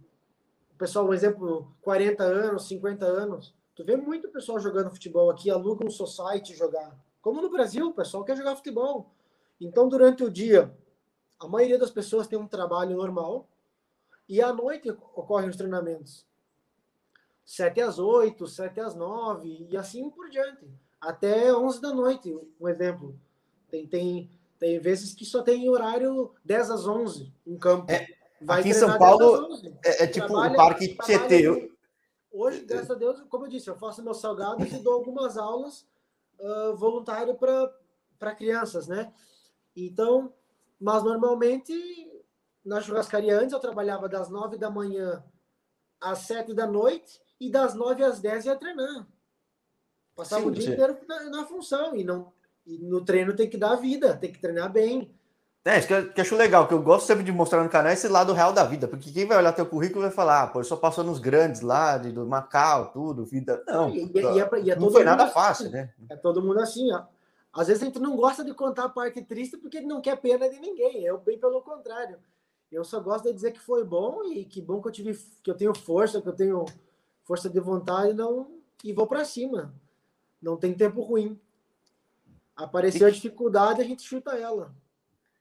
O 0.75 0.77
pessoal, 0.77 1.05
por 1.05 1.15
exemplo, 1.15 1.71
40 1.81 2.21
anos, 2.21 2.67
50 2.67 3.05
anos, 3.05 3.55
tu 3.73 3.85
vê 3.85 3.95
muito 3.95 4.27
pessoal 4.27 4.59
jogando 4.59 4.91
futebol 4.91 5.31
aqui, 5.31 5.49
aluga 5.49 5.85
um 5.85 5.89
society 5.89 6.53
jogar. 6.53 6.93
Como 7.21 7.41
no 7.41 7.49
Brasil, 7.49 7.87
o 7.87 7.93
pessoal 7.93 8.25
quer 8.25 8.35
jogar 8.35 8.57
futebol. 8.57 9.09
Então, 9.59 9.87
durante 9.87 10.21
o 10.21 10.29
dia, 10.29 10.75
a 11.39 11.47
maioria 11.47 11.79
das 11.79 11.91
pessoas 11.91 12.27
tem 12.27 12.37
um 12.37 12.45
trabalho 12.45 12.97
normal 12.97 13.47
e 14.27 14.41
à 14.41 14.51
noite 14.51 14.89
ocorrem 14.89 15.49
os 15.49 15.55
treinamentos. 15.55 16.25
7 17.45 17.79
às 17.79 17.97
8, 17.97 18.45
7 18.45 18.79
às 18.81 18.95
9 18.95 19.67
e 19.69 19.77
assim 19.77 20.09
por 20.09 20.29
diante. 20.29 20.67
Até 20.99 21.55
11 21.55 21.79
da 21.79 21.93
noite, 21.93 22.37
um 22.59 22.67
exemplo. 22.67 23.17
Tem, 23.69 23.87
tem, 23.87 24.29
tem 24.59 24.77
vezes 24.79 25.13
que 25.13 25.23
só 25.23 25.41
tem 25.41 25.69
horário 25.69 26.33
10 26.43 26.69
às 26.69 26.85
11 26.85 27.31
em 27.47 27.57
campo. 27.57 27.89
É, 27.89 28.07
aqui 28.47 28.69
em 28.69 28.73
São 28.73 28.97
Paulo 28.97 29.49
é, 29.83 30.03
é, 30.03 30.07
tipo 30.07 30.27
trabalha, 30.27 30.53
o 30.53 30.55
Parque 30.55 30.97
Tietê. 31.03 31.71
Hoje, 32.31 32.65
graças 32.65 32.91
a 32.91 32.95
Deus, 32.95 33.21
como 33.29 33.45
eu 33.45 33.49
disse, 33.49 33.69
eu 33.69 33.75
faço 33.75 34.03
meus 34.03 34.19
salgados 34.19 34.71
e 34.71 34.79
dou 34.79 34.93
algumas 34.93 35.37
aulas 35.37 35.87
uh, 36.39 36.75
voluntário 36.75 37.35
para 37.35 38.35
crianças, 38.35 38.87
né? 38.87 39.13
Então, 39.75 40.33
mas 40.79 41.03
normalmente 41.03 41.73
na 42.63 42.81
churrascaria 42.81 43.39
antes 43.39 43.53
eu 43.53 43.59
trabalhava 43.59 44.09
das 44.09 44.29
9 44.29 44.57
da 44.57 44.69
manhã 44.69 45.23
às 46.01 46.19
7 46.19 46.53
da 46.53 46.67
noite 46.67 47.21
e 47.39 47.49
das 47.49 47.73
9 47.73 48.03
às 48.03 48.19
10 48.19 48.45
ia 48.45 48.55
treinar. 48.55 49.07
Passava 50.15 50.43
sim, 50.43 50.47
o 50.49 50.51
dia 50.51 50.73
inteiro 50.73 50.97
na, 51.07 51.23
na, 51.29 51.45
função 51.45 51.95
e 51.95 52.03
não 52.03 52.33
e 52.65 52.79
no 52.79 53.05
treino 53.05 53.35
tem 53.35 53.49
que 53.49 53.57
dar 53.57 53.75
vida, 53.75 54.17
tem 54.17 54.31
que 54.31 54.39
treinar 54.39 54.71
bem. 54.71 55.13
É, 55.65 55.79
isso 55.79 55.87
que 55.87 55.93
eu, 55.93 56.13
que 56.13 56.21
eu 56.21 56.23
acho 56.23 56.35
legal, 56.35 56.67
que 56.67 56.75
eu 56.75 56.81
gosto 56.81 57.07
sempre 57.07 57.23
de 57.23 57.31
mostrar 57.31 57.63
no 57.63 57.69
canal 57.69 57.89
é 57.89 57.93
esse 57.95 58.07
lado 58.07 58.33
real 58.33 58.53
da 58.53 58.63
vida, 58.63 58.87
porque 58.87 59.11
quem 59.11 59.25
vai 59.25 59.35
olhar 59.35 59.51
teu 59.51 59.65
currículo 59.65 60.03
vai 60.03 60.11
falar, 60.11 60.43
ah, 60.43 60.47
pô, 60.47 60.59
ele 60.59 60.67
só 60.67 60.75
passou 60.75 61.03
nos 61.03 61.17
grandes 61.17 61.61
lá, 61.61 61.97
de, 61.97 62.11
do 62.11 62.23
Macau, 62.27 62.91
tudo, 62.91 63.25
vida. 63.25 63.63
Não, 63.65 63.89
e, 63.89 64.05
e, 64.05 64.11
e 64.13 64.39
é, 64.39 64.49
e 64.61 64.71
é 64.71 64.75
não 64.75 64.91
foi 64.91 65.03
nada 65.03 65.23
assim, 65.23 65.33
fácil, 65.33 65.71
né? 65.71 65.91
É 66.07 66.15
todo 66.15 66.39
mundo 66.39 66.59
assim, 66.59 66.93
ó. 66.93 67.05
Às 67.51 67.67
vezes 67.67 67.81
a 67.81 67.85
gente 67.85 67.99
não 67.99 68.15
gosta 68.15 68.43
de 68.43 68.53
contar 68.53 68.83
a 68.83 68.89
parte 68.89 69.23
triste 69.23 69.57
porque 69.57 69.81
não 69.81 70.01
quer 70.01 70.17
pena 70.17 70.47
de 70.47 70.59
ninguém. 70.59 71.03
Eu, 71.03 71.17
bem 71.17 71.39
pelo 71.39 71.61
contrário. 71.61 72.19
Eu 72.71 72.83
só 72.83 72.99
gosto 72.99 73.23
de 73.23 73.33
dizer 73.33 73.51
que 73.51 73.59
foi 73.59 73.83
bom 73.83 74.23
e 74.25 74.45
que 74.45 74.61
bom 74.61 74.79
que 74.81 74.89
eu 74.89 74.91
tive, 74.91 75.17
que 75.41 75.49
eu 75.49 75.55
tenho 75.55 75.73
força, 75.73 76.21
que 76.21 76.27
eu 76.27 76.35
tenho 76.35 76.65
força 77.23 77.49
de 77.49 77.59
vontade 77.59 78.13
não 78.13 78.51
e 78.83 78.93
vou 78.93 79.07
para 79.07 79.25
cima. 79.25 79.73
Não 80.39 80.57
tem 80.57 80.73
tempo 80.73 81.01
ruim. 81.01 81.39
Apareceu 82.55 83.07
a 83.07 83.11
dificuldade, 83.11 83.81
a 83.81 83.85
gente 83.85 84.03
chuta 84.03 84.37
ela. 84.37 84.71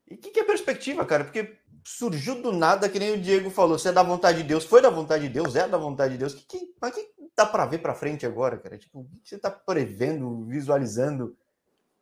E 0.08 0.14
o 0.14 0.18
que, 0.18 0.30
que, 0.30 0.40
é 0.40 0.44
perspectiva, 0.44 1.04
cara? 1.04 1.24
Porque 1.24 1.56
surgiu 1.82 2.40
do 2.40 2.52
nada, 2.52 2.88
que 2.88 2.98
nem 2.98 3.12
o 3.12 3.20
Diego 3.20 3.50
falou, 3.50 3.78
você 3.78 3.88
é 3.88 3.92
da 3.92 4.02
vontade 4.02 4.38
de 4.38 4.48
Deus, 4.48 4.64
foi 4.64 4.80
da 4.80 4.90
vontade 4.90 5.28
de 5.28 5.34
Deus, 5.34 5.54
é 5.56 5.68
da 5.68 5.78
vontade 5.78 6.14
de 6.14 6.18
Deus. 6.18 6.34
Que, 6.34 6.44
que, 6.46 6.74
mas 6.80 6.94
que 6.94 7.08
dá 7.36 7.44
para 7.46 7.66
ver 7.66 7.78
para 7.78 7.94
frente 7.94 8.24
agora, 8.24 8.58
cara? 8.58 8.78
Tipo, 8.78 9.00
o 9.00 9.04
que 9.22 9.28
você 9.28 9.36
está 9.36 9.50
prevendo, 9.50 10.44
visualizando? 10.44 11.36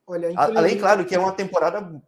Olha, 0.07 0.33
Além, 0.37 0.79
claro, 0.79 1.05
que 1.05 1.15
é 1.15 1.19
uma 1.19 1.33
temporada 1.33 2.03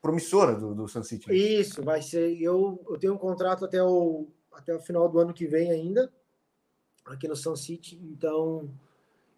promissora 0.00 0.54
do, 0.54 0.74
do 0.74 0.88
Sun 0.88 1.02
City. 1.02 1.32
Isso, 1.32 1.82
vai 1.82 2.02
ser. 2.02 2.40
Eu, 2.40 2.82
eu 2.88 2.98
tenho 2.98 3.14
um 3.14 3.18
contrato 3.18 3.64
até 3.64 3.82
o, 3.82 4.28
até 4.52 4.74
o 4.74 4.80
final 4.80 5.08
do 5.08 5.18
ano 5.18 5.34
que 5.34 5.46
vem 5.46 5.70
ainda 5.70 6.12
aqui 7.04 7.28
no 7.28 7.36
Sun 7.36 7.56
City. 7.56 8.00
Então, 8.02 8.68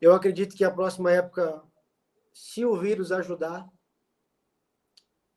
eu 0.01 0.15
acredito 0.15 0.57
que 0.57 0.65
a 0.65 0.71
próxima 0.71 1.11
época, 1.11 1.63
se 2.33 2.65
o 2.65 2.77
vírus 2.77 3.11
ajudar, 3.11 3.69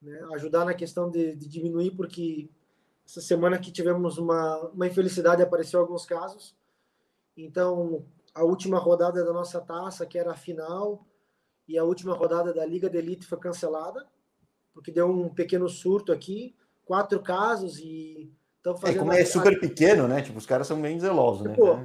né, 0.02 0.20
ajudar 0.34 0.66
na 0.66 0.74
questão 0.74 1.10
de, 1.10 1.36
de, 1.36 1.48
diminuir, 1.48 1.92
porque 1.92 2.50
essa 3.06 3.22
semana 3.22 3.56
aqui 3.56 3.72
tivemos 3.72 4.18
uma, 4.18 4.60
uma 4.70 4.88
infelicidade, 4.88 5.42
apareceu 5.42 5.80
alguns 5.80 6.06
casos. 6.06 6.56
Então, 7.36 8.06
a 8.34 8.44
última 8.44 8.78
rodada 8.78 9.24
da 9.24 9.34
nossa 9.34 9.60
taça, 9.60 10.06
que 10.06 10.18
era 10.18 10.32
a 10.32 10.38
final, 10.38 11.06
e 11.68 11.78
a 11.78 11.84
última 11.84 12.14
rodada 12.14 12.54
da 12.54 12.66
Liga 12.66 12.90
de 12.90 12.98
Elite 12.98 13.26
foi 13.26 13.40
cancelada, 13.40 14.08
porque 14.74 14.92
deu 14.92 15.08
um 15.10 15.30
pequeno 15.30 15.68
surto 15.68 16.12
aqui, 16.12 16.56
quatro 16.86 17.22
casos 17.22 17.80
e 17.80 18.34
estão 18.58 18.76
fazendo. 18.78 18.96
É, 18.96 19.00
como 19.00 19.14
é 19.14 19.26
super 19.26 19.60
pequeno, 19.60 20.08
né? 20.08 20.22
Tipo, 20.22 20.38
os 20.38 20.46
caras 20.46 20.68
são 20.68 20.82
bem 20.82 21.00
zelosos, 21.00 21.44
né? 21.44 21.56
Pô, 21.56 21.78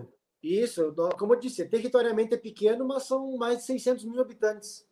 isso, 0.43 0.95
como 1.19 1.35
eu 1.35 1.41
disse, 1.41 1.67
territorialmente 1.67 2.35
é 2.35 2.39
pequeno, 2.39 2.87
mas 2.87 3.05
são 3.05 3.37
mais 3.37 3.59
de 3.59 3.65
600 3.65 4.05
mil 4.05 4.21
habitantes. 4.21 4.87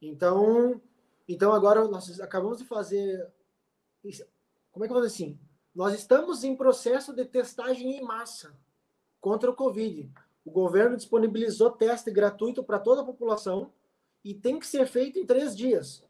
Então, 0.00 0.80
então 1.28 1.52
agora 1.52 1.86
nós 1.88 2.20
acabamos 2.20 2.58
de 2.58 2.64
fazer. 2.64 3.32
Como 4.70 4.84
é 4.84 4.88
que 4.88 4.92
eu 4.92 4.98
vou 4.98 5.06
dizer 5.06 5.14
assim? 5.14 5.38
nós 5.74 5.92
estamos 5.92 6.44
em 6.44 6.54
processo 6.54 7.12
de 7.12 7.24
testagem 7.24 7.96
em 7.96 8.02
massa 8.02 8.54
contra 9.20 9.50
o 9.50 9.54
Covid. 9.54 10.08
O 10.44 10.50
governo 10.50 10.96
disponibilizou 10.96 11.70
teste 11.70 12.10
gratuito 12.10 12.62
para 12.62 12.78
toda 12.78 13.00
a 13.00 13.04
população 13.04 13.72
e 14.22 14.32
tem 14.32 14.58
que 14.58 14.66
ser 14.66 14.86
feito 14.86 15.18
em 15.18 15.26
três 15.26 15.56
dias. 15.56 16.04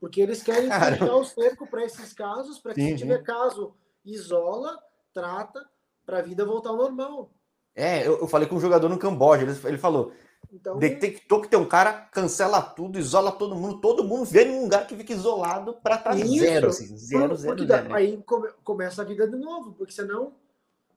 Porque 0.00 0.20
eles 0.20 0.42
querem 0.42 0.70
fechar 0.70 1.14
o 1.14 1.24
cerco 1.24 1.66
para 1.66 1.84
esses 1.84 2.14
casos, 2.14 2.58
para 2.58 2.72
que, 2.72 2.80
se 2.80 2.96
tiver 2.96 3.22
caso, 3.22 3.74
isola, 4.04 4.82
trata, 5.12 5.68
para 6.06 6.20
a 6.20 6.22
vida 6.22 6.44
voltar 6.44 6.70
ao 6.70 6.76
normal. 6.76 7.30
É, 7.74 8.06
eu, 8.06 8.20
eu, 8.20 8.26
falei 8.26 8.48
com 8.48 8.56
um 8.56 8.60
jogador 8.60 8.88
no 8.88 8.98
Camboja, 8.98 9.42
ele, 9.42 9.52
ele 9.64 9.78
falou: 9.78 10.12
então, 10.52 10.78
detectou 10.78 11.40
que 11.40 11.48
tem 11.48 11.58
um 11.58 11.66
cara, 11.66 11.92
cancela 11.92 12.60
tudo, 12.60 12.98
isola 12.98 13.30
todo 13.30 13.54
mundo, 13.54 13.80
todo 13.80 14.02
mundo 14.02 14.24
vê 14.24 14.44
em 14.44 14.50
um 14.50 14.62
lugar 14.62 14.86
que 14.86 14.96
fica 14.96 15.12
isolado 15.12 15.74
para 15.74 15.94
estar 15.94 16.10
tá 16.10 16.16
zero, 16.16 16.68
assim, 16.68 16.96
zero, 16.96 17.36
zero, 17.36 17.66
zero 17.66 17.88
né? 17.88 17.94
Aí 17.94 18.22
come, 18.24 18.48
começa 18.64 19.02
a 19.02 19.04
vida 19.04 19.28
de 19.28 19.36
novo, 19.36 19.72
porque 19.74 19.92
senão. 19.92 20.34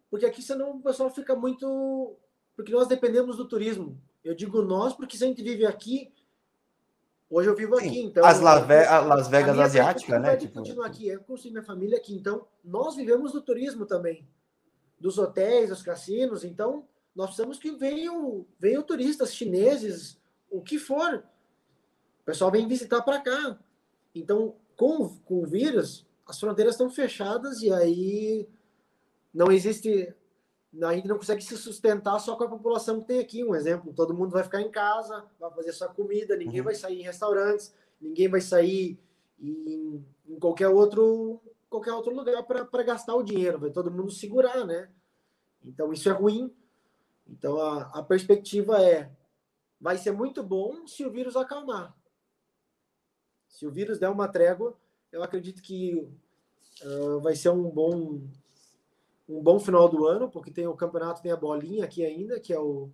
Porque 0.09 0.25
aqui 0.25 0.41
senão 0.41 0.77
o 0.77 0.81
pessoal 0.81 1.09
fica 1.09 1.35
muito. 1.35 2.15
Porque 2.55 2.71
nós 2.71 2.87
dependemos 2.87 3.37
do 3.37 3.47
turismo. 3.47 3.99
Eu 4.23 4.33
digo 4.33 4.61
nós, 4.61 4.93
porque 4.93 5.17
se 5.17 5.23
a 5.23 5.27
gente 5.27 5.43
vive 5.43 5.65
aqui. 5.65 6.11
Hoje 7.29 7.49
eu 7.49 7.55
vivo 7.55 7.79
Sim, 7.79 7.87
aqui, 7.87 8.01
então. 8.01 8.25
As 8.25 8.39
Las, 8.39 8.67
Las 9.07 9.27
Vegas 9.27 9.57
asiáticas, 9.57 10.21
né? 10.21 10.35
Tipo... 10.35 10.53
continuar 10.53 10.87
aqui. 10.87 11.07
Eu 11.07 11.19
construí 11.21 11.51
minha 11.51 11.63
família 11.63 11.97
aqui, 11.97 12.15
então 12.15 12.45
nós 12.63 12.95
vivemos 12.95 13.31
do 13.31 13.41
turismo 13.41 13.85
também. 13.85 14.27
Dos 14.99 15.17
hotéis, 15.17 15.69
dos 15.69 15.81
cassinos, 15.81 16.43
então 16.43 16.87
nós 17.15 17.27
precisamos 17.27 17.59
que 17.59 17.71
venham, 17.71 18.45
venham 18.59 18.81
turistas 18.81 19.33
chineses, 19.33 20.19
o 20.49 20.61
que 20.61 20.79
for. 20.79 21.23
O 22.21 22.25
pessoal 22.25 22.51
vem 22.51 22.67
visitar 22.67 23.01
para 23.01 23.21
cá. 23.21 23.59
Então, 24.15 24.55
com, 24.75 25.09
com 25.19 25.43
o 25.43 25.45
vírus, 25.45 26.07
as 26.25 26.39
fronteiras 26.39 26.73
estão 26.73 26.89
fechadas 26.89 27.61
e 27.61 27.71
aí 27.71 28.47
não 29.33 29.51
existe. 29.51 30.13
A 30.81 30.95
gente 30.95 31.07
não 31.07 31.17
consegue 31.17 31.43
se 31.43 31.55
sustentar 31.55 32.19
só 32.19 32.35
com 32.35 32.45
a 32.45 32.49
população 32.49 33.01
que 33.01 33.07
tem 33.07 33.19
aqui. 33.19 33.43
Um 33.43 33.53
exemplo: 33.53 33.93
todo 33.93 34.13
mundo 34.13 34.31
vai 34.31 34.43
ficar 34.43 34.61
em 34.61 34.71
casa, 34.71 35.23
vai 35.39 35.51
fazer 35.51 35.71
sua 35.73 35.89
comida, 35.89 36.35
ninguém 36.35 36.61
uhum. 36.61 36.65
vai 36.65 36.75
sair 36.75 36.99
em 36.99 37.03
restaurantes, 37.03 37.73
ninguém 38.01 38.27
vai 38.27 38.41
sair 38.41 38.97
em, 39.39 40.03
em 40.27 40.39
qualquer 40.39 40.69
outro 40.69 41.39
qualquer 41.69 41.91
outro 41.91 42.13
lugar 42.13 42.43
para 42.43 42.83
gastar 42.83 43.15
o 43.15 43.23
dinheiro, 43.23 43.57
vai 43.57 43.71
todo 43.71 43.89
mundo 43.89 44.11
segurar, 44.11 44.63
né? 44.63 44.89
Então 45.63 45.91
isso 45.91 46.07
é 46.07 46.11
ruim 46.11 46.53
então 47.33 47.59
a, 47.59 47.81
a 47.99 48.03
perspectiva 48.03 48.81
é: 48.81 49.11
vai 49.81 49.97
ser 49.97 50.11
muito 50.11 50.43
bom 50.43 50.85
se 50.87 51.03
o 51.03 51.11
vírus 51.11 51.35
acalmar. 51.35 51.95
Se 53.49 53.65
o 53.65 53.71
vírus 53.71 53.99
der 53.99 54.09
uma 54.09 54.27
trégua, 54.27 54.77
eu 55.11 55.23
acredito 55.23 55.61
que 55.61 55.95
uh, 55.95 57.19
vai 57.21 57.35
ser 57.35 57.49
um 57.49 57.69
bom 57.69 58.21
um 59.27 59.41
bom 59.41 59.59
final 59.59 59.87
do 59.89 60.05
ano, 60.05 60.29
porque 60.29 60.51
tem 60.51 60.67
o 60.67 60.75
campeonato 60.75 61.21
tem 61.21 61.31
a 61.31 61.37
bolinha 61.37 61.85
aqui 61.85 62.05
ainda, 62.05 62.39
que 62.39 62.53
é 62.53 62.59
o 62.59 62.89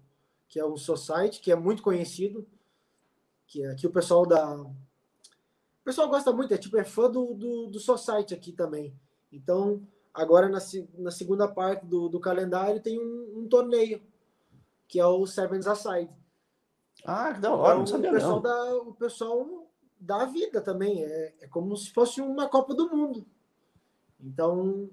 que 0.47 0.59
é 0.59 0.65
o 0.65 0.77
Society, 0.77 1.41
que 1.41 1.51
é 1.51 1.55
muito 1.55 1.83
conhecido, 1.83 2.47
que 3.45 3.63
é 3.63 3.71
aqui 3.71 3.85
o 3.85 3.91
pessoal 3.91 4.25
da 4.25 4.55
o 4.55 5.83
pessoal 5.83 6.07
gosta 6.07 6.31
muito, 6.31 6.53
é 6.53 6.57
tipo 6.57 6.77
é 6.77 6.83
fã 6.83 7.09
do, 7.09 7.33
do, 7.33 7.67
do 7.67 7.79
Society 7.79 8.33
aqui 8.33 8.53
também. 8.53 8.93
Então 9.31 9.85
agora 10.13 10.47
na, 10.47 10.59
na 10.97 11.11
segunda 11.11 11.47
parte 11.47 11.85
do, 11.85 12.07
do 12.07 12.19
calendário 12.19 12.81
tem 12.81 12.99
um, 12.99 13.39
um 13.39 13.47
torneio 13.47 14.01
que 14.89 14.99
é 14.99 15.05
o 15.05 15.25
Sevens 15.25 15.67
Aside. 15.67 16.09
Ah, 17.05 17.33
que 17.33 17.39
da 17.39 17.53
hora, 17.53 17.79
então, 17.79 17.79
não 17.79 17.87
sabia 17.87 18.09
o 18.09 18.13
pessoal 18.13 18.35
não. 18.35 18.41
Da, 18.41 18.75
o 18.75 18.93
pessoal 18.93 19.71
da 19.99 20.25
vida 20.25 20.59
também, 20.59 21.03
é, 21.03 21.35
é 21.41 21.47
como 21.47 21.77
se 21.77 21.93
fosse 21.93 22.19
uma 22.19 22.49
Copa 22.49 22.73
do 22.73 22.89
Mundo. 22.89 23.25
Então, 24.19 24.89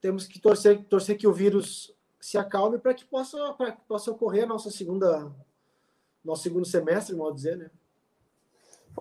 temos 0.00 0.26
que 0.26 0.40
torcer, 0.40 0.82
torcer 0.86 1.16
que 1.16 1.28
o 1.28 1.32
vírus 1.32 1.94
se 2.18 2.38
acalme 2.38 2.78
para 2.78 2.94
que 2.94 3.04
possa, 3.04 3.52
para 3.52 3.72
que 3.72 3.82
possa 3.86 4.10
ocorrer 4.10 4.44
a 4.44 4.48
nossa 4.48 4.70
segunda, 4.70 5.30
nosso 6.24 6.42
segundo 6.42 6.66
semestre, 6.66 7.14
mal 7.14 7.32
dizer, 7.32 7.56
né? 7.56 7.70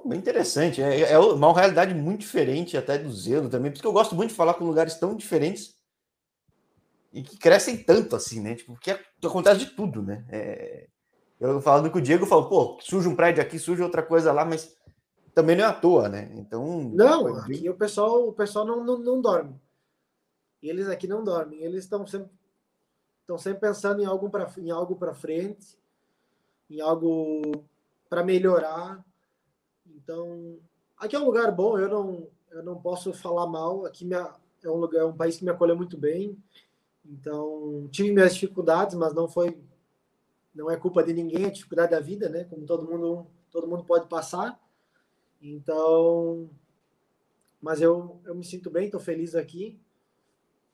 Bem 0.03 0.19
interessante, 0.19 0.81
é, 0.81 1.13
é 1.13 1.17
uma 1.17 1.53
realidade 1.53 1.93
muito 1.93 2.19
diferente 2.19 2.75
até 2.75 2.97
do 2.97 3.09
Zelo 3.11 3.49
também, 3.49 3.71
porque 3.71 3.87
eu 3.87 3.93
gosto 3.93 4.13
muito 4.13 4.31
de 4.31 4.35
falar 4.35 4.55
com 4.55 4.65
lugares 4.65 4.95
tão 4.95 5.15
diferentes 5.15 5.74
e 7.15 7.23
que 7.23 7.37
crescem 7.37 7.81
tanto 7.81 8.13
assim, 8.13 8.41
né? 8.41 8.55
Tipo, 8.55 8.77
que, 8.77 8.91
é, 8.91 8.99
acontece 9.23 9.59
de 9.59 9.67
tudo, 9.67 10.03
né? 10.03 10.25
É, 10.29 10.89
eu 11.39 11.61
falando 11.61 11.89
com 11.89 11.97
o 11.97 12.01
Diego, 12.01 12.25
falo, 12.25 12.49
pô, 12.49 12.77
surge 12.81 13.07
um 13.07 13.15
prédio 13.15 13.41
aqui, 13.41 13.57
surge 13.57 13.81
outra 13.81 14.03
coisa 14.03 14.33
lá, 14.33 14.43
mas 14.43 14.77
também 15.33 15.55
não 15.55 15.63
é 15.63 15.67
à 15.67 15.73
toa, 15.73 16.09
né? 16.09 16.29
Então. 16.35 16.91
Não, 16.93 17.37
aqui 17.37 17.69
o 17.69 17.73
pessoal, 17.73 18.27
o 18.27 18.33
pessoal 18.33 18.65
não, 18.65 18.83
não, 18.83 18.97
não 18.97 19.21
dorme. 19.21 19.55
Eles 20.61 20.89
aqui 20.89 21.07
não 21.07 21.23
dormem, 21.23 21.61
eles 21.61 21.85
estão 21.85 22.05
sempre 22.05 22.29
estão 23.21 23.37
sempre 23.37 23.61
pensando 23.61 24.01
em 24.01 24.05
algo 24.05 24.29
para 24.29 24.51
em 24.57 24.69
algo 24.69 24.97
para 24.97 25.13
frente, 25.13 25.79
em 26.69 26.81
algo 26.81 27.65
para 28.09 28.25
melhorar. 28.25 29.03
Então, 29.87 30.59
aqui 30.97 31.15
é 31.15 31.19
um 31.19 31.25
lugar 31.25 31.49
bom, 31.53 31.79
eu 31.79 31.87
não 31.87 32.27
eu 32.51 32.61
não 32.61 32.81
posso 32.81 33.13
falar 33.13 33.47
mal. 33.47 33.85
Aqui 33.85 34.03
minha, 34.03 34.33
é 34.63 34.69
um 34.69 34.75
lugar, 34.75 35.01
é 35.01 35.05
um 35.05 35.15
país 35.15 35.37
que 35.37 35.45
me 35.45 35.51
acolheu 35.51 35.77
muito 35.77 35.97
bem. 35.97 36.37
Então, 37.07 37.87
tive 37.91 38.11
minhas 38.11 38.33
dificuldades, 38.33 38.95
mas 38.95 39.13
não 39.13 39.27
foi 39.27 39.57
não 40.53 40.71
é 40.71 40.77
culpa 40.77 41.03
de 41.03 41.13
ninguém, 41.13 41.45
é 41.45 41.49
dificuldade 41.49 41.91
da 41.91 41.99
vida, 41.99 42.29
né? 42.29 42.45
Como 42.45 42.65
todo 42.65 42.89
mundo 42.89 43.27
todo 43.51 43.67
mundo 43.67 43.83
pode 43.83 44.07
passar. 44.07 44.59
Então, 45.41 46.49
mas 47.61 47.81
eu, 47.81 48.19
eu 48.25 48.33
me 48.33 48.43
sinto 48.43 48.69
bem, 48.69 48.85
estou 48.85 48.99
feliz 48.99 49.35
aqui. 49.35 49.79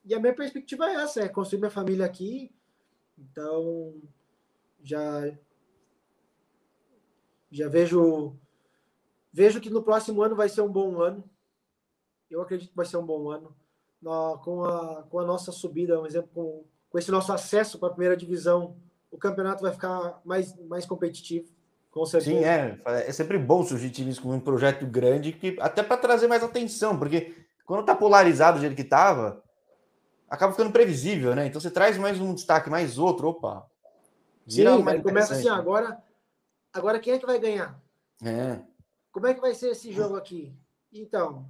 E 0.06 0.14
a 0.14 0.20
minha 0.20 0.34
perspectiva 0.34 0.86
é 0.90 0.96
essa, 0.96 1.22
é 1.22 1.30
construir 1.30 1.60
minha 1.60 1.72
família 1.72 2.06
aqui. 2.06 2.52
Então, 3.18 4.02
já 4.82 5.38
já 7.52 7.68
vejo 7.68 8.36
vejo 9.34 9.60
que 9.60 9.70
no 9.70 9.84
próximo 9.84 10.22
ano 10.22 10.36
vai 10.36 10.48
ser 10.48 10.62
um 10.62 10.72
bom 10.72 11.02
ano. 11.02 11.30
Eu 12.30 12.42
acredito 12.42 12.70
que 12.70 12.76
vai 12.76 12.86
ser 12.86 12.98
um 12.98 13.06
bom 13.06 13.30
ano 13.30 13.56
na, 14.02 14.38
com, 14.43 14.64
a, 14.66 15.04
com 15.10 15.20
a 15.20 15.26
nossa 15.26 15.52
subida, 15.52 16.02
um 16.02 16.06
exemplo, 16.06 16.30
com, 16.34 16.64
com 16.89 16.97
esse 16.97 17.12
nosso 17.12 17.32
acesso 17.32 17.78
para 17.78 17.89
a 17.89 17.91
primeira 17.91 18.18
divisão, 18.18 18.76
o 19.12 19.18
campeonato 19.18 19.62
vai 19.62 19.72
ficar 19.72 20.22
mais, 20.26 20.56
mais 20.68 20.86
competitivo. 20.86 21.49
Com 21.91 22.06
certeza. 22.06 22.38
Sim, 22.38 22.43
é. 22.43 22.80
É 22.86 23.12
sempre 23.12 23.38
bom 23.38 23.64
surgir 23.64 23.89
times 23.89 24.18
com 24.18 24.30
um 24.30 24.39
projeto 24.39 24.86
grande, 24.86 25.34
que, 25.34 25.58
até 25.60 25.84
para 25.84 25.97
trazer 25.97 26.28
mais 26.28 26.41
atenção, 26.41 26.97
porque 26.97 27.36
quando 27.66 27.82
está 27.82 27.93
polarizado 27.95 28.58
do 28.58 28.62
jeito 28.62 28.76
que 28.76 28.82
estava, 28.82 29.43
acaba 30.30 30.54
ficando 30.54 30.72
previsível, 30.72 31.36
né? 31.36 31.45
Então 31.45 31.60
você 31.60 31.70
traz 31.70 31.97
mais 31.97 32.20
um 32.20 32.34
destaque, 32.34 32.70
mais 32.70 32.97
outro, 32.97 33.28
opa. 33.28 33.70
Sim, 34.47 34.66
aí 34.88 35.02
começa 35.02 35.34
assim, 35.34 35.49
agora, 35.49 36.02
agora 36.74 36.99
quem 36.99 37.14
é 37.14 37.20
que 37.20 37.26
vai 37.26 37.39
ganhar? 37.39 37.80
É. 38.24 38.60
Como 39.12 39.28
é 39.28 39.34
que 39.34 39.41
vai 39.41 39.54
ser 39.54 39.72
esse 39.72 39.91
jogo 39.91 40.16
aqui? 40.16 40.54
Então, 40.91 41.45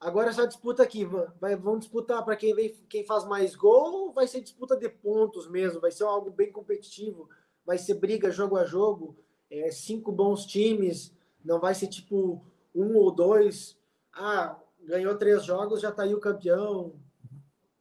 Agora 0.00 0.30
essa 0.30 0.46
disputa 0.46 0.82
aqui, 0.82 1.04
vai, 1.40 1.56
vão 1.56 1.76
disputar 1.76 2.24
para 2.24 2.36
quem, 2.36 2.54
vem, 2.54 2.72
quem 2.88 3.04
faz 3.04 3.24
mais 3.24 3.56
gol 3.56 3.92
ou 3.92 4.12
vai 4.12 4.28
ser 4.28 4.40
disputa 4.40 4.76
de 4.76 4.88
pontos 4.88 5.48
mesmo? 5.48 5.80
Vai 5.80 5.90
ser 5.90 6.04
algo 6.04 6.30
bem 6.30 6.52
competitivo? 6.52 7.28
Vai 7.66 7.78
ser 7.78 7.94
briga 7.94 8.30
jogo 8.30 8.56
a 8.56 8.64
jogo? 8.64 9.16
É, 9.50 9.70
cinco 9.72 10.12
bons 10.12 10.46
times? 10.46 11.12
Não 11.44 11.58
vai 11.58 11.74
ser 11.74 11.88
tipo 11.88 12.44
um 12.72 12.96
ou 12.96 13.10
dois? 13.10 13.76
Ah, 14.12 14.56
ganhou 14.84 15.16
três 15.16 15.44
jogos, 15.44 15.80
já 15.80 15.88
está 15.88 16.04
aí 16.04 16.14
o 16.14 16.20
campeão. 16.20 16.92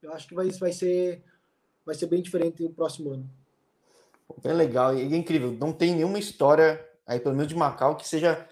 Eu 0.01 0.11
acho 0.11 0.27
que 0.27 0.33
vai, 0.33 0.49
vai, 0.49 0.71
ser, 0.71 1.23
vai 1.85 1.93
ser 1.93 2.07
bem 2.07 2.21
diferente 2.21 2.63
o 2.63 2.69
próximo 2.71 3.11
ano. 3.11 3.29
Bem 4.41 4.53
legal 4.53 4.95
e 4.95 5.01
é 5.01 5.15
incrível. 5.15 5.51
Não 5.51 5.71
tem 5.71 5.93
nenhuma 5.93 6.17
história 6.17 6.83
aí, 7.05 7.19
pelo 7.19 7.35
menos 7.35 7.47
de 7.47 7.55
Macau, 7.55 7.95
que 7.95 8.07
seja 8.07 8.47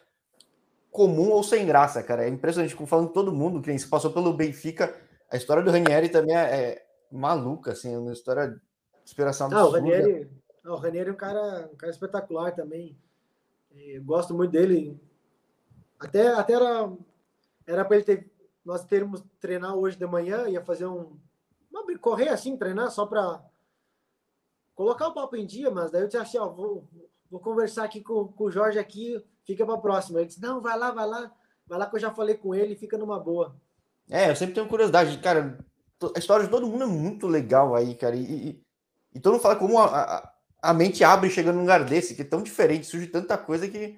comum 0.96 1.30
ou 1.30 1.43
sem 1.43 1.66
graça, 1.66 2.02
cara. 2.02 2.24
É 2.26 2.30
impressionante, 2.30 2.74
falando 2.88 3.12
todo 3.12 3.34
mundo, 3.34 3.62
que 3.62 3.78
se 3.78 3.86
passou 3.86 4.14
pelo 4.14 4.34
Benfica, 4.34 4.96
a 5.30 5.36
história 5.36 5.62
do 5.62 5.70
Ranieri 5.70 6.08
também 6.08 6.34
é, 6.34 6.39
é 6.41 6.86
maluca, 7.12 7.74
assim, 7.74 7.93
é 7.93 7.98
uma 7.98 8.14
história 8.14 8.48
de 8.48 8.62
inspiração 9.04 9.48
absurda. 9.48 9.62
Não, 9.66 9.70
o 9.70 9.74
Ranieri, 9.74 10.32
não, 10.64 10.74
o 10.74 10.78
Ranieri 10.78 11.10
é 11.10 11.12
um 11.12 11.18
cara, 11.18 11.70
um 11.72 11.76
cara 11.76 11.91
espetacular 11.91 12.56
também. 12.56 12.98
Eu 13.76 14.02
gosto 14.06 14.34
muito 14.34 14.52
dele. 14.52 14.98
Até, 16.00 16.30
até 16.30 16.54
era 16.54 16.89
era 17.68 17.84
para 17.84 17.98
ele 17.98 18.06
ter 18.06 18.32
nós 18.64 18.86
termos 18.86 19.22
treinar 19.39 19.76
hoje 19.76 19.98
de 19.98 20.08
manhã, 20.08 20.48
ia 20.48 20.64
fazer 20.64 20.86
um 20.86 21.20
uma, 21.70 21.84
correr 22.00 22.30
assim, 22.30 22.56
treinar 22.56 22.89
só 22.89 23.06
para 23.06 23.43
colocar 24.74 25.10
o 25.10 25.14
papo 25.14 25.36
em 25.36 25.46
dia, 25.46 25.70
mas 25.70 25.91
daí 25.91 26.04
eu 26.04 26.08
disse 26.08 26.18
assim, 26.18 26.38
ó, 26.38 26.48
vou, 26.48 26.88
vou 27.30 27.39
conversar 27.41 27.84
aqui 27.84 28.02
com, 28.02 28.30
com 28.30 28.46
o 28.46 28.52
Jorge 28.52 28.80
aqui, 28.80 29.22
fica 29.46 29.66
para 29.66 29.76
a 29.76 29.80
próxima. 29.80 30.20
Ele 30.20 30.28
disse, 30.28 30.41
não, 30.41 30.62
vai 30.62 30.78
lá, 30.78 30.91
vai 30.91 31.08
lá, 31.08 31.32
vai 31.68 31.80
lá 31.80 31.86
que 31.86 31.96
eu 31.96 32.00
já 32.00 32.12
falei 32.12 32.36
com 32.36 32.54
ele, 32.54 32.76
fica 32.76 32.98
numa 32.98 33.20
boa. 33.20 33.56
É, 34.10 34.30
eu 34.30 34.36
sempre 34.36 34.56
tenho 34.56 34.68
curiosidade, 34.68 35.18
cara, 35.20 35.58
a 36.16 36.20
história 36.20 36.46
de 36.46 36.52
todo 36.52 36.68
mundo 36.68 36.84
é 36.84 36.88
muito 36.88 37.28
legal 37.28 37.76
aí, 37.76 37.96
cara, 37.96 38.16
e, 38.16 38.22
e, 38.22 38.64
e 39.16 39.20
todo 39.20 39.34
mundo 39.34 39.41
fala 39.41 39.56
como 39.56 39.80
a, 39.80 39.86
a, 39.86 40.34
a, 40.62 40.74
mente 40.74 41.04
abre 41.04 41.30
chegando 41.30 41.56
num 41.56 41.62
lugar 41.62 41.84
desse, 41.84 42.14
que 42.14 42.22
é 42.22 42.26
tão 42.26 42.43
diferente, 42.43 42.86
surge 42.86 43.08
tanta 43.08 43.36
coisa 43.36 43.68
que 43.68 43.98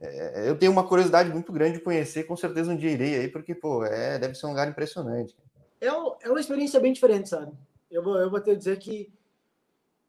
é, 0.00 0.48
eu 0.48 0.58
tenho 0.58 0.72
uma 0.72 0.86
curiosidade 0.86 1.30
muito 1.30 1.50
grande 1.50 1.78
de 1.78 1.84
conhecer, 1.84 2.24
com 2.24 2.36
certeza 2.36 2.72
um 2.72 2.76
dia 2.76 2.90
irei 2.90 3.20
aí, 3.20 3.28
porque, 3.28 3.54
pô, 3.54 3.84
é, 3.84 4.18
deve 4.18 4.34
ser 4.34 4.46
um 4.46 4.50
lugar 4.50 4.68
impressionante. 4.68 5.34
é, 5.80 5.86
é 5.86 6.28
uma 6.28 6.40
experiência 6.40 6.78
bem 6.78 6.92
diferente, 6.92 7.28
sabe? 7.28 7.52
Eu 7.90 8.02
vou, 8.02 8.18
eu 8.18 8.30
vou 8.30 8.40
te 8.40 8.54
dizer 8.54 8.78
que 8.78 9.12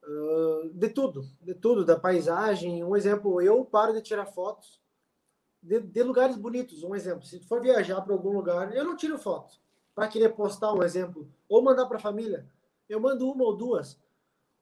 uh, 0.04 0.70
de 0.74 0.90
tudo, 0.90 1.26
de 1.42 1.54
tudo, 1.54 1.86
da 1.86 2.00
paisagem. 2.00 2.84
Um 2.84 2.96
exemplo, 2.96 3.42
eu 3.42 3.64
paro 3.66 3.94
de 3.94 4.02
tirar 4.02 4.26
fotos 4.26 4.82
de, 5.62 5.80
de 5.80 6.04
lugares 6.04 6.36
bonitos. 6.36 6.84
Um 6.84 6.96
exemplo, 6.96 7.26
se 7.26 7.40
for 7.42 7.62
viajar 7.62 8.02
para 8.02 8.14
algum 8.14 8.32
lugar, 8.32 8.76
eu 8.76 8.84
não 8.84 8.96
tiro 8.96 9.18
foto 9.18 9.60
para 9.94 10.08
querer 10.08 10.30
postar 10.30 10.74
um 10.74 10.84
exemplo 10.84 11.30
ou 11.48 11.62
mandar 11.62 11.86
para 11.86 11.98
a 11.98 12.02
família. 12.02 12.48
Eu 12.90 13.00
mando 13.00 13.30
uma 13.30 13.44
ou 13.44 13.56
duas, 13.56 14.00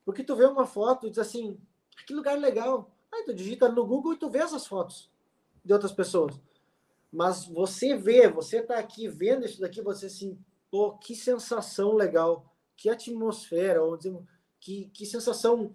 porque 0.06 0.24
tu 0.24 0.36
vê 0.36 0.46
uma 0.46 0.66
foto 0.66 1.08
e 1.08 1.10
diz 1.10 1.20
assim, 1.20 1.58
que 2.06 2.14
lugar 2.14 2.38
legal. 2.38 2.92
Aí 3.12 3.24
tu 3.24 3.34
digita 3.34 3.70
no 3.70 3.86
Google 3.86 4.14
e 4.14 4.18
tu 4.18 4.30
vê 4.30 4.40
essas 4.40 4.68
fotos 4.68 5.10
de 5.64 5.74
outras 5.74 5.92
pessoas. 5.92 6.40
Mas 7.12 7.46
você 7.46 7.96
vê, 7.96 8.30
você 8.30 8.62
tá 8.62 8.78
aqui 8.78 9.08
vendo 9.08 9.46
isso 9.46 9.60
daqui, 9.60 9.82
você 9.82 10.06
assim, 10.06 10.38
pô, 10.70 10.92
que 10.98 11.16
sensação 11.16 11.96
legal, 11.96 12.46
que 12.78 12.90
atmosfera, 12.90 13.84
ou 13.84 13.98
que, 14.60 14.90
que 14.94 15.06
sensação 15.06 15.74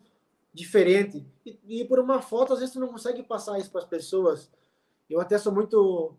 diferente. 0.52 1.26
E, 1.44 1.80
e, 1.80 1.84
por 1.84 1.98
uma 1.98 2.22
foto, 2.22 2.52
às 2.52 2.60
vezes, 2.60 2.72
tu 2.72 2.80
não 2.80 2.88
consegue 2.88 3.22
passar 3.22 3.58
isso 3.58 3.70
para 3.70 3.80
as 3.80 3.86
pessoas. 3.86 4.50
Eu 5.10 5.20
até 5.20 5.36
sou 5.36 5.52
muito. 5.52 6.16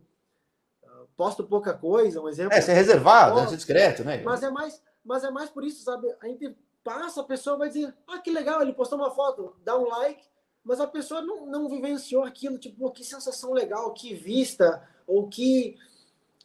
Ah, 0.84 1.06
posto 1.16 1.44
pouca 1.44 1.74
coisa, 1.74 2.22
um 2.22 2.28
exemplo. 2.28 2.54
É, 2.54 2.62
ser 2.62 2.74
reservado, 2.74 3.40
é 3.40 3.48
ser 3.48 3.56
discreto, 3.56 4.04
né? 4.04 4.22
Mas 4.24 4.44
é, 4.44 4.50
mais, 4.50 4.84
mas 5.04 5.24
é 5.24 5.32
mais 5.32 5.50
por 5.50 5.64
isso, 5.64 5.84
sabe? 5.84 6.14
A 6.22 6.28
gente 6.28 6.56
passa, 6.84 7.22
a 7.22 7.26
pessoa 7.26 7.58
vai 7.58 7.70
dizer: 7.70 7.96
ah, 8.08 8.20
que 8.20 8.30
legal, 8.30 8.62
ele 8.62 8.74
postou 8.74 9.00
uma 9.00 9.12
foto, 9.12 9.56
dá 9.64 9.78
um 9.78 9.88
like, 9.88 10.24
mas 10.64 10.80
a 10.80 10.88
pessoa 10.88 11.22
não, 11.22 11.46
não 11.46 11.70
vivenciou 11.70 12.24
aquilo, 12.24 12.58
tipo, 12.58 12.92
que 12.92 13.04
sensação 13.04 13.54
legal, 13.54 13.94
que 13.94 14.14
vista, 14.14 14.88
ou 15.08 15.28
que, 15.30 15.78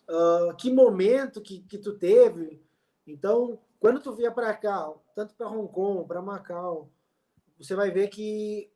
uh, 0.08 0.54
que 0.56 0.72
momento 0.72 1.40
que, 1.40 1.60
que 1.62 1.78
tu 1.78 1.98
teve. 1.98 2.62
Então, 3.06 3.58
quando 3.80 4.00
tu 4.00 4.12
vier 4.12 4.32
para 4.32 4.54
cá, 4.54 4.92
tanto 5.14 5.34
para 5.34 5.48
Hong 5.48 5.72
Kong, 5.72 6.06
para 6.06 6.22
Macau, 6.22 6.90
você 7.58 7.74
vai 7.74 7.90
ver 7.90 8.08
que 8.08 8.70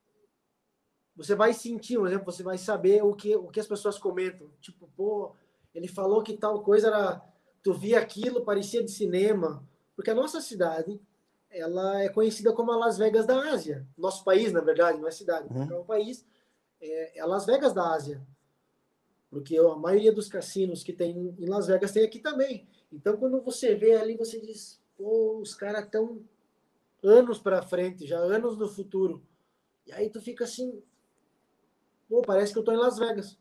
você 1.16 1.34
vai 1.34 1.52
sentir, 1.52 1.96
por 1.96 2.08
exemplo, 2.08 2.32
você 2.32 2.42
vai 2.42 2.58
saber 2.58 3.04
o 3.04 3.14
que, 3.14 3.36
o 3.36 3.48
que 3.48 3.60
as 3.60 3.66
pessoas 3.66 3.98
comentam. 3.98 4.50
Tipo, 4.60 4.88
pô, 4.96 5.32
ele 5.74 5.86
falou 5.86 6.22
que 6.22 6.36
tal 6.36 6.62
coisa 6.62 6.88
era. 6.88 7.22
Tu 7.62 7.72
via 7.72 8.00
aquilo, 8.00 8.44
parecia 8.44 8.82
de 8.82 8.90
cinema. 8.90 9.62
Porque 9.94 10.10
a 10.10 10.14
nossa 10.14 10.40
cidade, 10.40 11.00
ela 11.50 12.02
é 12.02 12.08
conhecida 12.08 12.52
como 12.52 12.72
a 12.72 12.76
Las 12.76 12.98
Vegas 12.98 13.26
da 13.26 13.38
Ásia. 13.52 13.86
Nosso 13.96 14.24
país, 14.24 14.52
na 14.52 14.60
verdade, 14.60 14.98
não 14.98 15.06
é 15.06 15.10
cidade. 15.10 15.48
Uhum. 15.52 15.70
É 15.70 15.78
um 15.78 15.84
país, 15.84 16.26
é, 16.80 17.18
é 17.18 17.24
Las 17.24 17.46
Vegas 17.46 17.72
da 17.72 17.94
Ásia. 17.94 18.20
Porque 19.30 19.56
a 19.56 19.74
maioria 19.76 20.12
dos 20.12 20.28
cassinos 20.28 20.82
que 20.82 20.92
tem 20.92 21.34
em 21.38 21.46
Las 21.46 21.68
Vegas 21.68 21.92
tem 21.92 22.04
aqui 22.04 22.18
também. 22.18 22.68
Então, 22.92 23.16
quando 23.16 23.40
você 23.40 23.74
vê 23.74 23.94
ali, 23.94 24.16
você 24.16 24.40
diz, 24.40 24.80
pô, 24.96 25.38
os 25.40 25.54
caras 25.54 25.84
estão 25.84 26.20
anos 27.02 27.38
para 27.38 27.62
frente, 27.62 28.06
já 28.06 28.18
anos 28.18 28.56
no 28.56 28.68
futuro. 28.68 29.22
E 29.86 29.92
aí 29.92 30.08
tu 30.08 30.20
fica 30.20 30.44
assim, 30.44 30.82
pô, 32.08 32.22
parece 32.22 32.52
que 32.52 32.58
eu 32.58 32.62
estou 32.62 32.74
em 32.74 32.78
Las 32.78 32.98
Vegas. 32.98 33.38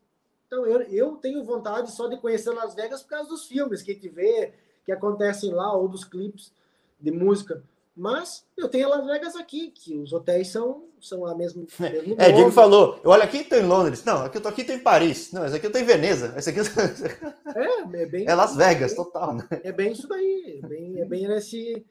Então 0.48 0.66
eu, 0.68 0.82
eu 0.84 1.16
tenho 1.18 1.44
vontade 1.44 1.92
só 1.92 2.08
de 2.08 2.20
conhecer 2.20 2.52
Las 2.52 2.76
Vegas 2.76 3.02
por 3.02 3.10
causa 3.10 3.30
dos 3.30 3.48
filmes 3.48 3.82
que 3.82 3.92
a 3.92 3.94
gente 3.94 4.10
vê, 4.10 4.54
que 4.86 4.92
acontecem 4.92 5.54
lá, 5.54 5.76
ou 5.76 5.88
dos 5.88 6.04
clipes 6.04 6.54
de 7.00 7.12
música. 7.12 7.64
Mas 7.96 8.44
eu 8.58 8.68
tenho 8.68 8.90
Las 8.90 9.06
Vegas 9.06 9.36
aqui, 9.36 9.70
que 9.70 10.00
os 10.00 10.12
hotéis 10.12 10.48
são, 10.48 10.90
são 11.00 11.26
a 11.26 11.36
mesma. 11.36 11.64
É, 12.18 12.32
Diego 12.32 12.52
falou: 12.52 13.00
olha, 13.04 13.24
aqui 13.24 13.38
estou 13.38 13.60
em 13.60 13.68
Londres. 13.68 14.04
Não, 14.04 14.26
aqui 14.26 14.38
eu 14.38 14.42
tô 14.42 14.48
aqui 14.48 14.64
tô 14.64 14.74
em 14.74 14.80
Paris. 14.80 15.32
Não, 15.32 15.46
esse 15.46 15.56
aqui 15.56 15.68
eu 15.68 15.72
tô 15.72 15.78
em 15.78 15.86
Veneza. 15.86 16.34
Esse 16.36 16.50
aqui 16.50 16.60
é, 17.56 18.02
é 18.02 18.06
bem. 18.08 18.26
É 18.28 18.34
Las 18.34 18.56
Vegas, 18.56 18.96
total. 18.96 19.36
Né? 19.36 19.48
É 19.64 19.72
bem 19.72 19.92
isso 19.92 20.08
daí. 20.08 20.60
É 20.64 20.68
bem, 20.68 21.00
é 21.00 21.06
bem 21.06 21.28
nesse. 21.28 21.86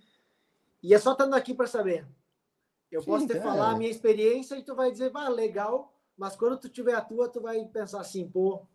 E 0.83 0.93
é 0.93 0.99
só 0.99 1.13
estando 1.13 1.35
aqui 1.35 1.55
para 1.55 1.69
saber. 1.69 2.05
Eu 2.91 3.01
Sim, 3.01 3.07
posso 3.07 3.27
te 3.29 3.37
é. 3.37 3.41
falar 3.41 3.71
a 3.71 3.79
minha 3.79 3.91
experiência 3.91 4.57
e 4.57 4.63
tu 4.63 4.75
vai 4.75 4.91
dizer, 4.91 5.11
vá, 5.11 5.29
legal, 5.29 5.95
mas 6.17 6.35
quando 6.37 6.59
tu 6.59 6.69
tiver 6.69 6.95
a 6.95 7.01
tua, 7.01 7.29
tu 7.29 7.41
vai 7.41 7.65
pensar 7.67 8.01
assim, 8.01 8.29
pô, 8.29 8.67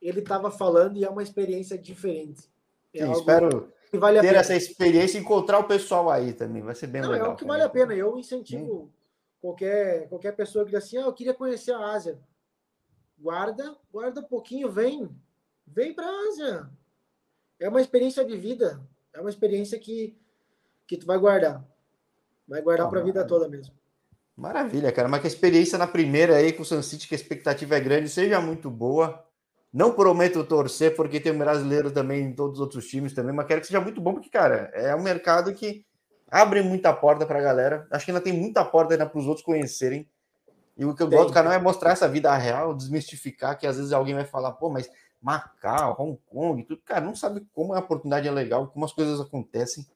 ele 0.00 0.20
estava 0.20 0.50
falando 0.50 0.98
e 0.98 1.04
é 1.04 1.10
uma 1.10 1.22
experiência 1.22 1.76
diferente. 1.76 2.48
É 2.94 3.04
Sim, 3.04 3.12
espero 3.12 3.72
que 3.90 3.98
vale 3.98 4.20
ter 4.20 4.34
essa 4.34 4.54
experiência 4.54 5.18
e 5.18 5.20
encontrar 5.20 5.58
o 5.58 5.64
pessoal 5.64 6.10
aí 6.10 6.32
também. 6.32 6.62
Vai 6.62 6.74
ser 6.74 6.86
bem 6.86 7.02
Não, 7.02 7.10
legal. 7.10 7.30
É 7.30 7.32
o 7.32 7.36
que 7.36 7.44
vale 7.44 7.62
a 7.62 7.68
pena. 7.68 7.94
Eu 7.94 8.18
incentivo 8.18 8.90
qualquer, 9.40 10.08
qualquer 10.08 10.32
pessoa 10.32 10.64
que 10.64 10.70
diz 10.70 10.84
assim, 10.84 10.96
ah, 10.98 11.02
eu 11.02 11.12
queria 11.12 11.34
conhecer 11.34 11.72
a 11.72 11.92
Ásia. 11.92 12.18
Guarda, 13.18 13.76
guarda 13.92 14.20
um 14.20 14.24
pouquinho, 14.24 14.70
vem. 14.70 15.10
Vem 15.66 15.92
para 15.92 16.06
a 16.06 16.28
Ásia. 16.28 16.70
É 17.58 17.68
uma 17.68 17.80
experiência 17.80 18.24
de 18.24 18.36
vida. 18.36 18.80
É 19.12 19.20
uma 19.20 19.30
experiência 19.30 19.78
que, 19.78 20.16
que 20.86 20.96
tu 20.96 21.04
vai 21.04 21.18
guardar. 21.18 21.64
Vai 22.46 22.62
guardar 22.62 22.86
ah, 22.86 22.90
para 22.90 23.00
a 23.00 23.04
vida 23.04 23.26
toda 23.26 23.48
mesmo. 23.48 23.74
Maravilha, 24.36 24.90
cara. 24.92 25.08
Mas 25.08 25.20
que 25.20 25.26
a 25.26 25.30
experiência 25.30 25.76
na 25.76 25.86
primeira 25.86 26.36
aí 26.36 26.52
com 26.52 26.62
o 26.62 26.64
Sun 26.64 26.82
City, 26.82 27.06
que 27.06 27.14
a 27.14 27.18
expectativa 27.18 27.76
é 27.76 27.80
grande, 27.80 28.08
seja 28.08 28.40
muito 28.40 28.70
boa. 28.70 29.26
Não 29.72 29.92
prometo 29.92 30.42
torcer, 30.44 30.96
porque 30.96 31.20
tem 31.20 31.32
um 31.32 31.38
brasileiro 31.38 31.92
também 31.92 32.24
em 32.24 32.32
todos 32.32 32.54
os 32.54 32.60
outros 32.60 32.86
times 32.88 33.12
também, 33.12 33.32
mas 33.32 33.46
quero 33.46 33.60
que 33.60 33.68
seja 33.68 33.80
muito 33.80 34.00
bom, 34.00 34.14
porque, 34.14 34.28
cara, 34.28 34.70
é 34.74 34.94
um 34.96 35.02
mercado 35.02 35.54
que 35.54 35.84
abre 36.28 36.60
muita 36.62 36.92
porta 36.92 37.24
para 37.24 37.38
a 37.38 37.42
galera. 37.42 37.86
Acho 37.90 38.04
que 38.04 38.10
ainda 38.10 38.20
tem 38.20 38.32
muita 38.32 38.64
porta 38.64 38.94
ainda 38.94 39.06
para 39.06 39.18
os 39.18 39.26
outros 39.26 39.44
conhecerem. 39.44 40.08
E 40.76 40.84
o 40.84 40.94
que 40.94 41.02
eu 41.02 41.08
tem, 41.08 41.16
gosto 41.16 41.30
do 41.30 41.34
canal 41.34 41.52
é 41.52 41.58
mostrar 41.58 41.92
essa 41.92 42.08
vida 42.08 42.34
real, 42.36 42.74
desmistificar, 42.74 43.58
que 43.58 43.66
às 43.66 43.76
vezes 43.76 43.92
alguém 43.92 44.14
vai 44.14 44.24
falar, 44.24 44.52
pô, 44.52 44.70
mas 44.70 44.90
Macau, 45.20 45.96
Hong 45.98 46.18
Kong, 46.26 46.64
tudo, 46.64 46.80
cara, 46.82 47.02
não 47.02 47.14
sabe 47.14 47.46
como 47.52 47.74
a 47.74 47.78
oportunidade 47.78 48.26
é 48.26 48.30
legal, 48.30 48.68
como 48.68 48.84
as 48.84 48.92
coisas 48.92 49.20
acontecem, 49.20 49.86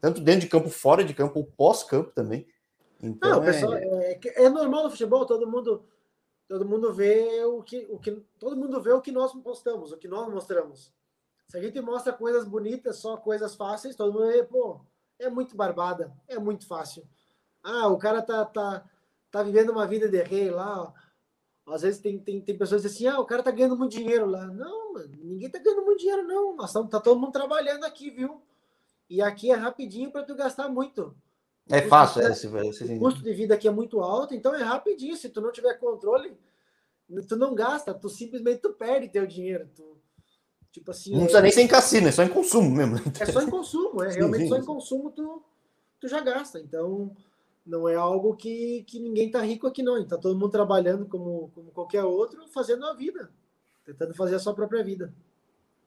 tanto 0.00 0.20
dentro 0.20 0.40
de 0.40 0.48
campo, 0.48 0.68
fora 0.68 1.04
de 1.04 1.14
campo, 1.14 1.38
ou 1.38 1.44
pós-campo 1.44 2.10
também. 2.10 2.46
Então, 3.00 3.30
não, 3.30 3.42
pessoal, 3.42 3.74
é... 3.74 4.18
É, 4.24 4.44
é 4.44 4.48
normal 4.48 4.84
no 4.84 4.90
futebol, 4.90 5.24
todo 5.24 5.48
mundo 5.48 5.84
todo 6.52 6.68
mundo 6.68 6.92
vê 6.92 7.42
o 7.46 7.62
que, 7.62 7.86
o 7.88 7.98
que 7.98 8.10
todo 8.38 8.54
mundo 8.54 8.78
vê 8.78 8.92
o 8.92 9.00
que 9.00 9.10
nós 9.10 9.32
postamos, 9.32 9.90
o 9.90 9.96
que 9.96 10.06
nós 10.06 10.30
mostramos. 10.30 10.92
Se 11.48 11.56
a 11.56 11.62
gente 11.62 11.80
mostra 11.80 12.12
coisas 12.12 12.44
bonitas, 12.44 12.98
só 12.98 13.16
coisas 13.16 13.54
fáceis, 13.54 13.96
todo 13.96 14.12
mundo 14.12 14.26
vê, 14.26 14.44
pô, 14.44 14.78
é 15.18 15.30
muito 15.30 15.56
barbada, 15.56 16.14
é 16.28 16.38
muito 16.38 16.66
fácil. 16.66 17.08
Ah, 17.62 17.88
o 17.88 17.96
cara 17.96 18.20
tá, 18.20 18.44
tá, 18.44 18.84
tá 19.30 19.42
vivendo 19.42 19.70
uma 19.70 19.86
vida 19.86 20.10
de 20.10 20.22
rei 20.22 20.50
lá. 20.50 20.92
Às 21.66 21.80
vezes 21.80 22.02
tem, 22.02 22.18
tem, 22.18 22.38
tem 22.38 22.58
pessoas 22.58 22.82
que 22.82 22.88
dizem 22.88 23.08
assim, 23.08 23.16
ah, 23.16 23.18
o 23.18 23.24
cara 23.24 23.42
tá 23.42 23.50
ganhando 23.50 23.78
muito 23.78 23.92
dinheiro 23.92 24.26
lá. 24.26 24.44
Não, 24.48 24.92
mano, 24.92 25.10
ninguém 25.22 25.48
tá 25.48 25.58
ganhando 25.58 25.86
muito 25.86 26.00
dinheiro, 26.00 26.24
não. 26.24 26.54
Nós 26.54 26.70
tá 26.70 27.00
todo 27.00 27.18
mundo 27.18 27.32
trabalhando 27.32 27.84
aqui, 27.84 28.10
viu? 28.10 28.42
E 29.08 29.22
aqui 29.22 29.50
é 29.50 29.54
rapidinho 29.54 30.12
para 30.12 30.22
tu 30.22 30.34
gastar 30.34 30.68
muito. 30.68 31.16
É 31.68 31.82
fácil, 31.82 32.22
é, 32.22 32.32
esse, 32.32 32.46
esse... 32.46 32.84
O 32.94 32.98
custo 32.98 33.22
de 33.22 33.32
vida 33.32 33.54
aqui 33.54 33.68
é 33.68 33.70
muito 33.70 34.00
alto, 34.00 34.34
então 34.34 34.54
é 34.54 34.62
rapidinho. 34.62 35.16
Se 35.16 35.28
tu 35.28 35.40
não 35.40 35.52
tiver 35.52 35.74
controle, 35.74 36.36
tu 37.28 37.36
não 37.36 37.54
gasta, 37.54 37.94
tu 37.94 38.08
simplesmente 38.08 38.60
tu 38.60 38.70
perde 38.72 39.08
teu 39.08 39.26
dinheiro. 39.26 39.68
Tu, 39.74 39.96
tipo 40.72 40.90
assim. 40.90 41.12
Não 41.12 41.20
precisa 41.20 41.38
é... 41.38 41.42
nem 41.42 41.52
ser 41.52 41.62
em 41.62 41.68
cassino, 41.68 42.08
é 42.08 42.12
só 42.12 42.22
em 42.22 42.28
consumo 42.28 42.70
mesmo. 42.70 42.96
É 43.18 43.26
só 43.26 43.42
em 43.42 43.50
consumo, 43.50 44.02
é 44.02 44.10
sim, 44.12 44.18
realmente 44.18 44.42
sim. 44.42 44.48
só 44.48 44.56
em 44.56 44.64
consumo 44.64 45.10
tu, 45.10 45.42
tu 46.00 46.08
já 46.08 46.20
gasta. 46.20 46.58
Então 46.58 47.14
não 47.64 47.88
é 47.88 47.94
algo 47.94 48.34
que, 48.34 48.84
que 48.86 48.98
ninguém 48.98 49.30
tá 49.30 49.40
rico 49.40 49.66
aqui, 49.66 49.82
não. 49.82 50.04
Tá 50.06 50.18
todo 50.18 50.38
mundo 50.38 50.50
trabalhando 50.50 51.06
como, 51.06 51.50
como 51.54 51.70
qualquer 51.70 52.02
outro, 52.02 52.46
fazendo 52.48 52.84
a 52.86 52.94
vida, 52.94 53.30
tentando 53.84 54.14
fazer 54.14 54.34
a 54.34 54.40
sua 54.40 54.54
própria 54.54 54.82
vida. 54.82 55.12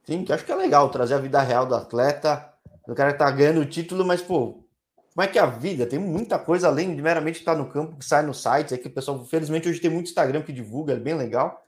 Sim, 0.06 0.24
que 0.24 0.32
acho 0.32 0.46
que 0.46 0.52
é 0.52 0.56
legal 0.56 0.90
trazer 0.90 1.16
a 1.16 1.20
vida 1.20 1.42
real 1.42 1.66
do 1.66 1.76
atleta, 1.76 2.54
do 2.88 2.94
cara 2.96 3.12
que 3.12 3.20
tá 3.20 3.30
ganhando 3.32 3.62
o 3.62 3.66
título, 3.66 4.06
mas, 4.06 4.22
pô, 4.22 4.64
como 5.16 5.24
é 5.24 5.32
que 5.32 5.40
é 5.40 5.42
a 5.42 5.46
vida? 5.46 5.86
Tem 5.86 5.98
muita 5.98 6.38
coisa 6.38 6.68
além 6.68 6.94
de 6.94 7.02
meramente 7.02 7.40
estar 7.40 7.56
no 7.56 7.70
campo, 7.70 7.96
que 7.96 8.04
sai 8.04 8.22
no 8.22 8.34
site. 8.34 8.74
É 8.74 8.78
que 8.78 8.90
o 8.90 8.92
pessoal, 8.92 9.24
felizmente, 9.24 9.70
hoje 9.70 9.80
tem 9.80 9.90
muito 9.90 10.08
Instagram 10.08 10.42
que 10.42 10.52
divulga, 10.52 10.92
é 10.92 10.98
bem 10.98 11.16
legal. 11.16 11.66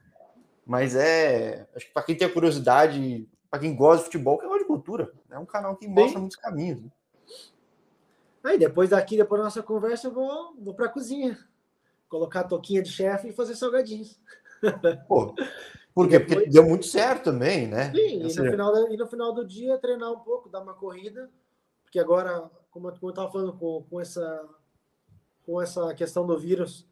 Mas 0.65 0.97
é. 0.97 1.65
Acho 1.73 1.85
que 1.85 1.93
para 1.93 2.03
quem 2.03 2.17
tem 2.17 2.27
a 2.27 2.33
curiosidade, 2.33 3.25
para 3.49 3.61
quem 3.61 3.73
gosta 3.73 3.99
de 3.99 4.03
futebol, 4.07 4.37
que 4.37 4.43
é 4.43 4.49
uma 4.49 4.59
de 4.59 4.65
cultura. 4.65 5.13
É 5.31 5.39
um 5.39 5.45
canal 5.45 5.77
que 5.77 5.87
mostra 5.87 6.19
muitos 6.19 6.35
caminhos. 6.35 6.81
Né? 6.81 6.91
Aí, 8.43 8.59
depois 8.59 8.89
daqui, 8.89 9.15
depois 9.15 9.39
da 9.39 9.45
nossa 9.45 9.63
conversa, 9.63 10.07
eu 10.07 10.11
vou, 10.11 10.53
vou 10.59 10.73
para 10.73 10.87
a 10.87 10.89
cozinha. 10.89 11.37
Colocar 12.09 12.41
a 12.41 12.47
toquinha 12.49 12.81
de 12.81 12.89
chefe 12.89 13.29
e 13.29 13.33
fazer 13.33 13.55
salgadinhos. 13.55 14.19
Pô, 15.07 15.33
por 15.95 16.09
quê? 16.09 16.19
Depois... 16.19 16.39
Porque 16.39 16.49
deu 16.49 16.65
muito 16.65 16.85
certo 16.85 17.31
também, 17.31 17.65
né? 17.65 17.93
Sim, 17.93 18.19
e 18.19 18.23
no, 18.23 18.29
final, 18.29 18.91
e 18.91 18.97
no 18.97 19.07
final 19.07 19.33
do 19.33 19.47
dia 19.47 19.77
treinar 19.77 20.11
um 20.11 20.19
pouco, 20.19 20.49
dar 20.49 20.59
uma 20.59 20.73
corrida, 20.73 21.29
porque 21.83 21.97
agora 21.97 22.51
como, 22.77 22.89
eu 22.89 23.09
estava 23.09 23.31
falando 23.31 23.53
com, 23.53 23.83
com, 23.89 23.99
essa, 23.99 24.49
com 25.45 25.61
essa 25.61 25.93
questão 25.95 26.25
do 26.25 26.37
vírus 26.37 26.85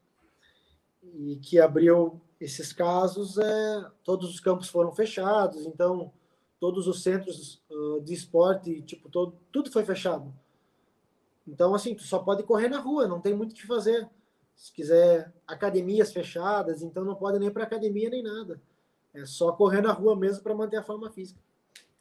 e 1.04 1.38
que 1.38 1.60
abriu 1.60 2.20
esses 2.40 2.74
casos, 2.74 3.38
é, 3.38 3.92
todos 4.04 4.30
os 4.30 4.40
campos 4.40 4.68
foram 4.68 4.92
fechados, 4.92 5.66
então 5.66 6.12
todos 6.60 6.88
os 6.88 7.04
centros 7.04 7.62
uh, 7.70 8.02
de 8.02 8.14
esporte, 8.14 8.82
tipo, 8.82 9.10
todo, 9.10 9.38
tudo 9.52 9.72
foi 9.72 9.86
fechado. 9.86 10.34
Então, 11.48 11.76
assim, 11.76 11.94
tu 11.94 12.04
só 12.04 12.20
pode 12.20 12.44
correr 12.44 12.70
na 12.70 12.80
rua, 12.80 13.08
não 13.08 13.22
tem 13.22 13.36
muito 13.36 13.52
o 13.52 13.56
que 13.56 13.68
fazer. 13.68 14.10
Se 14.56 14.74
quiser, 14.74 15.32
academias 15.46 16.12
fechadas, 16.12 16.82
então 16.82 17.06
não 17.06 17.14
pode 17.14 17.38
nem 17.38 17.52
para 17.52 17.64
academia 17.64 18.10
nem 18.10 18.24
nada. 18.24 18.60
É 19.14 19.26
só 19.26 19.52
correr 19.52 19.82
na 19.82 19.92
rua 19.92 20.16
mesmo 20.16 20.42
para 20.42 20.56
manter 20.56 20.78
a 20.78 20.84
forma 20.84 21.12
física. 21.12 21.40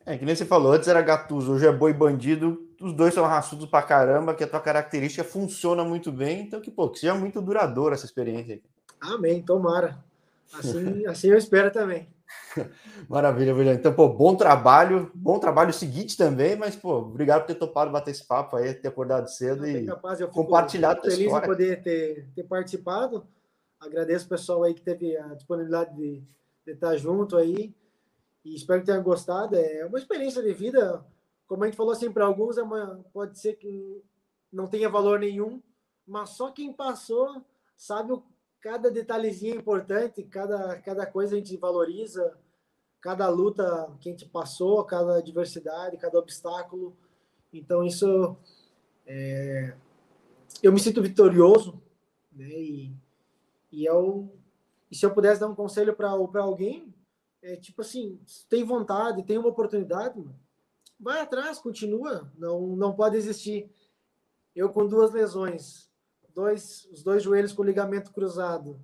É, 0.07 0.19
que 0.19 0.25
nem 0.25 0.37
você 0.37 0.45
falou, 0.45 0.73
antes 0.73 0.87
era 0.87 1.01
Gattuso, 1.01 1.55
hoje 1.55 1.67
é 1.67 1.73
boi 1.73 1.95
bandido, 1.95 2.69
os 2.81 2.93
dois 2.93 3.15
são 3.15 3.25
raçudos 3.25 3.67
pra 3.67 3.81
caramba, 3.81 4.35
que 4.35 4.45
a 4.45 4.47
tua 4.47 4.61
característica 4.61 5.25
funciona 5.25 5.83
muito 5.83 6.13
bem, 6.13 6.43
então 6.43 6.61
que, 6.61 6.71
pô, 6.71 6.91
que 6.91 6.99
seja 6.99 7.15
muito 7.15 7.41
duradoura 7.41 7.95
essa 7.95 8.05
experiência. 8.05 8.61
Amém, 9.01 9.41
tomara. 9.41 9.99
Assim, 10.53 11.07
assim 11.09 11.29
eu 11.29 11.39
espero 11.39 11.71
também. 11.71 12.07
Maravilha, 13.09 13.55
William. 13.55 13.73
Então, 13.73 13.95
pô, 13.95 14.09
bom 14.09 14.35
trabalho, 14.35 15.11
bom 15.15 15.39
trabalho 15.39 15.73
seguinte 15.73 16.19
também, 16.19 16.55
mas, 16.55 16.77
pô, 16.77 16.99
obrigado 16.99 17.43
por 17.43 17.47
ter 17.47 17.55
topado 17.55 17.91
bater 17.91 18.11
esse 18.11 18.27
papo 18.27 18.57
aí, 18.57 18.75
ter 18.75 18.89
acordado 18.89 19.29
cedo 19.29 19.67
e 19.67 19.87
capaz, 19.87 20.21
eu 20.21 20.29
compartilhado 20.29 21.01
feliz 21.01 21.21
história. 21.21 21.41
de 21.41 21.47
poder 21.47 21.83
ter, 21.83 22.29
ter 22.35 22.43
participado. 22.43 23.27
Agradeço 23.81 24.27
o 24.27 24.29
pessoal 24.29 24.65
aí 24.65 24.75
que 24.75 24.83
teve 24.83 25.17
a 25.17 25.29
disponibilidade 25.29 25.95
de, 25.97 26.23
de 26.67 26.73
estar 26.73 26.95
junto 26.97 27.37
aí 27.37 27.75
e 28.45 28.55
espero 28.55 28.81
que 28.81 28.87
tenham 28.87 29.03
gostado. 29.03 29.57
É 29.57 29.87
uma 29.87 29.99
experiência 29.99 30.43
de 30.43 30.53
vida, 30.53 31.05
como 31.47 31.65
a 31.65 31.67
gente 31.67 31.77
falou 31.77 31.93
assim, 31.93 32.13
para 32.13 32.27
alguns 32.27 32.59
é 32.59 32.63
uma, 32.63 33.05
pode 33.13 33.39
ser 33.39 33.55
que 33.55 34.03
não 34.53 34.67
tenha 34.67 34.89
valor 34.89 35.19
nenhum, 35.19 35.63
mas 36.07 36.31
só 36.31 36.51
quem 36.51 36.73
passou 36.73 37.43
sabe 37.77 38.13
o 38.13 38.23
cada 38.65 38.91
detalhezinho 38.91 39.57
é 39.57 39.59
importante, 39.59 40.23
cada, 40.23 40.81
cada 40.81 41.05
coisa 41.05 41.35
a 41.35 41.39
gente 41.39 41.55
valoriza, 41.55 42.35
cada 42.99 43.29
luta 43.29 43.95
que 44.01 44.09
a 44.09 44.13
gente 44.13 44.25
passou, 44.25 44.83
cada 44.85 45.19
adversidade, 45.19 45.99
cada 45.99 46.19
obstáculo. 46.19 46.97
Então, 47.53 47.85
isso. 47.85 48.35
É, 49.07 49.75
eu 50.63 50.73
me 50.73 50.81
sinto 50.81 51.03
vitorioso, 51.03 51.79
né? 52.33 52.49
E, 52.49 52.97
e, 53.71 53.85
eu, 53.85 54.33
e 54.91 54.97
se 54.97 55.05
eu 55.05 55.13
pudesse 55.13 55.41
dar 55.41 55.49
um 55.49 55.55
conselho 55.55 55.95
para 55.95 56.09
alguém, 56.41 56.94
é 57.45 57.57
tipo 57.57 57.83
assim: 57.83 58.19
tem 58.49 58.65
vontade, 58.65 59.23
tem 59.23 59.39
uma 59.39 59.49
oportunidade, 59.49 60.25
vai 60.99 61.21
atrás, 61.21 61.59
continua, 61.59 62.33
não, 62.37 62.75
não 62.75 62.95
pode 62.95 63.17
existir. 63.17 63.71
Eu, 64.57 64.71
com 64.71 64.87
duas 64.87 65.13
lesões, 65.13 65.91
dois, 66.35 66.89
os 66.93 67.03
dois 67.03 67.23
joelhos 67.23 67.53
com 67.53 67.63
ligamento 67.63 68.13
cruzado, 68.13 68.81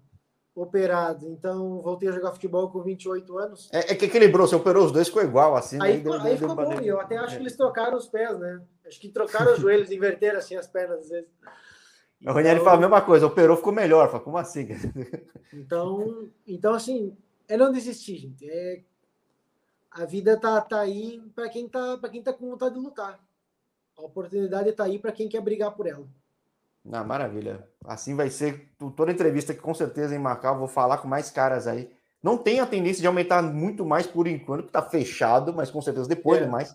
operado. 0.54 1.28
Então, 1.28 1.80
voltei 1.80 2.08
a 2.08 2.12
jogar 2.12 2.32
futebol 2.32 2.70
com 2.70 2.82
28 2.82 3.38
anos. 3.38 3.70
É, 3.72 3.92
é 3.92 3.94
que 3.94 4.06
equilibrou, 4.06 4.46
você 4.46 4.56
operou 4.56 4.84
os 4.84 4.92
dois, 4.92 5.08
ficou 5.08 5.22
igual, 5.22 5.56
assim. 5.56 5.78
Aí, 5.80 5.92
aí, 5.92 6.00
deu, 6.00 6.12
aí 6.14 6.36
ficou 6.36 6.54
bom, 6.54 6.72
eu 6.80 7.00
até 7.00 7.16
acho 7.16 7.36
que 7.36 7.42
eles 7.42 7.56
trocaram 7.56 7.96
os 7.96 8.08
pés, 8.08 8.38
né? 8.38 8.60
Acho 8.86 9.00
que 9.00 9.08
trocaram 9.08 9.52
os 9.52 9.58
joelhos, 9.60 9.90
inverteram 9.90 10.38
assim 10.38 10.56
as 10.56 10.66
pernas 10.66 11.00
às 11.00 11.08
vezes. 11.08 11.30
Então, 12.20 12.34
o 12.34 12.36
Ranieri 12.36 12.60
fala 12.60 12.76
a 12.76 12.80
mesma 12.80 13.00
coisa, 13.00 13.26
operou, 13.26 13.56
ficou 13.56 13.72
melhor. 13.72 14.10
Fala, 14.10 14.22
como 14.22 14.36
assim? 14.36 14.68
Então, 15.54 16.28
então 16.46 16.74
assim, 16.74 17.16
é 17.50 17.56
não 17.56 17.72
desistir, 17.72 18.16
gente. 18.16 18.48
É, 18.48 18.82
a 19.90 20.04
vida 20.04 20.38
tá, 20.38 20.60
tá 20.60 20.80
aí 20.80 21.20
para 21.34 21.48
quem 21.48 21.68
tá, 21.68 21.98
para 21.98 22.08
quem 22.08 22.22
tá 22.22 22.32
com 22.32 22.48
vontade 22.48 22.74
de 22.74 22.80
lutar. 22.80 23.20
A 23.98 24.02
oportunidade 24.02 24.72
tá 24.72 24.84
aí 24.84 24.98
para 24.98 25.12
quem 25.12 25.28
quer 25.28 25.40
brigar 25.40 25.72
por 25.72 25.86
ela. 25.86 26.06
Ah, 26.90 27.04
maravilha. 27.04 27.68
Assim 27.84 28.14
vai 28.14 28.30
ser 28.30 28.70
toda 28.96 29.12
entrevista 29.12 29.52
que 29.52 29.60
com 29.60 29.74
certeza 29.74 30.14
em 30.14 30.18
Macau 30.18 30.58
vou 30.58 30.68
falar 30.68 30.98
com 30.98 31.08
mais 31.08 31.30
caras 31.30 31.66
aí. 31.66 31.90
Não 32.22 32.38
tem 32.38 32.60
a 32.60 32.66
tendência 32.66 33.00
de 33.00 33.06
aumentar 33.06 33.42
muito 33.42 33.84
mais 33.84 34.06
por 34.06 34.26
enquanto, 34.26 34.66
que 34.66 34.72
tá 34.72 34.82
fechado, 34.82 35.52
mas 35.52 35.70
com 35.70 35.82
certeza 35.82 36.08
depois 36.08 36.42
é. 36.42 36.46
mais. 36.46 36.74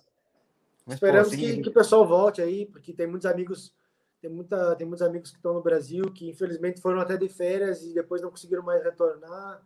Mas, 0.86 0.96
Esperamos 0.96 1.30
pô, 1.30 1.36
assim... 1.36 1.56
que, 1.56 1.62
que 1.64 1.70
o 1.70 1.74
pessoal 1.74 2.06
volte 2.06 2.42
aí, 2.42 2.66
porque 2.66 2.94
tem 2.94 3.08
muitos 3.08 3.26
amigos, 3.26 3.74
tem, 4.22 4.30
muita, 4.30 4.76
tem 4.76 4.86
muitos 4.86 5.06
amigos 5.06 5.32
que 5.32 5.38
estão 5.38 5.54
no 5.54 5.62
Brasil 5.62 6.12
que 6.12 6.30
infelizmente 6.30 6.82
foram 6.82 7.00
até 7.00 7.16
de 7.16 7.30
férias 7.30 7.84
e 7.84 7.94
depois 7.94 8.22
não 8.22 8.30
conseguiram 8.30 8.64
mais 8.64 8.84
retornar. 8.84 9.62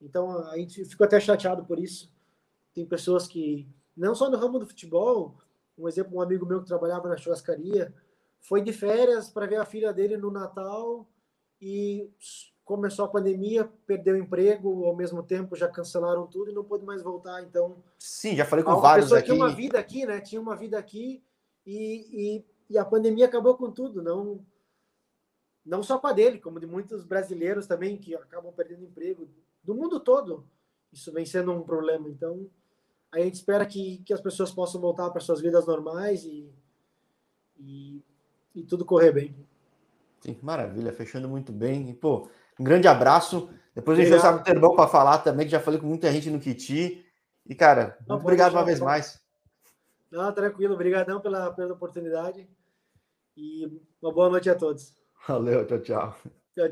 Então 0.00 0.38
a 0.48 0.56
gente 0.58 0.84
ficou 0.84 1.04
até 1.04 1.18
chateado 1.20 1.64
por 1.64 1.78
isso. 1.78 2.12
Tem 2.72 2.84
pessoas 2.84 3.26
que, 3.26 3.68
não 3.96 4.14
só 4.14 4.30
no 4.30 4.36
ramo 4.36 4.58
do 4.58 4.66
futebol, 4.66 5.38
um 5.78 5.88
exemplo, 5.88 6.16
um 6.16 6.20
amigo 6.20 6.46
meu 6.46 6.60
que 6.60 6.66
trabalhava 6.66 7.08
na 7.08 7.16
churrascaria, 7.16 7.94
foi 8.40 8.60
de 8.60 8.72
férias 8.72 9.28
para 9.28 9.46
ver 9.46 9.56
a 9.56 9.64
filha 9.64 9.92
dele 9.92 10.16
no 10.16 10.30
Natal 10.30 11.08
e 11.60 12.10
começou 12.64 13.04
a 13.04 13.08
pandemia, 13.08 13.70
perdeu 13.86 14.14
o 14.14 14.18
emprego, 14.18 14.84
ao 14.84 14.96
mesmo 14.96 15.22
tempo 15.22 15.56
já 15.56 15.68
cancelaram 15.68 16.26
tudo 16.26 16.50
e 16.50 16.54
não 16.54 16.64
pôde 16.64 16.84
mais 16.84 17.02
voltar. 17.02 17.42
Então, 17.42 17.82
sim, 17.98 18.36
já 18.36 18.44
falei 18.44 18.64
com 18.64 18.76
vários 18.76 19.12
aqui. 19.12 19.26
Tinha 19.26 19.36
uma 19.36 19.54
vida 19.54 19.78
aqui, 19.78 20.06
né? 20.06 20.20
Tinha 20.20 20.40
uma 20.40 20.56
vida 20.56 20.78
aqui 20.78 21.22
e, 21.66 22.36
e, 22.38 22.44
e 22.70 22.78
a 22.78 22.84
pandemia 22.84 23.26
acabou 23.26 23.56
com 23.56 23.70
tudo, 23.70 24.02
não 24.02 24.44
não 25.64 25.82
só 25.82 25.98
com 25.98 26.06
a 26.06 26.12
dele, 26.12 26.38
como 26.38 26.60
de 26.60 26.66
muitos 26.66 27.04
brasileiros 27.04 27.66
também 27.66 27.96
que 27.96 28.14
acabam 28.14 28.52
perdendo 28.52 28.84
emprego 28.84 29.26
do 29.64 29.74
mundo 29.74 29.98
todo. 29.98 30.46
Isso 30.92 31.12
vem 31.12 31.26
sendo 31.26 31.52
um 31.52 31.62
problema. 31.62 32.08
Então, 32.08 32.46
a 33.10 33.20
gente 33.20 33.34
espera 33.34 33.66
que, 33.66 33.98
que 34.04 34.12
as 34.12 34.20
pessoas 34.20 34.52
possam 34.52 34.80
voltar 34.80 35.10
para 35.10 35.20
suas 35.20 35.40
vidas 35.40 35.66
normais 35.66 36.24
e, 36.24 36.52
e 37.58 38.02
e 38.54 38.62
tudo 38.62 38.84
correr 38.84 39.12
bem. 39.12 39.34
Sim, 40.20 40.38
maravilha, 40.40 40.92
fechando 40.92 41.28
muito 41.28 41.52
bem. 41.52 41.90
E, 41.90 41.94
pô, 41.94 42.28
um 42.58 42.64
grande 42.64 42.86
abraço. 42.86 43.50
Depois 43.74 43.98
a 43.98 44.02
gente 44.02 44.16
vai 44.16 44.42
ter 44.42 44.58
bom 44.58 44.74
para 44.74 44.88
falar 44.88 45.18
também, 45.18 45.44
que 45.44 45.52
já 45.52 45.60
falei 45.60 45.80
com 45.80 45.86
muita 45.86 46.10
gente 46.12 46.30
no 46.30 46.38
Kiti. 46.38 47.04
E, 47.44 47.54
cara, 47.54 47.96
muito 47.98 48.08
Não, 48.08 48.16
obrigado 48.16 48.52
uma 48.52 48.64
vez 48.64 48.78
mais. 48.78 49.20
Não, 50.10 50.32
tranquilo, 50.32 50.74
obrigadão 50.74 51.20
pela, 51.20 51.52
pela 51.52 51.74
oportunidade. 51.74 52.48
E 53.36 53.66
uma 54.00 54.12
boa 54.12 54.30
noite 54.30 54.48
a 54.48 54.54
todos. 54.54 54.94
Valeu, 55.26 55.66
tchau, 55.66 55.80
tchau. 55.80 56.16
Tchau, 56.54 56.68
tchau. 56.68 56.70